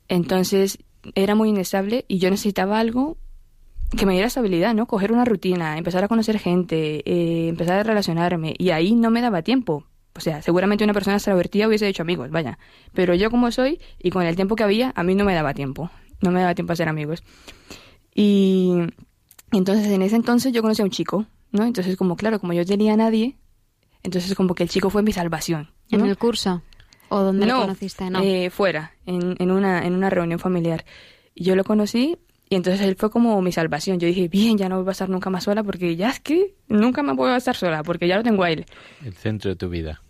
Entonces 0.09 0.79
era 1.15 1.35
muy 1.35 1.49
inestable 1.49 2.05
y 2.09 2.19
yo 2.19 2.31
necesitaba 2.31 2.79
algo 2.79 3.17
que 3.97 4.07
me 4.07 4.13
diera 4.13 4.27
estabilidad, 4.27 4.75
¿no? 4.75 4.87
Coger 4.87 5.13
una 5.13 5.25
rutina, 5.25 5.79
empezar 5.79 6.05
a 6.05 6.09
conocer 6.09 6.39
gente, 6.39 7.03
eh, 7.07 7.49
empezar 7.49 7.79
a 7.79 7.83
relacionarme 7.83 8.55
y 8.59 8.71
ahí 8.71 8.95
no 8.95 9.11
me 9.11 9.23
daba 9.23 9.43
tiempo. 9.43 9.87
O 10.17 10.21
sea, 10.21 10.43
seguramente 10.43 10.85
una 10.85 10.93
persona 10.93 11.17
extrovertida 11.17 11.67
hubiese 11.67 11.89
hecho 11.89 12.03
amigos, 12.03 12.31
vaya. 12.31 12.59
Pero 12.93 13.15
yo 13.15 13.31
como 13.31 13.51
soy 13.51 13.81
y 13.99 14.11
con 14.11 14.23
el 14.23 14.37
tiempo 14.37 14.55
que 14.55 14.63
había, 14.63 14.93
a 14.95 15.03
mí 15.03 15.15
no 15.15 15.25
me 15.25 15.35
daba 15.35 15.55
tiempo. 15.55 15.91
No 16.21 16.31
me 16.31 16.41
daba 16.41 16.55
tiempo 16.55 16.73
a 16.73 16.77
ser 16.77 16.89
amigos. 16.89 17.23
Y 18.15 18.75
entonces 19.51 19.87
en 19.89 20.03
ese 20.03 20.17
entonces 20.17 20.53
yo 20.53 20.63
conocí 20.63 20.83
a 20.83 20.85
un 20.85 20.91
chico, 20.91 21.27
¿no? 21.51 21.65
Entonces 21.65 21.97
como 21.97 22.17
claro, 22.17 22.39
como 22.39 22.53
yo 22.53 22.65
tenía 22.65 22.95
a 22.95 22.97
nadie, 22.97 23.37
entonces 24.05 24.35
como 24.37 24.55
que 24.55 24.63
el 24.63 24.69
chico 24.69 24.89
fue 24.89 25.03
mi 25.03 25.13
salvación. 25.13 25.71
¿En 25.91 26.01
¿no? 26.01 26.07
el 26.07 26.17
curso? 26.17 26.63
¿O 27.09 27.21
dónde 27.21 27.47
no, 27.47 27.57
lo 27.57 27.61
conociste? 27.63 28.09
No. 28.09 28.21
eh, 28.21 28.51
fuera, 28.51 28.93
en, 29.07 29.35
en, 29.39 29.51
una, 29.51 29.85
en 29.85 29.95
una 29.95 30.11
reunión 30.11 30.39
familiar. 30.39 30.85
Y 31.35 31.45
yo 31.45 31.57
lo 31.57 31.65
conocí 31.65 32.17
y 32.49 32.57
entonces 32.57 32.87
él 32.87 32.97
fue 32.97 33.11
como 33.11 33.41
mi 33.43 33.53
salvación. 33.53 33.99
Yo 33.99 34.07
dije, 34.07 34.29
bien, 34.29 34.59
ya 34.59 34.69
no 34.69 34.79
voy 34.79 34.89
a 34.89 34.93
estar 34.93 35.09
nunca 35.09 35.31
más 35.31 35.45
sola 35.45 35.63
porque 35.65 35.97
ya 35.97 36.11
es 36.11 36.21
que 36.21 36.55
nunca 36.69 37.03
más 37.03 37.17
voy 37.17 37.31
a 37.31 37.37
estar 37.37 37.57
sola 37.57 37.83
porque 37.83 38.07
ya 38.07 38.17
lo 38.17 38.23
tengo 38.23 38.45
a 38.45 38.51
él. 38.51 38.67
El 39.05 39.15
centro 39.15 39.51
de 39.51 39.57
tu 39.57 39.69
vida. 39.69 40.03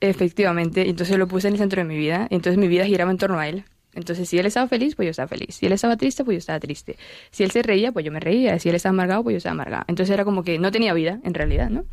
Efectivamente, 0.00 0.88
entonces 0.88 1.18
lo 1.18 1.28
puse 1.28 1.48
en 1.48 1.54
el 1.54 1.58
centro 1.58 1.82
de 1.82 1.88
mi 1.88 1.96
vida, 1.96 2.26
entonces 2.30 2.58
mi 2.58 2.68
vida 2.68 2.86
giraba 2.86 3.10
en 3.10 3.18
torno 3.18 3.38
a 3.38 3.48
él. 3.48 3.64
Entonces, 3.92 4.28
si 4.28 4.38
él 4.38 4.46
estaba 4.46 4.68
feliz, 4.68 4.94
pues 4.94 5.06
yo 5.06 5.10
estaba 5.10 5.28
feliz. 5.28 5.56
Si 5.56 5.66
él 5.66 5.72
estaba 5.72 5.96
triste, 5.96 6.24
pues 6.24 6.36
yo 6.36 6.38
estaba 6.38 6.60
triste. 6.60 6.96
Si 7.30 7.42
él 7.42 7.50
se 7.50 7.62
reía, 7.62 7.92
pues 7.92 8.04
yo 8.04 8.12
me 8.12 8.20
reía. 8.20 8.58
Si 8.58 8.68
él 8.68 8.76
estaba 8.76 8.90
amargado, 8.90 9.24
pues 9.24 9.34
yo 9.34 9.38
estaba 9.38 9.52
amargado. 9.52 9.84
Entonces 9.88 10.14
era 10.14 10.24
como 10.24 10.44
que 10.44 10.58
no 10.58 10.70
tenía 10.70 10.94
vida, 10.94 11.20
en 11.24 11.34
realidad, 11.34 11.70
¿no? 11.70 11.84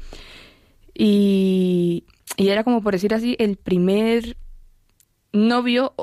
Y, 0.93 2.05
y 2.37 2.49
era 2.49 2.63
como, 2.63 2.81
por 2.81 2.93
decir 2.93 3.13
así, 3.13 3.35
el 3.39 3.57
primer 3.57 4.37
novio 5.33 5.93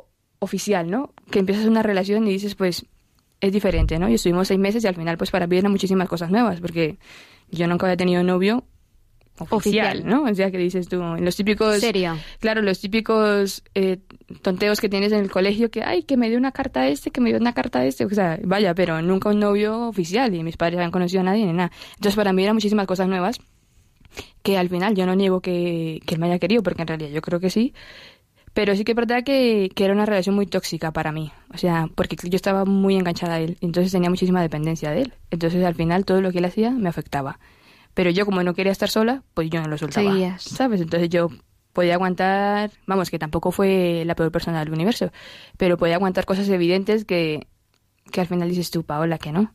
oficial, 0.40 0.90
¿no? 0.90 1.14
Que 1.30 1.38
empiezas 1.38 1.66
una 1.66 1.82
relación 1.82 2.26
y 2.26 2.32
dices, 2.32 2.54
pues, 2.56 2.86
es 3.40 3.52
diferente, 3.52 3.98
¿no? 3.98 4.08
Y 4.08 4.14
estuvimos 4.14 4.48
seis 4.48 4.58
meses 4.58 4.82
y 4.84 4.88
al 4.88 4.96
final, 4.96 5.16
pues, 5.16 5.30
para 5.30 5.46
mí 5.46 5.56
eran 5.56 5.70
muchísimas 5.70 6.08
cosas 6.08 6.30
nuevas, 6.30 6.60
porque 6.60 6.98
yo 7.50 7.66
nunca 7.68 7.86
había 7.86 7.96
tenido 7.96 8.22
novio 8.24 8.64
oficial, 9.38 9.98
Oficial. 9.98 10.06
¿no? 10.06 10.24
O 10.24 10.34
sea, 10.34 10.50
que 10.50 10.58
dices 10.58 10.88
tú, 10.88 11.02
los 11.02 11.36
típicos... 11.36 11.80
Serio. 11.80 12.16
Claro, 12.40 12.62
los 12.62 12.80
típicos 12.80 13.62
eh, 13.74 13.98
tonteos 14.42 14.80
que 14.80 14.88
tienes 14.88 15.12
en 15.12 15.20
el 15.20 15.30
colegio, 15.30 15.70
que, 15.70 15.82
ay, 15.82 16.02
que 16.04 16.16
me 16.16 16.28
dio 16.28 16.38
una 16.38 16.52
carta 16.52 16.82
a 16.82 16.88
este, 16.88 17.10
que 17.10 17.20
me 17.20 17.30
dio 17.30 17.38
una 17.38 17.52
carta 17.52 17.80
a 17.80 17.86
este, 17.86 18.04
o 18.04 18.10
sea, 18.10 18.38
vaya, 18.44 18.74
pero 18.74 19.02
nunca 19.02 19.30
un 19.30 19.40
novio 19.40 19.88
oficial 19.88 20.34
y 20.34 20.42
mis 20.42 20.56
padres 20.56 20.76
habían 20.78 20.92
conocido 20.92 21.20
a 21.20 21.24
nadie 21.24 21.46
ni 21.46 21.52
nada. 21.52 21.72
Entonces, 21.96 22.16
para 22.16 22.32
mí 22.32 22.42
eran 22.42 22.54
muchísimas 22.54 22.86
cosas 22.86 23.08
nuevas 23.08 23.40
que 24.42 24.58
al 24.58 24.68
final 24.68 24.94
yo 24.94 25.06
no 25.06 25.14
niego 25.14 25.40
que, 25.40 26.00
que 26.06 26.14
él 26.14 26.20
me 26.20 26.26
haya 26.26 26.38
querido, 26.38 26.62
porque 26.62 26.82
en 26.82 26.88
realidad 26.88 27.10
yo 27.10 27.22
creo 27.22 27.40
que 27.40 27.50
sí, 27.50 27.74
pero 28.52 28.76
sí 28.76 28.84
que 28.84 28.92
es 28.92 28.96
verdad 28.96 29.24
que, 29.24 29.70
que 29.74 29.84
era 29.84 29.94
una 29.94 30.06
relación 30.06 30.34
muy 30.36 30.46
tóxica 30.46 30.92
para 30.92 31.12
mí, 31.12 31.32
o 31.52 31.58
sea, 31.58 31.88
porque 31.94 32.16
yo 32.22 32.36
estaba 32.36 32.64
muy 32.64 32.94
enganchada 32.94 33.34
a 33.34 33.40
él, 33.40 33.56
entonces 33.60 33.90
tenía 33.90 34.10
muchísima 34.10 34.42
dependencia 34.42 34.90
de 34.92 35.02
él, 35.02 35.14
entonces 35.30 35.64
al 35.64 35.74
final 35.74 36.04
todo 36.04 36.20
lo 36.20 36.30
que 36.30 36.38
él 36.38 36.44
hacía 36.44 36.70
me 36.70 36.88
afectaba. 36.88 37.40
Pero 37.94 38.10
yo 38.10 38.26
como 38.26 38.42
no 38.42 38.54
quería 38.54 38.72
estar 38.72 38.90
sola, 38.90 39.22
pues 39.34 39.48
yo 39.50 39.60
no 39.60 39.68
lo 39.68 39.78
soltaba. 39.78 40.10
Seguías. 40.10 40.42
¿Sabes? 40.42 40.80
Entonces 40.80 41.08
yo 41.08 41.30
podía 41.72 41.94
aguantar, 41.94 42.70
vamos, 42.86 43.10
que 43.10 43.18
tampoco 43.18 43.50
fue 43.50 44.04
la 44.06 44.14
peor 44.14 44.30
persona 44.30 44.60
del 44.60 44.72
universo, 44.72 45.10
pero 45.56 45.76
podía 45.76 45.96
aguantar 45.96 46.24
cosas 46.24 46.48
evidentes 46.48 47.04
que, 47.04 47.46
que 48.10 48.20
al 48.20 48.26
final 48.26 48.48
dices 48.48 48.70
tú, 48.70 48.84
Paola, 48.84 49.18
que 49.18 49.32
no. 49.32 49.52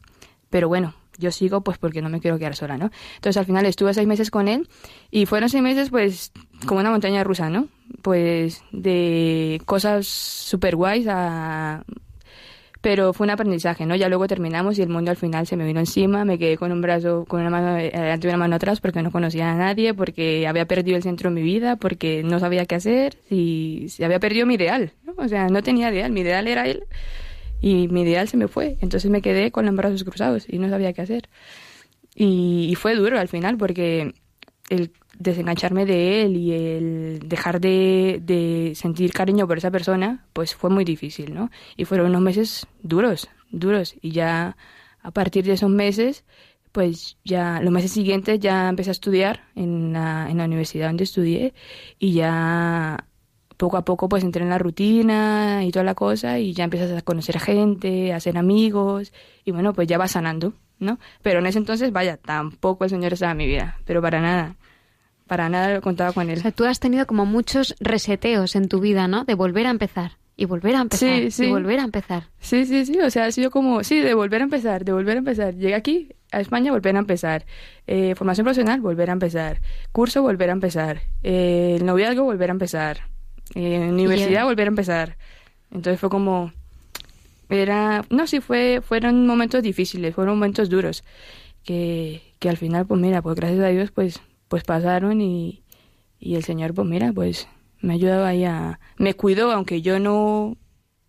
Pero 0.49 0.67
bueno, 0.67 0.95
yo 1.19 1.31
sigo 1.31 1.61
pues 1.61 1.77
porque 1.77 2.01
no 2.01 2.09
me 2.09 2.19
quiero 2.19 2.39
quedar 2.39 2.55
sola, 2.55 2.77
¿no? 2.77 2.91
Entonces 3.15 3.37
al 3.37 3.45
final 3.45 3.65
estuve 3.65 3.93
seis 3.93 4.07
meses 4.07 4.31
con 4.31 4.47
él 4.47 4.67
y 5.11 5.25
fueron 5.25 5.49
seis 5.49 5.61
meses 5.61 5.89
pues 5.89 6.31
como 6.65 6.79
una 6.79 6.91
montaña 6.91 7.23
rusa, 7.23 7.49
¿no? 7.49 7.67
Pues 8.01 8.63
de 8.71 9.61
cosas 9.65 10.07
súper 10.07 10.75
guays 10.75 11.07
a... 11.09 11.83
Pero 12.81 13.11
fue 13.11 13.25
un 13.25 13.31
aprendizaje, 13.31 13.85
¿no? 13.85 13.95
Ya 13.95 14.07
luego 14.07 14.25
terminamos 14.27 14.79
y 14.79 14.81
el 14.81 14.89
mundo 14.89 15.11
al 15.11 15.17
final 15.17 15.45
se 15.45 15.57
me 15.57 15.65
vino 15.65 15.81
encima, 15.81 16.23
me 16.23 16.39
quedé 16.39 16.57
con 16.57 16.71
un 16.71 16.81
brazo, 16.81 17.25
con 17.25 17.41
una 17.41 17.49
mano 17.49 17.67
adelante 17.71 18.27
y 18.27 18.29
una 18.29 18.37
mano 18.37 18.55
atrás 18.55 18.79
porque 18.79 19.01
no 19.01 19.11
conocía 19.11 19.51
a 19.51 19.55
nadie, 19.55 19.93
porque 19.93 20.47
había 20.47 20.65
perdido 20.65 20.95
el 20.95 21.03
centro 21.03 21.29
de 21.29 21.35
mi 21.35 21.41
vida, 21.41 21.75
porque 21.75 22.23
no 22.23 22.39
sabía 22.39 22.65
qué 22.65 22.75
hacer 22.75 23.17
y 23.29 23.87
y 23.97 24.03
había 24.03 24.19
perdido 24.19 24.45
mi 24.45 24.55
ideal, 24.55 24.93
¿no? 25.03 25.13
O 25.17 25.27
sea, 25.27 25.47
no 25.47 25.61
tenía 25.61 25.91
ideal, 25.91 26.11
mi 26.11 26.21
ideal 26.21 26.47
era 26.47 26.67
él 26.67 26.83
y 27.61 27.87
mi 27.89 28.01
ideal 28.03 28.27
se 28.27 28.37
me 28.37 28.47
fue. 28.47 28.77
Entonces 28.81 29.09
me 29.11 29.21
quedé 29.21 29.51
con 29.51 29.65
los 29.65 29.75
brazos 29.75 30.03
cruzados 30.03 30.45
y 30.47 30.57
no 30.59 30.69
sabía 30.69 30.93
qué 30.93 31.01
hacer. 31.01 31.29
Y, 32.15 32.67
y 32.69 32.75
fue 32.75 32.95
duro 32.95 33.19
al 33.19 33.27
final 33.27 33.57
porque 33.57 34.13
el 34.69 34.91
desengancharme 35.19 35.85
de 35.85 36.23
él 36.23 36.37
y 36.37 36.53
el 36.53 37.19
dejar 37.25 37.61
de, 37.61 38.19
de 38.23 38.73
sentir 38.75 39.13
cariño 39.13 39.47
por 39.47 39.57
esa 39.57 39.69
persona, 39.69 40.25
pues 40.33 40.55
fue 40.55 40.69
muy 40.69 40.85
difícil, 40.85 41.33
¿no? 41.33 41.51
Y 41.77 41.85
fueron 41.85 42.07
unos 42.07 42.21
meses 42.21 42.67
duros, 42.81 43.29
duros. 43.51 43.95
Y 44.01 44.11
ya 44.11 44.55
a 45.03 45.11
partir 45.11 45.45
de 45.45 45.53
esos 45.53 45.69
meses, 45.69 46.23
pues 46.71 47.17
ya 47.25 47.59
los 47.61 47.71
meses 47.71 47.91
siguientes 47.91 48.39
ya 48.39 48.69
empecé 48.69 48.91
a 48.91 48.91
estudiar 48.91 49.43
en 49.55 49.93
la, 49.93 50.29
en 50.29 50.37
la 50.37 50.45
universidad 50.45 50.87
donde 50.87 51.03
estudié 51.03 51.53
y 51.97 52.13
ya 52.13 53.05
poco 53.57 53.75
a 53.75 53.83
poco 53.83 54.07
pues 54.07 54.23
entré 54.23 54.43
en 54.43 54.49
la 54.49 54.57
rutina 54.57 55.65
y 55.65 55.71
toda 55.71 55.83
la 55.83 55.95
cosa 55.95 56.39
y 56.39 56.53
ya 56.53 56.63
empiezas 56.63 56.97
a 56.97 57.01
conocer 57.01 57.39
gente, 57.39 58.13
a 58.13 58.17
hacer 58.17 58.37
amigos 58.37 59.11
y 59.43 59.51
bueno, 59.51 59.73
pues 59.73 59.87
ya 59.87 59.97
vas 59.97 60.11
sanando, 60.11 60.53
¿no? 60.79 60.97
Pero 61.21 61.39
en 61.39 61.47
ese 61.47 61.57
entonces, 61.57 61.91
vaya, 61.91 62.15
tampoco 62.15 62.85
el 62.85 62.89
Señor 62.89 63.13
estaba 63.13 63.33
en 63.33 63.37
mi 63.37 63.47
vida, 63.47 63.79
pero 63.85 64.01
para 64.01 64.21
nada, 64.21 64.55
para 65.29 65.47
nada 65.47 65.73
lo 65.73 65.81
contaba 65.81 66.11
con 66.11 66.29
él. 66.29 66.39
O 66.39 66.41
sea, 66.41 66.51
tú 66.51 66.65
has 66.65 66.81
tenido 66.81 67.07
como 67.07 67.25
muchos 67.25 67.75
reseteos 67.79 68.57
en 68.57 68.67
tu 68.67 68.81
vida, 68.81 69.07
¿no? 69.07 69.23
De 69.23 69.35
volver 69.35 69.65
a 69.67 69.69
empezar 69.69 70.11
y 70.35 70.45
volver 70.45 70.75
a 70.75 70.81
empezar 70.81 71.19
Sí, 71.19 71.31
sí. 71.31 71.45
y 71.45 71.49
volver 71.49 71.79
a 71.79 71.83
empezar. 71.83 72.23
Sí, 72.39 72.65
sí, 72.65 72.85
sí, 72.85 72.99
o 72.99 73.09
sea, 73.09 73.25
ha 73.25 73.31
sido 73.31 73.51
como, 73.51 73.83
sí, 73.83 73.99
de 73.99 74.13
volver 74.13 74.41
a 74.41 74.45
empezar, 74.45 74.83
de 74.83 74.91
volver 74.91 75.15
a 75.15 75.19
empezar. 75.19 75.53
Llegué 75.55 75.75
aquí, 75.75 76.09
a 76.31 76.39
España, 76.41 76.71
volver 76.71 76.95
a 76.95 76.99
empezar. 76.99 77.45
Eh, 77.87 78.13
formación 78.15 78.43
profesional, 78.45 78.81
volver 78.81 79.09
a 79.09 79.13
empezar. 79.13 79.61
Curso, 79.91 80.21
volver 80.21 80.49
a 80.49 80.53
empezar. 80.53 81.01
Eh, 81.23 81.75
el 81.79 81.85
noviazgo, 81.85 82.23
volver 82.23 82.49
a 82.49 82.53
empezar. 82.53 83.01
Eh, 83.55 83.79
universidad, 83.89 84.43
volver 84.45 84.67
a 84.67 84.69
empezar. 84.69 85.17
Entonces 85.71 85.99
fue 85.99 86.09
como, 86.09 86.53
era, 87.49 88.05
no, 88.09 88.25
sí, 88.27 88.39
fue, 88.39 88.81
fueron 88.81 89.27
momentos 89.27 89.61
difíciles, 89.61 90.15
fueron 90.15 90.35
momentos 90.35 90.69
duros. 90.69 91.03
Que, 91.65 92.21
que 92.39 92.47
al 92.49 92.57
final, 92.57 92.85
pues 92.85 92.99
mira, 93.01 93.21
pues 93.21 93.35
gracias 93.35 93.59
a 93.59 93.67
Dios, 93.67 93.91
pues, 93.91 94.21
pues 94.49 94.63
pasaron 94.65 95.21
y, 95.21 95.63
y 96.19 96.35
el 96.35 96.43
Señor, 96.43 96.73
pues 96.73 96.85
mira, 96.87 97.13
pues 97.13 97.47
me 97.79 97.93
ayudaba 97.93 98.27
ahí 98.27 98.43
a... 98.43 98.79
Me 98.97 99.13
cuidó, 99.13 99.51
aunque 99.53 99.81
yo 99.81 99.99
no, 99.99 100.57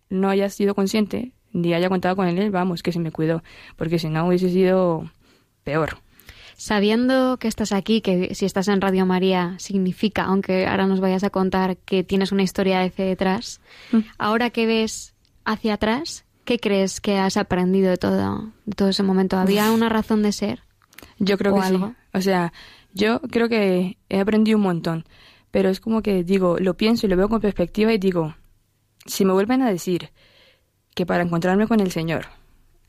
no 0.09 0.29
haya 0.29 0.49
sido 0.49 0.73
consciente, 0.73 1.33
ni 1.51 1.73
haya 1.73 1.89
contado 1.89 2.15
con 2.15 2.27
él, 2.29 2.49
vamos, 2.51 2.81
que 2.81 2.93
se 2.93 2.99
me 2.99 3.11
cuidó, 3.11 3.43
porque 3.75 3.99
si 3.99 4.07
no 4.07 4.25
hubiese 4.25 4.49
sido 4.49 5.11
peor. 5.65 5.97
Sabiendo 6.57 7.37
que 7.37 7.47
estás 7.47 7.71
aquí, 7.71 8.01
que 8.01 8.35
si 8.35 8.45
estás 8.45 8.67
en 8.67 8.81
Radio 8.81 9.05
María 9.05 9.55
significa, 9.57 10.23
aunque 10.25 10.67
ahora 10.67 10.85
nos 10.85 10.99
vayas 10.99 11.23
a 11.23 11.29
contar 11.31 11.77
que 11.77 12.03
tienes 12.03 12.31
una 12.31 12.43
historia 12.43 12.79
de 12.79 12.91
fe 12.91 13.03
detrás, 13.03 13.59
Mm. 13.91 13.99
ahora 14.19 14.51
que 14.51 14.65
ves 14.67 15.15
hacia 15.43 15.73
atrás, 15.73 16.23
¿qué 16.45 16.59
crees 16.59 17.01
que 17.01 17.17
has 17.17 17.35
aprendido 17.37 17.89
de 17.89 17.97
todo, 17.97 18.51
de 18.65 18.75
todo 18.75 18.89
ese 18.89 19.01
momento? 19.03 19.37
¿Había 19.37 19.71
una 19.71 19.89
razón 19.89 20.21
de 20.21 20.31
ser? 20.31 20.59
Yo 21.17 21.37
creo 21.37 21.53
¿O 21.55 21.59
que 21.59 21.65
algo? 21.65 21.87
sí. 21.89 21.93
O 22.13 22.21
sea, 22.21 22.53
yo 22.93 23.21
creo 23.21 23.49
que 23.49 23.97
he 24.09 24.19
aprendido 24.19 24.57
un 24.57 24.63
montón, 24.63 25.05
pero 25.51 25.69
es 25.69 25.79
como 25.79 26.01
que 26.01 26.23
digo, 26.23 26.57
lo 26.59 26.75
pienso 26.75 27.05
y 27.05 27.09
lo 27.09 27.17
veo 27.17 27.29
con 27.29 27.41
perspectiva 27.41 27.93
y 27.93 27.97
digo, 27.97 28.35
si 29.05 29.25
me 29.25 29.33
vuelven 29.33 29.61
a 29.61 29.69
decir 29.69 30.09
que 30.95 31.05
para 31.05 31.23
encontrarme 31.23 31.67
con 31.67 31.79
el 31.79 31.91
Señor, 31.91 32.27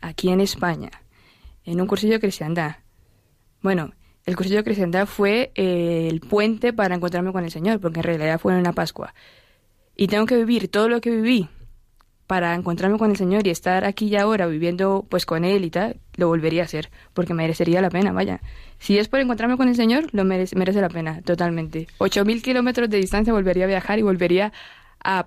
aquí 0.01 0.31
en 0.31 0.41
España, 0.41 0.91
en 1.65 1.81
un 1.81 1.87
cursillo 1.87 2.15
de 2.15 2.21
cristiandad, 2.21 2.77
bueno, 3.63 3.93
el 4.25 4.37
cursillo 4.37 4.59
de 4.59 4.65
cristiandad 4.65 5.07
fue 5.07 5.53
eh, 5.55 6.09
el 6.11 6.21
puente 6.21 6.73
para 6.73 6.95
encontrarme 6.95 7.33
con 7.33 7.45
el 7.45 7.51
Señor, 7.51 7.81
porque 7.81 8.01
en 8.01 8.05
realidad 8.05 8.41
fue 8.41 8.53
en 8.53 8.61
una 8.61 8.73
Pascua. 8.73 9.15
Y 9.97 10.07
tengo 10.07 10.27
que 10.27 10.37
vivir 10.37 10.69
todo 10.69 10.89
lo 10.89 11.01
que 11.01 11.11
viví 11.11 11.49
para 12.33 12.55
encontrarme 12.55 12.97
con 12.97 13.11
el 13.11 13.19
Señor 13.19 13.47
y 13.47 13.51
estar 13.51 13.85
aquí 13.85 14.07
y 14.07 14.17
ahora 14.17 14.47
viviendo 14.47 15.05
pues 15.07 15.27
con 15.27 15.45
Él 15.45 15.67
y 15.67 15.71
tal, 15.71 15.97
lo 16.17 16.29
volvería 16.29 16.63
a 16.63 16.65
hacer, 16.65 16.89
porque 17.13 17.35
merecería 17.35 17.83
la 17.83 17.91
pena, 17.91 18.11
vaya. 18.11 18.41
Si 18.79 18.97
es 18.97 19.09
por 19.09 19.21
encontrarme 19.21 19.59
con 19.59 19.69
el 19.69 19.75
Señor, 19.75 20.07
lo 20.13 20.25
merece, 20.25 20.57
merece 20.57 20.81
la 20.81 20.89
pena, 20.89 21.21
totalmente. 21.21 21.89
Ocho 21.99 22.25
mil 22.25 22.41
kilómetros 22.43 22.89
de 22.89 22.97
distancia 22.97 23.35
volvería 23.35 23.65
a 23.65 23.67
viajar 23.67 23.99
y 23.99 24.03
volvería 24.03 24.51
a 25.05 25.27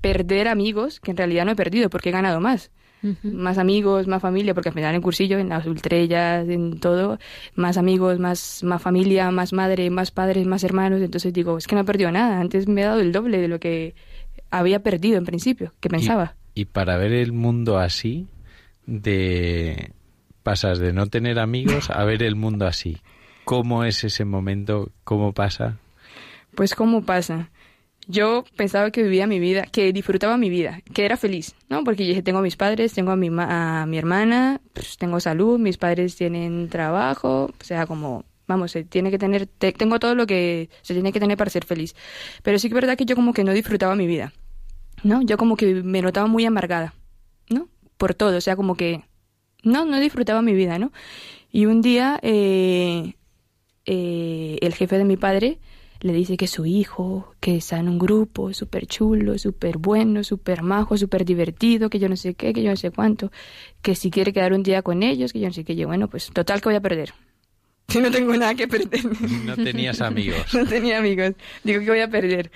perder 0.00 0.48
amigos, 0.48 0.98
que 0.98 1.12
en 1.12 1.16
realidad 1.16 1.44
no 1.44 1.52
he 1.52 1.54
perdido, 1.54 1.88
porque 1.90 2.08
he 2.08 2.12
ganado 2.12 2.40
más. 2.40 2.72
Más 3.22 3.58
amigos, 3.58 4.08
más 4.08 4.20
familia, 4.20 4.52
porque 4.52 4.70
al 4.70 4.74
final 4.74 4.96
en 4.96 5.00
cursillo, 5.00 5.38
en 5.38 5.48
las 5.48 5.64
ultrellas, 5.64 6.48
en 6.48 6.80
todo, 6.80 7.20
más 7.54 7.76
amigos, 7.76 8.18
más, 8.18 8.64
más 8.64 8.82
familia, 8.82 9.30
más 9.30 9.52
madre, 9.52 9.90
más 9.90 10.10
padres, 10.10 10.44
más 10.44 10.64
hermanos. 10.64 11.00
Entonces 11.02 11.32
digo, 11.32 11.56
es 11.56 11.68
que 11.68 11.76
no 11.76 11.82
he 11.82 11.84
perdido 11.84 12.10
nada. 12.10 12.40
Antes 12.40 12.66
me 12.66 12.80
he 12.80 12.84
dado 12.84 12.98
el 12.98 13.12
doble 13.12 13.38
de 13.38 13.46
lo 13.46 13.60
que 13.60 13.94
había 14.52 14.82
perdido 14.82 15.18
en 15.18 15.24
principio, 15.24 15.72
que 15.80 15.88
pensaba. 15.88 16.36
Y 16.54 16.66
para 16.66 16.96
ver 16.96 17.12
el 17.12 17.32
mundo 17.32 17.78
así, 17.78 18.28
de 18.86 19.92
pasas 20.42 20.78
de 20.78 20.92
no 20.92 21.06
tener 21.06 21.38
amigos 21.38 21.90
a 21.90 22.04
ver 22.04 22.22
el 22.22 22.36
mundo 22.36 22.66
así. 22.66 22.98
¿Cómo 23.44 23.84
es 23.84 24.04
ese 24.04 24.24
momento? 24.24 24.90
¿Cómo 25.04 25.32
pasa? 25.32 25.78
Pues 26.54 26.74
cómo 26.74 27.02
pasa. 27.04 27.50
Yo 28.08 28.44
pensaba 28.56 28.90
que 28.90 29.02
vivía 29.04 29.28
mi 29.28 29.38
vida, 29.38 29.62
que 29.70 29.92
disfrutaba 29.92 30.36
mi 30.36 30.50
vida, 30.50 30.80
que 30.92 31.04
era 31.04 31.16
feliz, 31.16 31.54
¿no? 31.68 31.84
Porque 31.84 32.02
yo 32.04 32.08
dije, 32.10 32.22
tengo 32.22 32.40
a 32.40 32.42
mis 32.42 32.56
padres, 32.56 32.92
tengo 32.92 33.12
a 33.12 33.16
mi, 33.16 33.30
ma- 33.30 33.82
a 33.82 33.86
mi 33.86 33.96
hermana, 33.96 34.60
pues 34.72 34.96
tengo 34.96 35.20
salud, 35.20 35.58
mis 35.60 35.76
padres 35.78 36.16
tienen 36.16 36.68
trabajo, 36.68 37.44
o 37.44 37.64
sea, 37.64 37.86
como, 37.86 38.24
vamos, 38.48 38.72
se 38.72 38.82
tiene 38.82 39.12
que 39.12 39.18
tener, 39.18 39.46
te- 39.46 39.70
tengo 39.72 40.00
todo 40.00 40.16
lo 40.16 40.26
que 40.26 40.68
se 40.82 40.94
tiene 40.94 41.12
que 41.12 41.20
tener 41.20 41.36
para 41.38 41.50
ser 41.50 41.64
feliz. 41.64 41.94
Pero 42.42 42.58
sí 42.58 42.68
que 42.68 42.72
es 42.74 42.80
verdad 42.80 42.96
que 42.98 43.04
yo 43.04 43.14
como 43.14 43.32
que 43.32 43.44
no 43.44 43.52
disfrutaba 43.52 43.94
mi 43.94 44.08
vida, 44.08 44.32
¿no? 45.02 45.22
Yo 45.22 45.36
como 45.36 45.56
que 45.56 45.82
me 45.82 46.02
notaba 46.02 46.26
muy 46.26 46.44
amargada, 46.44 46.94
¿no? 47.48 47.68
Por 47.96 48.14
todo, 48.14 48.36
o 48.36 48.40
sea, 48.40 48.56
como 48.56 48.76
que, 48.76 49.04
no, 49.62 49.84
no 49.84 50.00
disfrutaba 50.00 50.42
mi 50.42 50.54
vida, 50.54 50.78
¿no? 50.78 50.92
Y 51.50 51.66
un 51.66 51.82
día, 51.82 52.18
eh, 52.22 53.14
eh, 53.84 54.58
el 54.60 54.74
jefe 54.74 54.98
de 54.98 55.04
mi 55.04 55.16
padre 55.16 55.58
le 56.00 56.12
dice 56.12 56.36
que 56.36 56.48
su 56.48 56.66
hijo, 56.66 57.34
que 57.38 57.56
está 57.56 57.78
en 57.78 57.88
un 57.88 57.98
grupo 57.98 58.52
súper 58.52 58.86
chulo, 58.86 59.38
súper 59.38 59.78
bueno, 59.78 60.24
súper 60.24 60.62
majo, 60.62 60.96
súper 60.96 61.24
divertido, 61.24 61.90
que 61.90 62.00
yo 62.00 62.08
no 62.08 62.16
sé 62.16 62.34
qué, 62.34 62.52
que 62.52 62.62
yo 62.62 62.70
no 62.70 62.76
sé 62.76 62.90
cuánto, 62.90 63.30
que 63.82 63.94
si 63.94 64.10
quiere 64.10 64.32
quedar 64.32 64.52
un 64.52 64.64
día 64.64 64.82
con 64.82 65.02
ellos, 65.02 65.32
que 65.32 65.38
yo 65.38 65.46
no 65.46 65.54
sé 65.54 65.64
qué, 65.64 65.76
yo, 65.76 65.86
bueno, 65.86 66.08
pues 66.08 66.30
total 66.32 66.60
que 66.60 66.70
voy 66.70 66.76
a 66.76 66.80
perder. 66.80 67.14
Que 67.86 68.00
no 68.00 68.10
tengo 68.10 68.36
nada 68.36 68.54
que 68.54 68.66
perder. 68.66 69.04
No 69.44 69.56
tenías 69.56 70.00
amigos. 70.00 70.42
no 70.54 70.66
tenía 70.66 70.98
amigos. 70.98 71.34
Digo 71.62 71.80
que 71.80 71.90
voy 71.90 72.00
a 72.00 72.08
perder. 72.08 72.50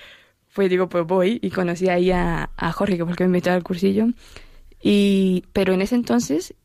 Pues 0.57 0.71
digo, 0.71 0.89
pues 0.89 1.05
voy 1.05 1.37
y 1.43 1.51
conocí 1.51 1.87
ahí 1.87 2.09
a, 2.09 2.49
a 2.57 2.71
Jorge, 2.71 2.97
que 2.97 3.03
fue 3.03 3.11
el 3.11 3.15
que 3.15 3.25
me 3.25 3.27
invitó 3.27 3.51
al 3.51 3.61
cursillo. 3.61 4.07
Y, 4.81 5.43
pero 5.53 5.71
en 5.71 5.83
ese 5.83 5.93
entonces 5.93 6.55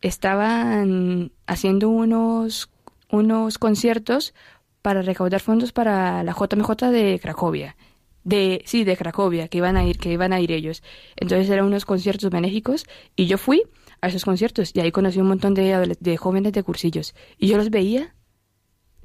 estaban 0.00 1.30
haciendo 1.46 1.88
unos, 1.88 2.68
unos 3.08 3.58
conciertos 3.58 4.34
para 4.82 5.02
recaudar 5.02 5.40
fondos 5.40 5.70
para 5.70 6.24
la 6.24 6.32
JMJ 6.32 6.86
de 6.90 7.20
Cracovia. 7.22 7.76
De, 8.24 8.60
sí, 8.66 8.82
de 8.82 8.96
Cracovia, 8.96 9.46
que 9.46 9.58
iban 9.58 9.76
a 9.76 9.84
ir, 9.84 9.98
que 9.98 10.10
iban 10.10 10.32
a 10.32 10.40
ir 10.40 10.50
ellos. 10.50 10.82
Entonces 11.14 11.48
eran 11.48 11.66
unos 11.66 11.84
conciertos 11.84 12.30
benéficos 12.30 12.86
y 13.14 13.26
yo 13.26 13.38
fui 13.38 13.62
a 14.00 14.08
esos 14.08 14.24
conciertos 14.24 14.72
y 14.74 14.80
ahí 14.80 14.90
conocí 14.90 15.20
un 15.20 15.28
montón 15.28 15.54
de, 15.54 15.96
de 16.00 16.16
jóvenes 16.16 16.54
de 16.54 16.64
cursillos. 16.64 17.14
Y 17.38 17.46
yo 17.46 17.56
los 17.56 17.70
veía 17.70 18.16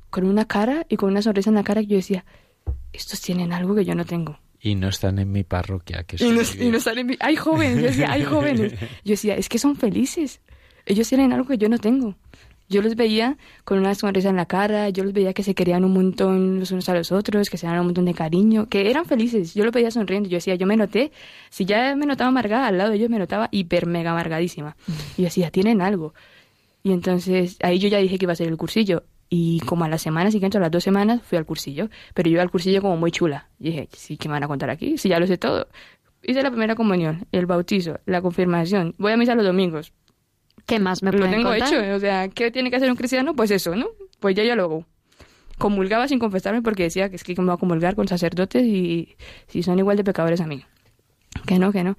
con 0.09 0.25
una 0.25 0.45
cara 0.45 0.87
y 0.89 0.97
con 0.97 1.11
una 1.11 1.21
sonrisa 1.21 1.51
en 1.51 1.55
la 1.55 1.63
cara 1.63 1.81
que 1.81 1.87
yo 1.87 1.97
decía, 1.97 2.25
estos 2.91 3.21
tienen 3.21 3.53
algo 3.53 3.75
que 3.75 3.85
yo 3.85 3.95
no 3.95 4.05
tengo. 4.05 4.39
Y 4.61 4.75
no 4.75 4.87
están 4.89 5.19
en 5.19 5.31
mi 5.31 5.43
parroquia, 5.43 6.03
que 6.03 6.15
Y 6.23 6.29
no, 6.29 6.41
y 6.59 6.69
no 6.69 6.79
salen 6.79 7.07
bi- 7.07 7.17
hay 7.19 7.35
jóvenes, 7.35 7.77
yo 7.77 7.83
decía, 7.87 8.11
hay 8.11 8.23
jóvenes. 8.23 8.73
Yo 9.03 9.11
decía, 9.11 9.35
es 9.35 9.49
que 9.49 9.59
son 9.59 9.75
felices. 9.75 10.39
Ellos 10.85 11.07
tienen 11.09 11.33
algo 11.33 11.47
que 11.47 11.57
yo 11.57 11.67
no 11.69 11.77
tengo. 11.77 12.15
Yo 12.69 12.81
los 12.81 12.95
veía 12.95 13.37
con 13.65 13.77
una 13.79 13.93
sonrisa 13.93 14.29
en 14.29 14.37
la 14.37 14.45
cara, 14.45 14.89
yo 14.89 15.03
los 15.03 15.11
veía 15.11 15.33
que 15.33 15.43
se 15.43 15.53
querían 15.53 15.83
un 15.83 15.91
montón 15.93 16.59
los 16.61 16.71
unos 16.71 16.87
a 16.87 16.93
los 16.93 17.11
otros, 17.11 17.49
que 17.49 17.57
se 17.57 17.65
daban 17.65 17.81
un 17.81 17.87
montón 17.87 18.05
de 18.05 18.13
cariño, 18.13 18.69
que 18.69 18.89
eran 18.89 19.05
felices. 19.05 19.53
Yo 19.53 19.65
los 19.65 19.73
veía 19.73 19.91
sonriendo. 19.91 20.29
Yo 20.29 20.37
decía, 20.37 20.55
yo 20.55 20.65
me 20.65 20.77
noté, 20.77 21.11
si 21.49 21.65
ya 21.65 21.93
me 21.97 22.05
notaba 22.05 22.29
amargada, 22.29 22.67
al 22.67 22.77
lado 22.77 22.91
de 22.91 22.95
ellos 22.95 23.09
me 23.09 23.19
notaba 23.19 23.49
hiper 23.51 23.85
mega 23.85 24.11
amargadísima. 24.11 24.77
Y 25.17 25.23
yo 25.23 25.25
decía, 25.25 25.51
tienen 25.51 25.81
algo. 25.81 26.13
Y 26.83 26.93
entonces 26.93 27.57
ahí 27.61 27.79
yo 27.79 27.89
ya 27.89 27.97
dije 27.97 28.17
que 28.17 28.25
iba 28.25 28.33
a 28.33 28.35
ser 28.37 28.47
el 28.47 28.55
cursillo. 28.57 29.03
Y 29.35 29.61
como 29.61 29.83
a 29.83 29.89
la 29.89 29.97
semana 29.97 30.29
siguiente, 30.29 30.59
a 30.59 30.61
las 30.61 30.69
dos 30.69 30.83
semanas, 30.83 31.21
fui 31.23 31.39
al 31.39 31.45
cursillo. 31.47 31.89
Pero 32.13 32.29
yo 32.29 32.33
iba 32.33 32.43
al 32.43 32.51
cursillo 32.51 32.83
como 32.83 32.97
muy 32.97 33.09
chula. 33.09 33.49
Y 33.57 33.71
dije, 33.71 33.89
sí, 33.91 34.15
¿qué 34.15 34.27
me 34.29 34.33
van 34.33 34.43
a 34.43 34.47
contar 34.47 34.69
aquí? 34.69 34.99
Si 34.99 35.09
ya 35.09 35.19
lo 35.19 35.25
sé 35.25 35.39
todo. 35.39 35.67
Hice 36.21 36.43
la 36.43 36.51
primera 36.51 36.75
comunión, 36.75 37.25
el 37.31 37.47
bautizo, 37.47 37.99
la 38.05 38.21
confirmación. 38.21 38.93
Voy 38.99 39.11
a 39.11 39.17
misa 39.17 39.33
los 39.33 39.43
domingos. 39.43 39.91
¿Qué 40.67 40.77
más 40.77 41.01
me 41.01 41.11
Lo 41.11 41.17
pueden 41.17 41.33
tengo 41.37 41.49
contar? 41.49 41.67
hecho. 41.73 41.95
O 41.95 41.99
sea, 41.99 42.27
¿qué 42.27 42.51
tiene 42.51 42.69
que 42.69 42.75
hacer 42.75 42.91
un 42.91 42.95
cristiano? 42.95 43.35
Pues 43.35 43.49
eso, 43.49 43.75
¿no? 43.75 43.87
Pues 44.19 44.35
yo 44.35 44.43
ya 44.43 44.55
lo 44.55 44.65
hago. 44.65 44.85
Comulgaba 45.57 46.07
sin 46.07 46.19
confesarme 46.19 46.61
porque 46.61 46.83
decía 46.83 47.09
que 47.09 47.15
es 47.15 47.23
que 47.23 47.33
me 47.35 47.45
voy 47.45 47.55
a 47.55 47.57
comulgar 47.57 47.95
con 47.95 48.07
sacerdotes 48.07 48.63
y 48.63 49.15
si 49.47 49.63
son 49.63 49.79
igual 49.79 49.97
de 49.97 50.03
pecadores 50.03 50.41
a 50.41 50.45
mí. 50.45 50.63
Que 51.47 51.57
no, 51.57 51.71
que 51.71 51.83
no. 51.83 51.97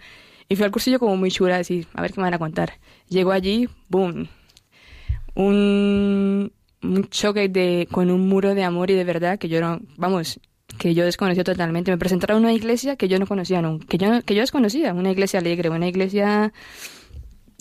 Y 0.49 0.55
fui 0.55 0.65
al 0.67 0.71
cursillo 0.71 1.01
como 1.01 1.17
muy 1.17 1.33
chula, 1.33 1.57
así, 1.57 1.85
a 1.95 2.01
ver 2.01 2.13
qué 2.13 2.21
me 2.21 2.27
van 2.27 2.35
a 2.35 2.39
contar. 2.39 2.75
Llego 3.09 3.33
allí, 3.33 3.69
boom. 3.89 4.29
Un, 5.35 6.53
un 6.85 7.09
choque 7.09 7.49
de, 7.49 7.89
con 7.91 8.11
un 8.11 8.29
muro 8.29 8.55
de 8.55 8.65
amor 8.65 8.91
y 8.91 8.95
de 8.95 9.05
verdad 9.05 9.39
que 9.39 9.49
yo 9.49 9.61
no, 9.61 9.81
vamos, 9.97 10.41
que 10.79 10.95
yo 10.95 11.05
desconocía 11.05 11.45
totalmente. 11.45 11.91
Me 11.91 11.99
presentaron 11.99 12.43
una 12.43 12.53
iglesia 12.53 12.97
que 12.97 13.09
yo 13.09 13.19
no 13.19 13.27
conocía 13.27 13.63
nunca, 13.63 13.87
que 13.87 13.99
yo, 13.99 14.23
que 14.23 14.35
yo 14.35 14.41
desconocía, 14.41 14.93
una 14.93 15.11
iglesia 15.11 15.41
alegre, 15.41 15.71
una 15.71 15.89
iglesia 15.89 16.53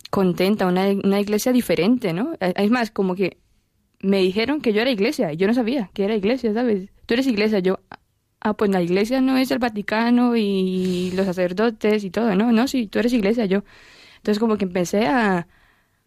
contenta, 0.09 0.67
una, 0.67 0.87
una 0.89 1.19
iglesia 1.19 1.51
diferente, 1.51 2.13
¿no? 2.13 2.33
Es 2.39 2.69
más, 2.69 2.91
como 2.91 3.15
que 3.15 3.37
me 3.99 4.19
dijeron 4.19 4.61
que 4.61 4.73
yo 4.73 4.81
era 4.81 4.91
iglesia 4.91 5.33
y 5.33 5.37
yo 5.37 5.47
no 5.47 5.53
sabía 5.53 5.89
que 5.93 6.03
era 6.03 6.15
iglesia, 6.15 6.53
¿sabes? 6.53 6.89
Tú 7.05 7.15
eres 7.15 7.25
iglesia, 7.25 7.59
yo, 7.59 7.79
ah, 8.41 8.53
pues 8.53 8.69
la 8.69 8.81
iglesia 8.81 9.21
no 9.21 9.37
es 9.37 9.49
el 9.51 9.59
Vaticano 9.59 10.35
y 10.35 11.11
los 11.15 11.25
sacerdotes 11.25 12.03
y 12.03 12.11
todo, 12.11 12.35
¿no? 12.35 12.51
No, 12.51 12.67
sí, 12.67 12.87
tú 12.87 12.99
eres 12.99 13.13
iglesia, 13.13 13.45
yo. 13.45 13.63
Entonces 14.17 14.39
como 14.39 14.57
que 14.57 14.65
empecé 14.65 15.07
a, 15.07 15.47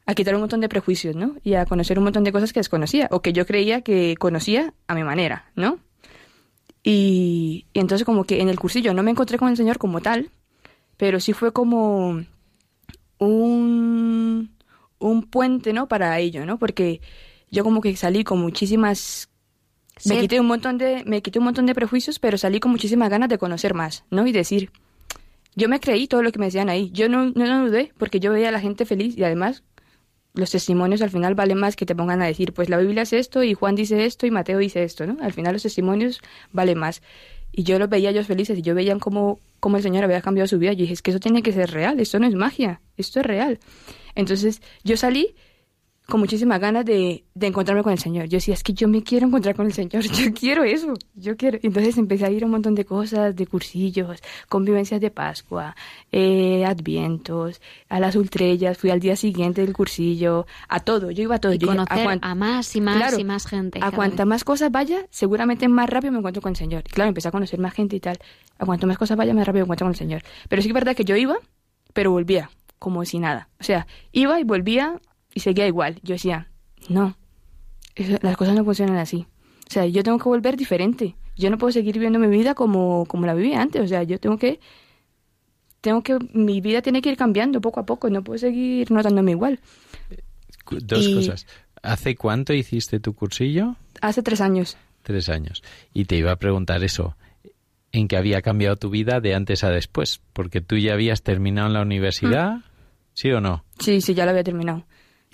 a 0.07 0.15
quitar 0.15 0.35
un 0.35 0.41
montón 0.41 0.61
de 0.61 0.69
prejuicios, 0.69 1.17
¿no? 1.17 1.37
Y 1.43 1.55
a 1.55 1.67
conocer 1.67 1.99
un 1.99 2.05
montón 2.05 2.23
de 2.23 2.33
cosas 2.33 2.53
que 2.53 2.61
desconocía 2.61 3.09
o 3.11 3.21
que 3.21 3.33
yo 3.33 3.45
creía 3.45 3.83
que 3.83 4.15
conocía 4.19 4.73
a 4.87 4.95
mi 4.95 5.03
manera, 5.03 5.51
¿no? 5.57 5.81
Y, 6.85 7.67
y 7.73 7.81
entonces 7.81 8.05
como 8.05 8.25
que 8.25 8.41
en 8.41 8.49
el 8.49 8.59
cursillo 8.59 8.95
no 8.95 9.03
me 9.03 9.11
encontré 9.11 9.37
con 9.37 9.49
el 9.49 9.57
Señor 9.57 9.79
como 9.79 10.01
tal, 10.01 10.31
pero 10.97 11.19
sí 11.19 11.33
fue 11.33 11.53
como 11.53 12.25
un, 13.19 14.51
un 14.99 15.23
puente, 15.25 15.73
¿no? 15.73 15.89
Para 15.89 16.19
ello, 16.21 16.47
¿no? 16.47 16.59
Porque 16.59 17.01
yo 17.51 17.65
como 17.65 17.81
que 17.81 17.95
salí 17.97 18.23
con 18.23 18.41
muchísimas... 18.41 19.29
Me 20.05 20.21
quité 20.21 20.39
un 20.39 20.47
montón 20.47 20.77
de 20.77 21.05
me 21.07 21.23
quité 21.23 21.39
un 21.39 21.47
montón 21.47 21.65
de 21.65 21.75
prejuicios, 21.75 22.19
pero 22.19 22.37
salí 22.37 22.61
con 22.61 22.71
muchísimas 22.71 23.09
ganas 23.09 23.31
de 23.31 23.39
conocer 23.39 23.73
más, 23.73 24.05
¿no? 24.11 24.27
Y 24.27 24.33
decir, 24.33 24.71
yo 25.55 25.71
me 25.71 25.81
creí 25.81 26.07
todo 26.07 26.23
lo 26.23 26.31
que 26.33 26.39
me 26.39 26.45
decían 26.45 26.69
ahí. 26.69 26.91
Yo 26.93 27.09
no, 27.09 27.31
no, 27.31 27.47
no 27.47 27.67
dudé 27.67 27.93
porque 27.97 28.21
yo 28.21 28.31
veía 28.31 28.51
a 28.51 28.53
la 28.53 28.61
gente 28.61 28.85
feliz 28.85 29.17
y 29.17 29.25
además 29.25 29.65
los 30.37 30.51
testimonios 30.51 31.03
al 31.03 31.11
final 31.11 31.34
valen 31.34 31.59
más 31.59 31.76
que 31.76 31.87
te 31.87 31.95
pongan 31.95 32.22
a 32.22 32.26
decir, 32.26 32.53
pues 32.53 32.68
la 32.68 32.78
Biblia 32.78 33.03
es 33.03 33.12
esto 33.12 33.43
y 33.43 33.55
Juan 33.55 33.74
dice 33.74 34.05
esto 34.05 34.26
y 34.26 34.30
Mateo 34.30 34.59
dice 34.59 34.82
esto, 34.84 35.07
¿no? 35.07 35.16
Al 35.22 35.32
final 35.32 35.55
los 35.55 35.62
testimonios 35.62 36.20
valen 36.53 36.78
más. 36.78 37.03
Y 37.53 37.62
yo 37.62 37.78
los 37.78 37.89
veía 37.89 38.11
ellos 38.11 38.26
felices 38.26 38.59
y 38.59 38.62
yo 38.62 38.74
veía 38.74 38.97
cómo, 38.99 39.41
cómo 39.61 39.78
el 39.78 39.82
Señor 39.82 40.05
había 40.05 40.20
cambiado 40.20 40.47
su 40.47 40.59
vida. 40.59 40.72
Y 40.72 40.76
dije, 40.76 40.93
es 40.93 41.03
que 41.03 41.11
eso 41.11 41.20
tiene 41.20 41.43
que 41.43 41.53
ser 41.53 41.70
real, 41.70 41.99
esto 42.01 42.18
no 42.18 42.26
es 42.26 42.34
magia, 42.34 42.80
esto 42.97 43.20
es 43.20 43.26
real. 43.26 43.59
Entonces 44.14 44.61
yo 44.84 44.97
salí 44.97 45.34
con 46.07 46.21
muchísimas 46.21 46.61
ganas 46.61 46.85
de, 46.85 47.25
de 47.35 47.47
encontrarme 47.47 47.83
con 47.83 47.93
el 47.93 47.99
Señor. 47.99 48.27
Yo 48.27 48.37
decía, 48.37 48.55
es 48.55 48.63
que 48.63 48.73
yo 48.73 48.87
me 48.87 49.03
quiero 49.03 49.27
encontrar 49.27 49.57
con 49.57 49.67
el 49.67 49.73
Señor, 49.73 50.03
yo 50.03 50.33
quiero 50.33 50.63
eso, 50.63 50.95
yo 51.15 51.37
quiero. 51.37 51.59
Entonces 51.63 51.99
empecé 51.99 52.27
a 52.27 52.31
ir 52.31 52.45
a 52.45 52.47
un 52.47 52.53
montón 52.53 52.75
de 52.75 52.85
cosas, 52.85 53.35
de 53.35 53.47
cursillos, 53.47 54.23
convivencias 54.49 55.01
de 55.01 55.11
Pascua, 55.11 55.75
eh, 56.13 56.65
advientos, 56.65 57.61
a 57.89 57.99
las 57.99 58.15
ultrellas, 58.15 58.79
fui 58.79 58.91
al 58.91 59.01
día 59.01 59.17
siguiente 59.17 59.63
del 59.63 59.73
cursillo, 59.73 60.47
a 60.69 60.81
todo, 60.81 61.11
yo 61.11 61.25
iba 61.25 61.37
a 61.37 61.41
todo. 61.41 61.55
Y 61.55 61.59
Yo 61.59 61.69
conocer 61.69 62.19
a 62.23 62.35
más 62.35 62.77
y 62.77 62.81
más 62.81 62.97
Claro, 62.97 63.19
y 63.19 63.25
más 63.25 63.47
gente. 63.47 63.81
A 63.83 63.91
cuanta 63.91 64.25
vez. 64.25 64.29
más 64.29 64.45
cosas 64.45 64.71
vaya, 64.71 65.07
seguramente 65.11 65.67
más 65.69 65.91
rápido 65.91 66.13
me 66.13 66.19
encuentro 66.19 66.41
con 66.41 66.51
el 66.51 66.57
Señor. 66.57 66.85
Y 66.87 66.91
claro, 66.91 67.09
empecé 67.09 67.29
a 67.29 67.33
conocer 67.33 67.59
más 67.59 67.75
gente 67.75 67.97
y 67.97 68.01
tal. 68.01 68.19
A 68.59 68.65
cuanto 68.65 68.87
más 68.87 68.97
cosas 68.97 69.17
vaya, 69.17 69.35
más 69.35 69.47
rápido 69.47 69.65
me 69.65 69.67
encuentro 69.67 69.87
con 69.87 69.93
el 69.93 69.99
Señor. 69.99 70.23
Pero 70.49 70.63
sí 70.63 70.69
que 70.69 70.71
es 70.71 70.75
verdad 70.75 70.95
que 70.95 71.05
yo 71.05 71.17
iba, 71.17 71.37
pero 71.93 72.13
volvía, 72.13 72.51
como 72.79 73.05
si 73.05 73.19
nada. 73.19 73.49
O 73.59 73.65
sea, 73.65 73.87
iba 74.13 74.39
y 74.39 74.45
volvía 74.45 75.01
y 75.37 75.41
seguía 75.41 75.66
igual. 75.66 76.01
Yo 76.03 76.14
decía, 76.14 76.49
no, 76.89 77.14
las 78.22 78.37
cosas 78.39 78.55
no 78.57 78.64
funcionan 78.64 78.97
así. 78.97 79.26
O 79.68 79.70
sea, 79.70 79.84
yo 79.84 80.03
tengo 80.03 80.16
que 80.18 80.24
volver 80.30 80.57
diferente. 80.57 81.14
Yo 81.37 81.51
no 81.51 81.59
puedo 81.59 81.72
seguir 81.72 81.93
viviendo 81.93 82.18
mi 82.18 82.28
vida 82.28 82.55
como, 82.55 83.05
como 83.05 83.26
la 83.26 83.34
vivía 83.34 83.61
antes. 83.61 83.82
O 83.82 83.87
sea, 83.87 84.03
yo 84.03 84.18
tengo 84.18 84.39
que, 84.39 84.61
tengo 85.82 86.03
que, 86.03 86.16
mi 86.32 86.62
vida 86.62 86.80
tiene 86.80 87.03
que 87.03 87.11
ir 87.11 87.18
cambiando 87.18 87.61
poco 87.61 87.80
a 87.80 87.84
poco. 87.84 88.09
No 88.09 88.24
puedo 88.24 88.39
seguir 88.39 88.91
notándome 88.91 89.32
igual. 89.32 89.61
Dos 90.70 91.07
Y- 91.07 91.14
cosas. 91.14 91.47
¿Hace 91.82 92.16
cuánto 92.16 92.55
hiciste 92.55 92.99
tu 92.99 93.12
cursillo? 93.14 93.76
Hace 94.01 94.22
tres 94.22 94.41
años. 94.41 94.78
Tres 95.03 95.28
años. 95.28 95.62
Y 95.93 96.07
te 96.07 96.16
iba 96.16 96.32
a 96.32 96.37
preguntar 96.37 96.82
eso. 96.82 97.14
¿En 97.93 98.09
qué 98.09 98.16
había 98.16 98.41
cambiado 98.41 98.76
tu 98.76 98.89
vida 98.89 99.20
de 99.20 99.34
antes 99.34 99.62
a 99.64 99.70
después? 99.70 100.20
Porque 100.32 100.61
tú 100.62 100.76
ya 100.78 100.95
habías 100.95 101.22
terminado 101.22 101.66
en 101.68 101.74
la 101.74 101.82
universidad, 101.82 102.61
¿sí 103.12 103.30
o 103.30 103.41
no? 103.41 103.64
Sí, 103.78 104.01
sí, 104.01 104.14
ya 104.14 104.24
lo 104.24 104.30
había 104.30 104.43
terminado. 104.43 104.84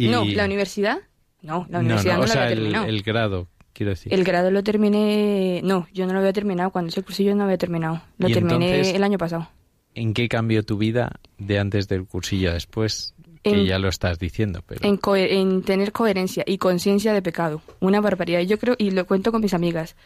Y- 0.06 0.10
No, 0.10 0.24
la 0.24 0.44
universidad. 0.44 0.98
No, 1.42 1.66
la 1.70 1.78
No, 1.78 1.84
universidad 1.84 2.14
no, 2.16 2.20
o 2.20 2.26
la 2.26 2.32
sea, 2.32 2.42
había 2.42 2.52
el, 2.54 2.58
terminado. 2.60 2.86
el 2.86 3.02
grado, 3.02 3.48
quiero 3.72 3.90
decir. 3.90 4.12
El 4.14 4.24
grado 4.24 4.50
lo 4.50 4.62
terminé. 4.62 5.60
No, 5.64 5.88
yo 5.92 6.06
no 6.06 6.12
lo 6.12 6.20
había 6.20 6.32
terminado. 6.32 6.70
Cuando 6.70 6.88
hice 6.90 7.00
el 7.00 7.04
cursillo 7.06 7.34
no 7.34 7.44
había 7.44 7.58
terminado. 7.58 8.02
Lo 8.18 8.28
terminé 8.28 8.70
entonces- 8.76 8.94
el 8.94 9.02
año 9.04 9.18
pasado. 9.18 9.48
¿En 9.94 10.14
qué 10.14 10.28
cambió 10.28 10.62
tu 10.62 10.78
vida 10.78 11.20
de 11.38 11.58
antes 11.58 11.86
del 11.88 12.06
cursillo 12.06 12.50
a 12.50 12.54
después? 12.54 13.14
Que 13.42 13.66
ya 13.66 13.78
lo 13.80 13.88
estás 13.88 14.20
diciendo, 14.20 14.62
pero... 14.64 14.80
En, 14.84 15.62
tener 15.62 15.90
coherencia 15.90 16.44
y 16.46 16.58
conciencia 16.58 17.12
de 17.12 17.22
pecado. 17.22 17.60
Una 17.80 18.00
barbaridad. 18.00 18.40
Yo 18.42 18.56
creo, 18.56 18.76
y 18.78 18.92
lo 18.92 19.04
cuento 19.04 19.32
con 19.32 19.42
mis 19.42 19.52
amigas 19.52 19.96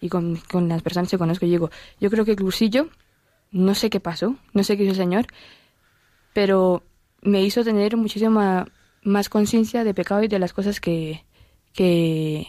y 0.00 0.08
con, 0.08 0.36
con 0.50 0.66
las 0.68 0.80
personas 0.82 1.10
que 1.10 1.18
conozco, 1.18 1.44
y 1.44 1.50
digo, 1.50 1.70
yo 2.00 2.08
creo 2.10 2.24
que 2.24 2.30
el 2.30 2.38
cursillo, 2.38 2.88
no 3.52 3.74
sé 3.74 3.90
qué 3.90 4.00
pasó, 4.00 4.36
no 4.54 4.64
sé 4.64 4.76
qué 4.78 4.84
hizo 4.84 4.92
el 4.92 4.96
Señor, 4.96 5.26
pero 6.32 6.82
me 7.22 7.42
hizo 7.42 7.62
tener 7.64 7.96
muchísima 7.96 8.66
más 9.06 9.28
conciencia 9.28 9.84
de 9.84 9.94
pecado 9.94 10.22
y 10.22 10.28
de 10.28 10.38
las 10.38 10.52
cosas 10.52 10.80
que, 10.80 11.24
que, 11.72 12.46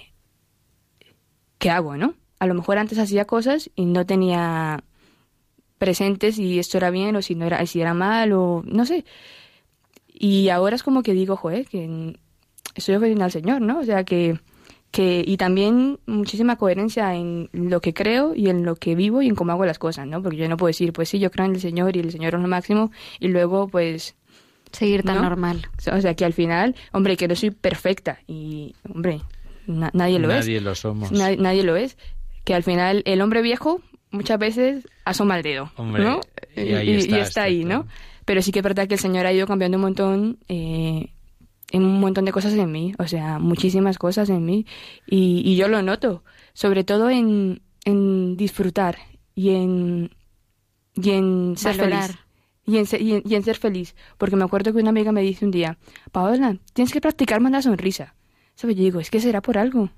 hago, 1.69 1.97
¿no? 1.97 2.15
A 2.39 2.47
lo 2.47 2.53
mejor 2.53 2.77
antes 2.77 2.97
hacía 2.97 3.25
cosas 3.25 3.69
y 3.75 3.85
no 3.85 4.05
tenía 4.05 4.83
presentes 5.77 6.35
si 6.35 6.59
esto 6.59 6.77
era 6.77 6.89
bien 6.89 7.15
o 7.15 7.21
si 7.21 7.35
no 7.35 7.45
era, 7.45 7.65
si 7.65 7.81
era 7.81 7.93
mal 7.93 8.31
o 8.33 8.63
no 8.65 8.85
sé. 8.85 9.05
Y 10.07 10.49
ahora 10.49 10.75
es 10.75 10.83
como 10.83 11.03
que 11.03 11.13
digo, 11.13 11.35
joder, 11.35 11.67
que 11.67 12.17
estoy 12.73 12.95
ofendiendo 12.95 13.25
al 13.25 13.31
Señor, 13.31 13.61
¿no? 13.61 13.79
O 13.79 13.83
sea, 13.83 14.03
que, 14.03 14.39
que, 14.91 15.23
y 15.25 15.37
también 15.37 15.99
muchísima 16.05 16.57
coherencia 16.57 17.13
en 17.15 17.49
lo 17.51 17.81
que 17.81 17.93
creo 17.93 18.33
y 18.33 18.49
en 18.49 18.63
lo 18.63 18.75
que 18.75 18.95
vivo 18.95 19.21
y 19.21 19.27
en 19.27 19.35
cómo 19.35 19.51
hago 19.51 19.65
las 19.65 19.79
cosas, 19.79 20.07
¿no? 20.07 20.23
Porque 20.23 20.37
yo 20.37 20.49
no 20.49 20.57
puedo 20.57 20.69
decir, 20.69 20.93
pues 20.93 21.09
sí, 21.09 21.19
yo 21.19 21.29
creo 21.29 21.45
en 21.45 21.53
el 21.53 21.61
Señor 21.61 21.95
y 21.95 21.99
el 21.99 22.11
Señor 22.11 22.33
es 22.33 22.41
lo 22.41 22.47
máximo 22.47 22.91
y 23.19 23.27
luego, 23.27 23.67
pues... 23.67 24.16
Seguir 24.77 25.03
tan 25.03 25.15
¿no? 25.17 25.23
normal. 25.23 25.67
O 25.91 26.01
sea, 26.01 26.13
que 26.13 26.23
al 26.25 26.33
final, 26.33 26.75
hombre, 26.91 27.17
que 27.17 27.27
no 27.27 27.35
soy 27.35 27.51
perfecta 27.51 28.19
y, 28.27 28.75
hombre, 28.87 29.21
na- 29.65 29.89
nadie 29.93 30.19
lo 30.19 30.29
es. 30.31 30.45
Nadie 30.45 30.61
lo 30.61 30.75
somos. 30.75 31.11
Nadie, 31.11 31.37
nadie 31.37 31.63
lo 31.63 31.75
es. 31.75 31.97
Que 32.43 32.53
al 32.53 32.63
final 32.63 33.01
el 33.05 33.21
hombre 33.21 33.41
viejo 33.41 33.81
muchas 34.11 34.37
veces 34.39 34.87
asoma 35.03 35.37
el 35.37 35.43
dedo, 35.43 35.71
Hombre, 35.75 36.03
¿no? 36.03 36.21
y 36.55 36.73
ahí 36.73 36.95
está, 36.95 37.43
ahí, 37.43 37.61
está 37.61 37.73
¿no? 37.75 37.87
Pero 38.25 38.41
sí 38.41 38.51
que 38.51 38.59
es 38.59 38.63
verdad 38.63 38.87
que 38.87 38.93
el 38.95 38.99
Señor 38.99 39.25
ha 39.25 39.33
ido 39.33 39.47
cambiando 39.47 39.77
un 39.77 39.81
montón, 39.83 40.37
eh, 40.47 41.11
en 41.71 41.83
un 41.83 41.99
montón 41.99 42.23
de 42.25 42.31
cosas 42.31 42.53
en 42.53 42.71
mí, 42.71 42.93
o 42.99 43.07
sea, 43.07 43.39
muchísimas 43.39 43.97
cosas 43.97 44.29
en 44.29 44.45
mí, 44.45 44.65
y, 45.05 45.41
y 45.45 45.55
yo 45.57 45.67
lo 45.67 45.81
noto, 45.81 46.23
sobre 46.53 46.83
todo 46.85 47.09
en, 47.09 47.61
en 47.83 48.37
disfrutar 48.37 48.97
y 49.35 49.49
en, 49.49 50.11
y 50.95 51.09
en 51.11 51.55
ser 51.57 51.77
Valorar. 51.77 52.03
feliz. 52.11 52.19
Y 52.67 52.77
en, 52.77 52.85
ser, 52.85 53.01
y, 53.01 53.13
en, 53.13 53.23
y 53.25 53.35
en 53.35 53.43
ser 53.43 53.55
feliz. 53.55 53.95
Porque 54.17 54.35
me 54.35 54.43
acuerdo 54.43 54.73
que 54.73 54.79
una 54.79 54.89
amiga 54.89 55.11
me 55.11 55.21
dice 55.21 55.45
un 55.45 55.51
día, 55.51 55.77
Paola, 56.11 56.57
tienes 56.73 56.93
que 56.93 57.01
practicar 57.01 57.39
más 57.39 57.51
la 57.51 57.61
sonrisa. 57.61 58.13
¿Sabes? 58.55 58.75
Yo 58.75 58.83
digo, 58.83 58.99
es 58.99 59.09
que 59.09 59.19
será 59.19 59.41
por 59.41 59.57
algo. 59.57 59.89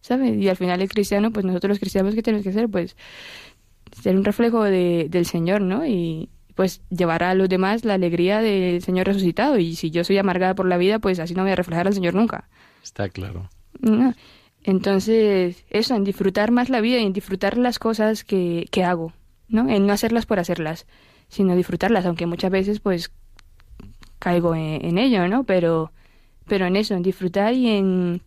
¿Sabes? 0.00 0.36
Y 0.36 0.48
al 0.48 0.56
final 0.56 0.82
el 0.82 0.88
cristiano, 0.88 1.30
pues 1.30 1.46
nosotros 1.46 1.70
los 1.70 1.78
cristianos, 1.78 2.14
¿qué 2.14 2.22
tenemos 2.22 2.42
que 2.42 2.50
hacer? 2.50 2.68
Pues 2.68 2.96
ser 4.02 4.16
un 4.16 4.24
reflejo 4.24 4.64
de, 4.64 5.06
del 5.08 5.26
Señor, 5.26 5.62
¿no? 5.62 5.86
Y 5.86 6.28
pues 6.54 6.82
llevar 6.90 7.22
a 7.22 7.34
los 7.34 7.48
demás 7.48 7.84
la 7.84 7.94
alegría 7.94 8.40
del 8.40 8.82
Señor 8.82 9.06
resucitado. 9.06 9.58
Y 9.58 9.76
si 9.76 9.90
yo 9.90 10.02
soy 10.02 10.18
amargada 10.18 10.56
por 10.56 10.66
la 10.66 10.76
vida, 10.76 10.98
pues 10.98 11.20
así 11.20 11.34
no 11.34 11.42
voy 11.42 11.52
a 11.52 11.56
reflejar 11.56 11.86
al 11.86 11.94
Señor 11.94 12.14
nunca. 12.14 12.48
Está 12.82 13.08
claro. 13.08 13.48
No. 13.80 14.12
Entonces, 14.64 15.64
eso, 15.70 15.94
en 15.94 16.04
disfrutar 16.04 16.50
más 16.50 16.68
la 16.68 16.80
vida 16.80 16.98
y 16.98 17.06
en 17.06 17.12
disfrutar 17.12 17.56
las 17.56 17.78
cosas 17.78 18.24
que, 18.24 18.66
que 18.70 18.82
hago, 18.82 19.12
¿no? 19.48 19.68
En 19.68 19.86
no 19.86 19.92
hacerlas 19.92 20.26
por 20.26 20.40
hacerlas, 20.40 20.86
sino 21.28 21.54
disfrutarlas, 21.56 22.06
aunque 22.06 22.26
muchas 22.26 22.50
veces, 22.50 22.80
pues, 22.80 23.10
caigo 24.18 24.54
en, 24.54 24.84
en 24.84 24.98
ello, 24.98 25.28
¿no? 25.28 25.44
Pero, 25.44 25.92
pero 26.46 26.66
en 26.66 26.76
eso, 26.76 26.94
en 26.94 27.02
disfrutar 27.02 27.54
y 27.54 27.68
en, 27.68 28.22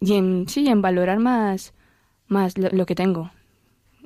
y 0.00 0.14
en, 0.14 0.48
sí, 0.48 0.68
en 0.68 0.82
valorar 0.82 1.18
más, 1.18 1.72
más 2.26 2.58
lo, 2.58 2.68
lo 2.70 2.86
que 2.86 2.94
tengo. 2.94 3.30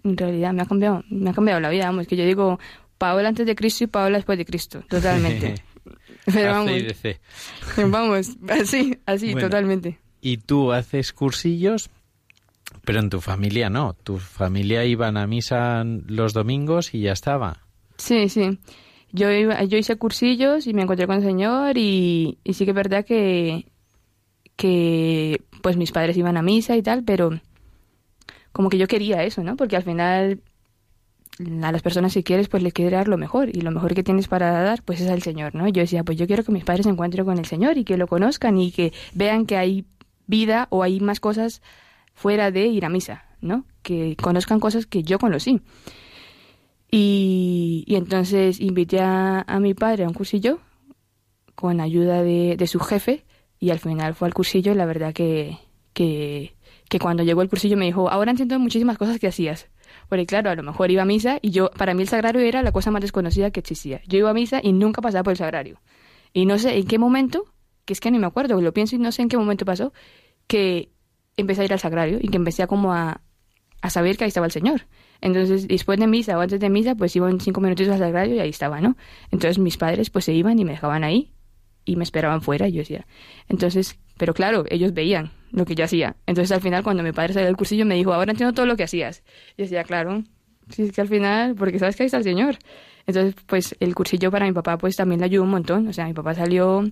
En 0.05 0.17
realidad, 0.17 0.53
me 0.53 0.63
ha 0.63 0.67
cambiado, 0.67 1.05
me 1.11 1.31
ha 1.31 1.33
cambiado 1.33 1.61
la 1.61 1.71
vida, 1.71 1.87
vamos, 1.87 2.07
que 2.07 2.17
yo 2.17 2.25
digo, 2.25 2.59
Paola 2.99 3.29
antes 3.29 3.47
de 3.47 3.55
Cristo 3.55 3.85
y 3.85 3.87
Paola 3.89 4.19
después 4.19 4.39
de 4.39 4.45
Cristo, 4.45 4.83
totalmente. 4.89 5.55
Pero 6.33 6.53
vamos, 6.53 6.73
vamos, 7.91 8.31
así, 8.49 8.99
así, 9.07 9.33
Bueno. 9.33 9.49
totalmente. 9.49 9.99
Y 10.21 10.37
tú 10.37 10.71
haces 10.71 11.13
cursillos, 11.13 11.91
pero 12.85 13.01
en 13.01 13.11
tu 13.11 13.21
familia 13.21 13.71
no. 13.71 13.95
Tu 14.03 14.19
familia 14.19 14.85
iban 14.85 15.17
a 15.17 15.27
misa 15.27 15.83
los 15.85 16.33
domingos 16.33 16.95
y 16.95 17.03
ya 17.03 17.13
estaba. 17.13 17.59
Sí, 17.99 18.29
sí. 18.29 18.59
Yo, 19.13 19.31
iba- 19.31 19.63
yo 19.65 19.77
hice 19.79 19.97
cursillos 19.97 20.67
y 20.67 20.75
me 20.75 20.83
encontré 20.83 21.07
con 21.07 21.17
el 21.17 21.23
Señor 21.23 21.77
y, 21.77 22.39
y 22.45 22.55
sí 22.55 22.65
que 22.65 22.71
es 22.71 22.75
verdad 22.75 23.05
que, 23.05 23.67
que 24.57 25.43
pues 25.63 25.77
mis 25.77 25.93
padres 25.93 26.17
iban 26.17 26.37
a 26.37 26.43
misa 26.43 26.77
y 26.77 26.83
tal, 26.83 27.05
pero 27.05 27.31
como 28.53 28.69
que 28.69 28.79
yo 28.79 28.87
quería 28.87 29.23
eso, 29.25 29.43
¿no? 29.43 29.57
Porque 29.57 29.77
al 29.77 29.83
final 29.83 30.41
a 31.63 31.73
las 31.73 31.83
personas 31.83 32.13
si 32.13 32.23
quieres 32.23 32.49
pues 32.49 32.63
les 32.63 32.73
quieres 32.75 32.93
dar 32.93 33.09
lo 33.09 33.17
mejor 33.17 33.49
y 33.49 33.63
lo 33.63 33.71
mejor 33.71 33.95
que 33.95 34.03
tienes 34.03 34.29
para 34.29 34.51
dar 34.63 34.83
pues 34.83 35.01
es 35.01 35.09
al 35.11 35.23
Señor, 35.23 35.55
¿no? 35.55 35.67
Yo 35.69 35.81
decía, 35.83 36.05
pues 36.05 36.19
yo 36.19 36.27
quiero 36.27 36.45
que 36.45 36.53
mis 36.53 36.65
padres 36.65 36.85
se 36.85 36.91
encuentren 36.91 37.25
con 37.25 37.39
el 37.39 37.47
Señor 37.47 37.79
y 37.79 37.85
que 37.85 37.97
lo 37.97 38.07
conozcan 38.07 38.59
y 38.59 38.71
que 38.71 38.93
vean 39.15 39.47
que 39.47 39.57
hay 39.57 39.87
vida 40.27 40.67
o 40.71 40.83
hay 40.83 41.01
más 41.01 41.21
cosas 41.21 41.63
fuera 42.15 42.51
de 42.51 42.67
ir 42.67 42.85
a 42.85 42.89
misa, 42.89 43.25
¿no? 43.41 43.65
Que 43.83 44.17
conozcan 44.17 44.61
cosas 44.61 44.87
que 44.87 45.03
yo 45.03 45.19
conocí. 45.19 45.61
Y, 46.91 47.85
y 47.87 47.97
entonces 47.97 48.61
invité 48.61 49.01
a, 49.01 49.43
a 49.47 49.61
mi 49.61 49.75
padre 49.75 50.05
a 50.05 50.09
un 50.09 50.15
cursillo 50.15 50.61
con 51.55 51.81
ayuda 51.81 52.23
de, 52.23 52.57
de 52.57 52.67
su 52.67 52.81
jefe 52.81 53.25
y 53.59 53.71
al 53.71 53.79
final 53.79 54.15
fue 54.15 54.29
al 54.29 54.35
cursillo 54.35 54.73
y 54.73 54.75
la 54.75 54.85
verdad 54.85 55.15
que, 55.15 55.59
que, 55.95 56.55
que 56.89 56.99
cuando 56.99 57.23
llegó 57.23 57.43
el 57.43 57.49
cursillo 57.49 57.77
me 57.77 57.87
dijo, 57.87 58.11
ahora 58.11 58.33
entiendo 58.33 58.59
muchísimas 58.59 58.99
cosas 58.99 59.19
que 59.19 59.29
hacías. 59.29 59.69
Porque 60.09 60.27
claro, 60.27 60.51
a 60.51 60.55
lo 60.55 60.63
mejor 60.63 60.91
iba 60.91 61.03
a 61.03 61.07
misa 61.07 61.39
y 61.41 61.51
yo, 61.51 61.71
para 61.71 61.95
mí 61.95 62.03
el 62.03 62.09
sagrario 62.09 62.41
era 62.41 62.63
la 62.63 62.73
cosa 62.73 62.91
más 62.91 63.03
desconocida 63.03 63.51
que 63.51 63.61
existía. 63.61 64.01
Yo 64.07 64.19
iba 64.19 64.31
a 64.31 64.35
misa 64.35 64.61
y 64.63 64.73
nunca 64.73 65.01
pasaba 65.01 65.23
por 65.23 65.33
el 65.33 65.37
sagrario. 65.37 65.81
Y 66.33 66.47
no 66.47 66.59
sé 66.59 66.77
en 66.77 66.87
qué 66.87 66.99
momento, 66.99 67.45
que 67.85 67.93
es 67.93 68.01
que 68.01 68.11
ni 68.11 68.19
me 68.19 68.27
acuerdo, 68.27 68.61
lo 68.61 68.73
pienso 68.73 68.97
y 68.97 68.99
no 68.99 69.13
sé 69.13 69.23
en 69.23 69.29
qué 69.29 69.37
momento 69.37 69.65
pasó, 69.65 69.93
que 70.47 70.92
empecé 71.43 71.63
a 71.63 71.65
ir 71.65 71.73
al 71.73 71.79
sagrario 71.79 72.19
y 72.21 72.29
que 72.29 72.37
empecé 72.37 72.63
a 72.63 72.67
como 72.67 72.93
a, 72.93 73.21
a 73.83 73.91
saber 73.91 74.17
que 74.17 74.25
ahí 74.25 74.29
estaba 74.29 74.47
el 74.47 74.53
Señor. 74.53 74.83
Entonces, 75.21 75.69
después 75.69 75.99
de 75.99 76.07
misa 76.07 76.37
o 76.37 76.41
antes 76.41 76.59
de 76.59 76.69
misa, 76.69 76.95
pues 76.95 77.15
iban 77.15 77.41
cinco 77.41 77.61
minutitos 77.61 77.93
al 77.93 78.01
sagrario 78.01 78.35
y 78.35 78.41
ahí 78.41 78.51
estaba, 78.51 78.81
¿no? 78.81 78.97
Entonces 79.31 79.59
mis 79.59 79.77
padres 79.77 80.11
pues 80.11 80.25
se 80.25 80.33
iban 80.33 80.59
y 80.59 80.65
me 80.65 80.73
dejaban 80.73 81.05
ahí 81.05 81.33
y 81.85 81.97
me 81.97 82.05
esperaban 82.05 82.43
fuera 82.43 82.69
y 82.69 82.73
yo 82.73 82.79
decía. 82.79 83.07
Entonces, 83.49 83.99
pero 84.17 84.35
claro, 84.35 84.65
ellos 84.69 84.93
veían 84.93 85.31
lo 85.51 85.65
que 85.65 85.75
yo 85.75 85.85
hacía. 85.85 86.17
Entonces 86.27 86.53
al 86.53 86.61
final 86.61 86.83
cuando 86.83 87.03
mi 87.03 87.13
padre 87.13 87.35
salió 87.35 87.47
del 87.47 87.57
cursillo 87.57 87.87
me 87.87 87.95
dijo, 87.95 88.13
ahora 88.13 88.33
entiendo 88.33 88.53
todo 88.53 88.67
lo 88.67 88.77
que 88.77 88.85
hacías. 88.85 89.23
Y 89.57 89.63
decía, 89.63 89.85
claro, 89.85 90.25
sí, 90.71 90.83
es 90.83 90.93
que 90.93 91.01
al 91.01 91.09
final, 91.09 91.55
porque 91.55 91.79
sabes 91.79 91.97
que 91.97 92.03
ahí 92.03 92.07
está 92.07 92.19
el 92.19 92.25
Señor. 92.25 92.57
Entonces, 93.07 93.35
pues 93.47 93.77
el 93.81 93.95
cursillo 93.95 94.31
para 94.31 94.47
mi 94.47 94.53
papá 94.53 94.79
pues 94.79 94.97
también 94.97 95.21
le 95.21 95.27
ayudó 95.27 95.45
un 95.45 95.51
montón. 95.51 95.89
O 95.89 95.93
sea, 95.93 96.07
mi 96.07 96.15
papá 96.15 96.35
salió 96.35 96.85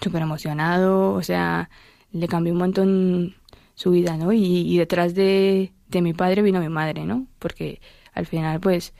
súper 0.00 0.22
emocionado, 0.22 1.12
o 1.12 1.22
sea, 1.22 1.70
le 2.12 2.28
cambió 2.28 2.52
un 2.52 2.58
montón 2.58 3.34
su 3.74 3.90
vida, 3.90 4.16
¿no? 4.16 4.32
Y, 4.32 4.44
y 4.44 4.78
detrás 4.78 5.14
de, 5.14 5.72
de 5.88 6.02
mi 6.02 6.12
padre 6.12 6.42
vino 6.42 6.60
mi 6.60 6.68
madre, 6.68 7.04
¿no? 7.04 7.26
Porque 7.38 7.80
al 8.12 8.26
final, 8.26 8.60
pues, 8.60 8.94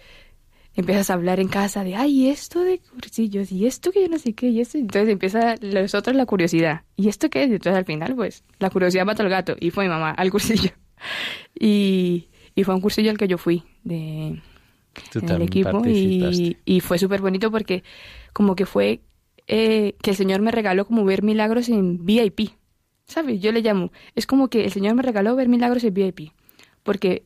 empiezas 0.74 1.10
a 1.10 1.14
hablar 1.14 1.40
en 1.40 1.48
casa 1.48 1.84
de, 1.84 1.94
ay, 1.94 2.28
esto 2.28 2.60
de 2.60 2.80
cursillos, 2.80 3.52
y 3.52 3.66
esto 3.66 3.92
que 3.92 4.02
yo 4.02 4.08
no 4.08 4.18
sé 4.18 4.32
qué, 4.34 4.48
y 4.48 4.60
esto. 4.60 4.78
Entonces 4.78 5.10
empieza 5.10 5.56
los 5.60 5.94
otros 5.94 6.16
la 6.16 6.26
curiosidad. 6.26 6.82
¿Y 6.96 7.08
esto 7.08 7.30
qué 7.30 7.44
es? 7.44 7.50
Entonces 7.50 7.78
al 7.78 7.84
final, 7.84 8.14
pues, 8.14 8.44
la 8.58 8.70
curiosidad 8.70 9.04
mata 9.04 9.22
al 9.22 9.28
gato. 9.28 9.56
Y 9.60 9.70
fue 9.70 9.84
mi 9.84 9.90
mamá 9.90 10.10
al 10.10 10.30
cursillo. 10.30 10.70
Y, 11.58 12.28
y 12.54 12.64
fue 12.64 12.74
un 12.74 12.80
cursillo 12.80 13.10
al 13.10 13.18
que 13.18 13.28
yo 13.28 13.36
fui 13.36 13.62
de, 13.82 14.40
Tú 15.10 15.18
en 15.20 15.28
el 15.28 15.42
equipo 15.42 15.82
y, 15.86 16.56
y 16.64 16.80
fue 16.80 16.98
súper 16.98 17.20
bonito 17.20 17.50
porque 17.50 17.82
como 18.32 18.54
que 18.54 18.66
fue 18.66 19.00
eh, 19.46 19.96
que 20.02 20.10
el 20.10 20.16
Señor 20.16 20.40
me 20.40 20.50
regaló 20.50 20.86
como 20.86 21.04
ver 21.04 21.22
milagros 21.22 21.68
en 21.68 22.04
VIP, 22.04 22.50
¿sabes? 23.06 23.40
Yo 23.40 23.52
le 23.52 23.60
llamo, 23.62 23.90
es 24.14 24.26
como 24.26 24.48
que 24.48 24.64
el 24.64 24.72
Señor 24.72 24.94
me 24.94 25.02
regaló 25.02 25.36
ver 25.36 25.48
milagros 25.48 25.84
en 25.84 25.94
VIP, 25.94 26.32
porque 26.82 27.24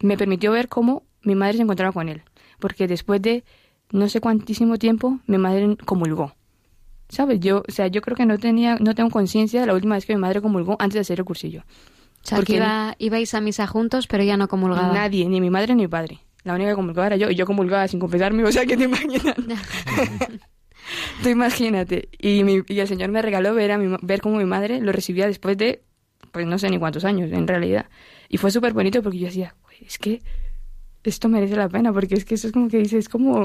me 0.00 0.16
permitió 0.16 0.52
ver 0.52 0.68
cómo 0.68 1.02
mi 1.22 1.34
madre 1.34 1.56
se 1.56 1.62
encontraba 1.62 1.92
con 1.92 2.08
Él, 2.08 2.22
porque 2.58 2.86
después 2.86 3.20
de 3.22 3.44
no 3.92 4.08
sé 4.08 4.20
cuántísimo 4.20 4.78
tiempo 4.78 5.20
mi 5.26 5.38
madre 5.38 5.76
comulgó. 5.84 6.34
¿Sabes? 7.08 7.38
Yo, 7.38 7.62
o 7.68 7.70
sea, 7.70 7.86
yo 7.86 8.00
creo 8.02 8.16
que 8.16 8.26
no 8.26 8.36
tenía, 8.38 8.76
no 8.80 8.94
tengo 8.96 9.10
conciencia 9.10 9.60
de 9.60 9.66
la 9.66 9.74
última 9.74 9.94
vez 9.94 10.04
que 10.06 10.14
mi 10.14 10.20
madre 10.20 10.40
comulgó 10.42 10.76
antes 10.80 10.94
de 10.94 11.00
hacer 11.00 11.20
el 11.20 11.24
cursillo. 11.24 11.60
O 11.60 12.28
sea, 12.28 12.38
que 12.42 12.56
iba- 12.56 12.96
ibais 12.98 13.32
a 13.34 13.40
misa 13.40 13.68
juntos, 13.68 14.08
pero 14.08 14.24
ya 14.24 14.36
no 14.36 14.48
comulgaba. 14.48 14.92
Nadie, 14.92 15.28
ni 15.28 15.40
mi 15.40 15.48
madre 15.48 15.76
ni 15.76 15.82
mi 15.82 15.88
padre. 15.88 16.18
La 16.42 16.54
única 16.54 16.70
que 16.70 16.74
comulgaba 16.76 17.06
era 17.06 17.16
yo, 17.16 17.30
y 17.30 17.36
yo 17.36 17.46
comulgaba 17.46 17.86
sin 17.86 18.00
confesarme, 18.00 18.42
o 18.42 18.50
sea, 18.50 18.66
que 18.66 18.76
te 18.76 18.84
imaginas. 18.84 19.36
Tú 21.22 21.28
imagínate. 21.28 22.08
Y, 22.18 22.44
mi- 22.44 22.62
y 22.68 22.78
el 22.80 22.88
Señor 22.88 23.10
me 23.10 23.22
regaló 23.22 23.54
ver, 23.54 23.72
a 23.72 23.78
mi, 23.78 23.96
ver 24.02 24.20
cómo 24.20 24.36
mi 24.38 24.44
madre 24.44 24.80
lo 24.80 24.92
recibía 24.92 25.26
después 25.26 25.56
de, 25.58 25.82
pues 26.32 26.46
no 26.46 26.58
sé 26.58 26.68
ni 26.70 26.78
cuántos 26.78 27.04
años, 27.04 27.30
en 27.32 27.46
realidad. 27.46 27.86
Y 28.28 28.38
fue 28.38 28.50
súper 28.50 28.72
bonito 28.72 29.02
porque 29.02 29.18
yo 29.18 29.26
decía, 29.26 29.54
"Güey, 29.62 29.78
es 29.86 29.98
que 29.98 30.20
esto 31.04 31.28
merece 31.28 31.56
la 31.56 31.68
pena, 31.68 31.92
porque 31.92 32.14
es 32.16 32.24
que 32.24 32.34
eso 32.34 32.46
es 32.48 32.52
como 32.52 32.68
que 32.68 32.78
dices, 32.78 32.98
es 33.00 33.08
como 33.08 33.44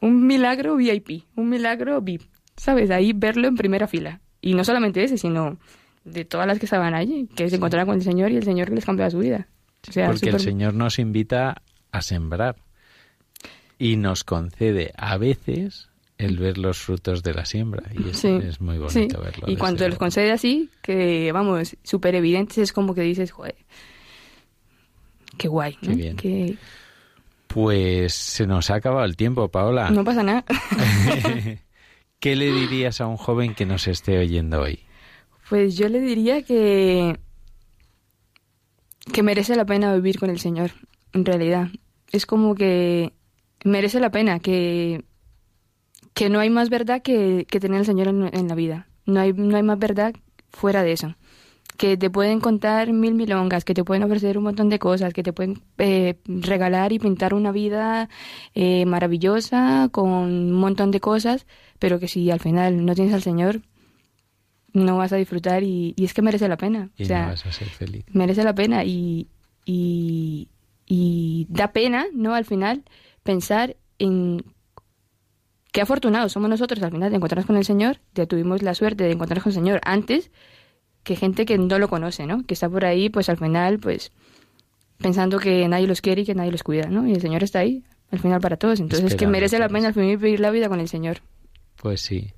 un 0.00 0.26
milagro 0.26 0.76
VIP, 0.76 1.24
un 1.36 1.48
milagro 1.48 2.00
VIP, 2.00 2.22
¿sabes? 2.56 2.90
Ahí 2.90 3.12
verlo 3.12 3.48
en 3.48 3.56
primera 3.56 3.86
fila. 3.88 4.20
Y 4.40 4.54
no 4.54 4.64
solamente 4.64 5.02
ese, 5.04 5.18
sino 5.18 5.58
de 6.04 6.24
todas 6.24 6.46
las 6.46 6.58
que 6.58 6.66
estaban 6.66 6.94
allí, 6.94 7.28
que 7.34 7.48
se 7.48 7.56
encontraban 7.56 7.86
con 7.86 7.96
el 7.96 8.02
Señor 8.02 8.32
y 8.32 8.36
el 8.36 8.42
Señor 8.44 8.70
les 8.70 8.84
cambiaba 8.84 9.10
su 9.10 9.18
vida. 9.18 9.48
O 9.88 9.92
sea, 9.92 10.06
Porque 10.08 10.30
el 10.30 10.40
Señor 10.40 10.74
nos 10.74 10.98
invita 10.98 11.62
a 11.92 12.02
sembrar 12.02 12.56
y 13.78 13.96
nos 13.96 14.24
concede 14.24 14.92
a 14.96 15.16
veces 15.18 15.88
el 16.22 16.38
ver 16.38 16.58
los 16.58 16.78
frutos 16.78 17.22
de 17.22 17.34
la 17.34 17.44
siembra 17.44 17.84
y 17.92 18.10
es, 18.10 18.18
Sí, 18.18 18.28
es 18.28 18.60
muy 18.60 18.78
bonito 18.78 19.16
sí. 19.18 19.22
verlo. 19.24 19.48
Y 19.48 19.56
cuando 19.56 19.88
los 19.88 19.98
concede 19.98 20.32
así, 20.32 20.70
que 20.82 21.30
vamos, 21.32 21.76
súper 21.82 22.14
evidentes, 22.14 22.58
es 22.58 22.72
como 22.72 22.94
que 22.94 23.02
dices, 23.02 23.30
joder, 23.30 23.56
qué 25.38 25.48
guay, 25.48 25.76
¿no? 25.82 25.88
Qué 25.88 25.94
bien. 25.94 26.58
Pues 27.46 28.14
se 28.14 28.46
nos 28.46 28.70
ha 28.70 28.76
acabado 28.76 29.04
el 29.04 29.16
tiempo, 29.16 29.48
Paola. 29.48 29.90
no 29.90 30.04
pasa 30.04 30.22
nada. 30.22 30.44
¿Qué 32.20 32.36
le 32.36 32.52
dirías 32.52 33.00
a 33.00 33.06
un 33.06 33.16
joven 33.16 33.54
que 33.54 33.66
nos 33.66 33.88
esté 33.88 34.18
oyendo 34.18 34.60
hoy? 34.62 34.80
Pues 35.48 35.76
yo 35.76 35.88
le 35.88 36.00
diría 36.00 36.42
que 36.42 37.18
que 39.12 39.22
merece 39.22 39.56
la 39.56 39.64
pena 39.64 39.94
vivir 39.94 40.18
con 40.18 40.30
el 40.30 40.38
Señor, 40.38 40.70
en 41.12 41.24
realidad. 41.24 41.68
Es 42.12 42.24
como 42.26 42.54
que 42.54 43.12
merece 43.64 44.00
la 44.00 44.10
pena, 44.10 44.38
que, 44.38 45.04
que 46.14 46.28
no 46.28 46.40
hay 46.40 46.50
más 46.50 46.68
verdad 46.70 47.02
que, 47.02 47.46
que 47.50 47.60
tener 47.60 47.78
al 47.78 47.86
Señor 47.86 48.08
en, 48.08 48.30
en 48.32 48.48
la 48.48 48.54
vida. 48.54 48.86
No 49.06 49.20
hay, 49.20 49.32
no 49.32 49.56
hay 49.56 49.62
más 49.62 49.78
verdad 49.78 50.14
fuera 50.50 50.82
de 50.82 50.92
eso. 50.92 51.16
Que 51.76 51.96
te 51.96 52.10
pueden 52.10 52.38
contar 52.40 52.92
mil 52.92 53.14
milongas, 53.14 53.64
que 53.64 53.72
te 53.74 53.82
pueden 53.82 54.02
ofrecer 54.02 54.36
un 54.36 54.44
montón 54.44 54.68
de 54.68 54.78
cosas, 54.78 55.14
que 55.14 55.22
te 55.22 55.32
pueden 55.32 55.62
eh, 55.78 56.18
regalar 56.26 56.92
y 56.92 56.98
pintar 56.98 57.32
una 57.32 57.50
vida 57.50 58.10
eh, 58.54 58.84
maravillosa 58.84 59.88
con 59.90 60.08
un 60.08 60.52
montón 60.52 60.90
de 60.90 61.00
cosas, 61.00 61.46
pero 61.78 61.98
que 61.98 62.08
si 62.08 62.30
al 62.30 62.40
final 62.40 62.84
no 62.84 62.94
tienes 62.94 63.14
al 63.14 63.22
Señor, 63.22 63.62
no 64.74 64.98
vas 64.98 65.12
a 65.12 65.16
disfrutar 65.16 65.62
y, 65.62 65.94
y 65.96 66.04
es 66.04 66.12
que 66.14 66.22
merece 66.22 66.46
la 66.46 66.58
pena. 66.58 66.90
Y 66.96 67.04
o 67.04 67.06
sea, 67.06 67.22
no 67.22 67.28
vas 67.28 67.46
a 67.46 67.52
ser 67.52 67.68
feliz. 67.68 68.04
merece 68.12 68.44
la 68.44 68.54
pena 68.54 68.84
y, 68.84 69.28
y, 69.64 70.48
y 70.86 71.46
da 71.48 71.72
pena, 71.72 72.06
¿no? 72.12 72.34
Al 72.34 72.44
final, 72.44 72.84
pensar 73.22 73.76
en 73.98 74.44
qué 75.72 75.80
afortunados 75.80 76.32
somos 76.32 76.48
nosotros 76.48 76.82
al 76.82 76.92
final 76.92 77.10
de 77.10 77.16
encontrarnos 77.16 77.46
con 77.46 77.56
el 77.56 77.64
Señor, 77.64 77.98
ya 78.14 78.26
tuvimos 78.26 78.62
la 78.62 78.74
suerte 78.74 79.04
de 79.04 79.12
encontrarnos 79.12 79.42
con 79.42 79.50
el 79.50 79.54
Señor 79.54 79.80
antes 79.84 80.30
que 81.02 81.16
gente 81.16 81.46
que 81.46 81.58
no 81.58 81.78
lo 81.78 81.88
conoce, 81.88 82.26
¿no? 82.26 82.44
Que 82.46 82.54
está 82.54 82.68
por 82.68 82.84
ahí, 82.84 83.08
pues 83.08 83.28
al 83.28 83.38
final, 83.38 83.78
pues 83.80 84.12
pensando 84.98 85.38
que 85.38 85.66
nadie 85.66 85.88
los 85.88 86.00
quiere 86.00 86.22
y 86.22 86.24
que 86.24 86.34
nadie 86.34 86.52
los 86.52 86.62
cuida, 86.62 86.86
¿no? 86.86 87.08
Y 87.08 87.12
el 87.12 87.20
Señor 87.20 87.42
está 87.42 87.58
ahí, 87.58 87.82
al 88.10 88.20
final 88.20 88.40
para 88.40 88.56
todos. 88.56 88.78
Entonces 88.78 89.12
es 89.12 89.16
que 89.16 89.26
merece 89.26 89.58
la 89.58 89.68
pena 89.68 89.88
al 89.88 89.94
fin 89.94 90.04
vivir 90.04 90.40
la 90.40 90.50
vida 90.50 90.68
con 90.68 90.78
el 90.78 90.88
Señor. 90.88 91.18
Pues 91.76 92.02
sí. 92.02 92.32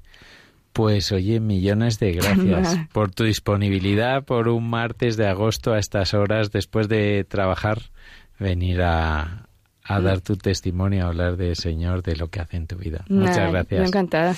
Pues 0.73 1.13
oye, 1.13 1.39
millones 1.41 1.99
de 1.99 2.13
gracias 2.15 2.89
por 2.93 3.11
tu 3.11 3.25
disponibilidad 3.25 4.25
por 4.25 4.49
un 4.49 4.69
martes 4.71 5.17
de 5.17 5.27
agosto 5.27 5.73
a 5.73 5.79
estas 5.79 6.15
horas, 6.15 6.51
después 6.51 6.89
de 6.89 7.25
trabajar, 7.25 7.91
venir 8.39 8.83
a, 8.83 9.44
a 9.85 10.01
dar 10.01 10.21
tu 10.21 10.37
testimonio, 10.37 11.05
a 11.05 11.09
hablar 11.09 11.37
del 11.37 11.57
Señor, 11.57 12.03
de 12.03 12.17
lo 12.17 12.29
que 12.29 12.41
hace 12.41 12.57
en 12.57 12.67
tu 12.67 12.77
vida. 12.77 13.05
Muchas 13.09 13.37
Nada, 13.37 13.51
gracias. 13.51 13.89
encantada. 13.89 14.35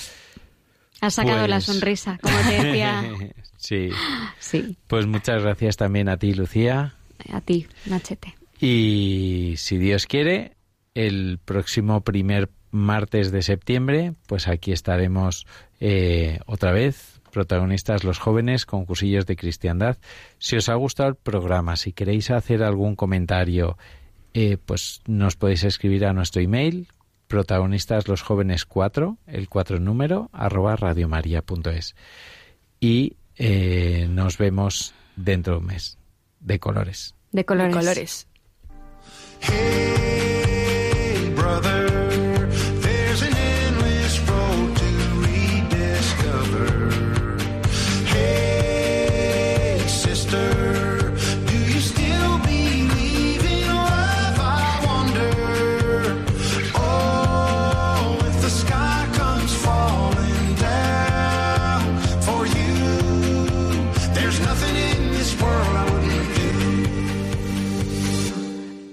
Has 1.00 1.14
sacado 1.14 1.46
la 1.46 1.56
Pues- 1.56 1.64
sonrisa, 1.64 2.18
como 2.22 2.36
te 2.38 2.62
decía. 2.64 3.04
sí. 3.56 3.90
Sí, 4.38 4.76
Pues 4.86 5.06
muchas 5.06 5.42
gracias 5.42 5.76
también 5.76 6.08
a 6.08 6.16
ti, 6.16 6.34
Lucía. 6.34 6.94
a 7.32 7.40
ti, 7.40 7.66
Nachete. 7.86 8.34
Y 8.60 9.54
si 9.58 9.76
Dios 9.78 10.06
quiere, 10.06 10.52
el 10.94 11.38
próximo 11.44 12.00
primer 12.02 12.48
martes 12.70 13.30
de 13.30 13.42
septiembre, 13.42 14.14
pues 14.26 14.48
aquí 14.48 14.72
estaremos 14.72 15.46
eh, 15.80 16.40
otra 16.46 16.72
vez, 16.72 17.20
protagonistas 17.30 18.02
los 18.02 18.18
jóvenes, 18.18 18.64
con 18.64 18.86
cursillos 18.86 19.26
de 19.26 19.36
cristiandad. 19.36 19.98
Si 20.38 20.56
os 20.56 20.68
ha 20.70 20.74
gustado 20.74 21.10
el 21.10 21.16
programa, 21.16 21.76
si 21.76 21.92
queréis 21.92 22.30
hacer 22.30 22.62
algún 22.62 22.96
comentario, 22.96 23.76
eh, 24.38 24.58
pues 24.58 25.00
nos 25.06 25.34
podéis 25.34 25.64
escribir 25.64 26.04
a 26.04 26.12
nuestro 26.12 26.42
email, 26.42 26.88
protagonistas 27.26 28.06
los 28.06 28.20
jóvenes 28.20 28.66
4, 28.66 29.16
el 29.26 29.48
4 29.48 29.80
número, 29.80 30.28
arroba 30.30 30.76
radiomaria.es. 30.76 31.96
Y 32.78 33.16
eh, 33.36 34.06
nos 34.10 34.36
vemos 34.36 34.92
dentro 35.16 35.54
de 35.54 35.60
un 35.60 35.66
mes, 35.66 35.96
de 36.40 36.58
colores. 36.58 37.14
De 37.32 37.46
colores. 37.46 37.74
De 37.74 37.80
colores. 37.80 38.28
Hey, 39.40 41.32
brother, 41.34 41.85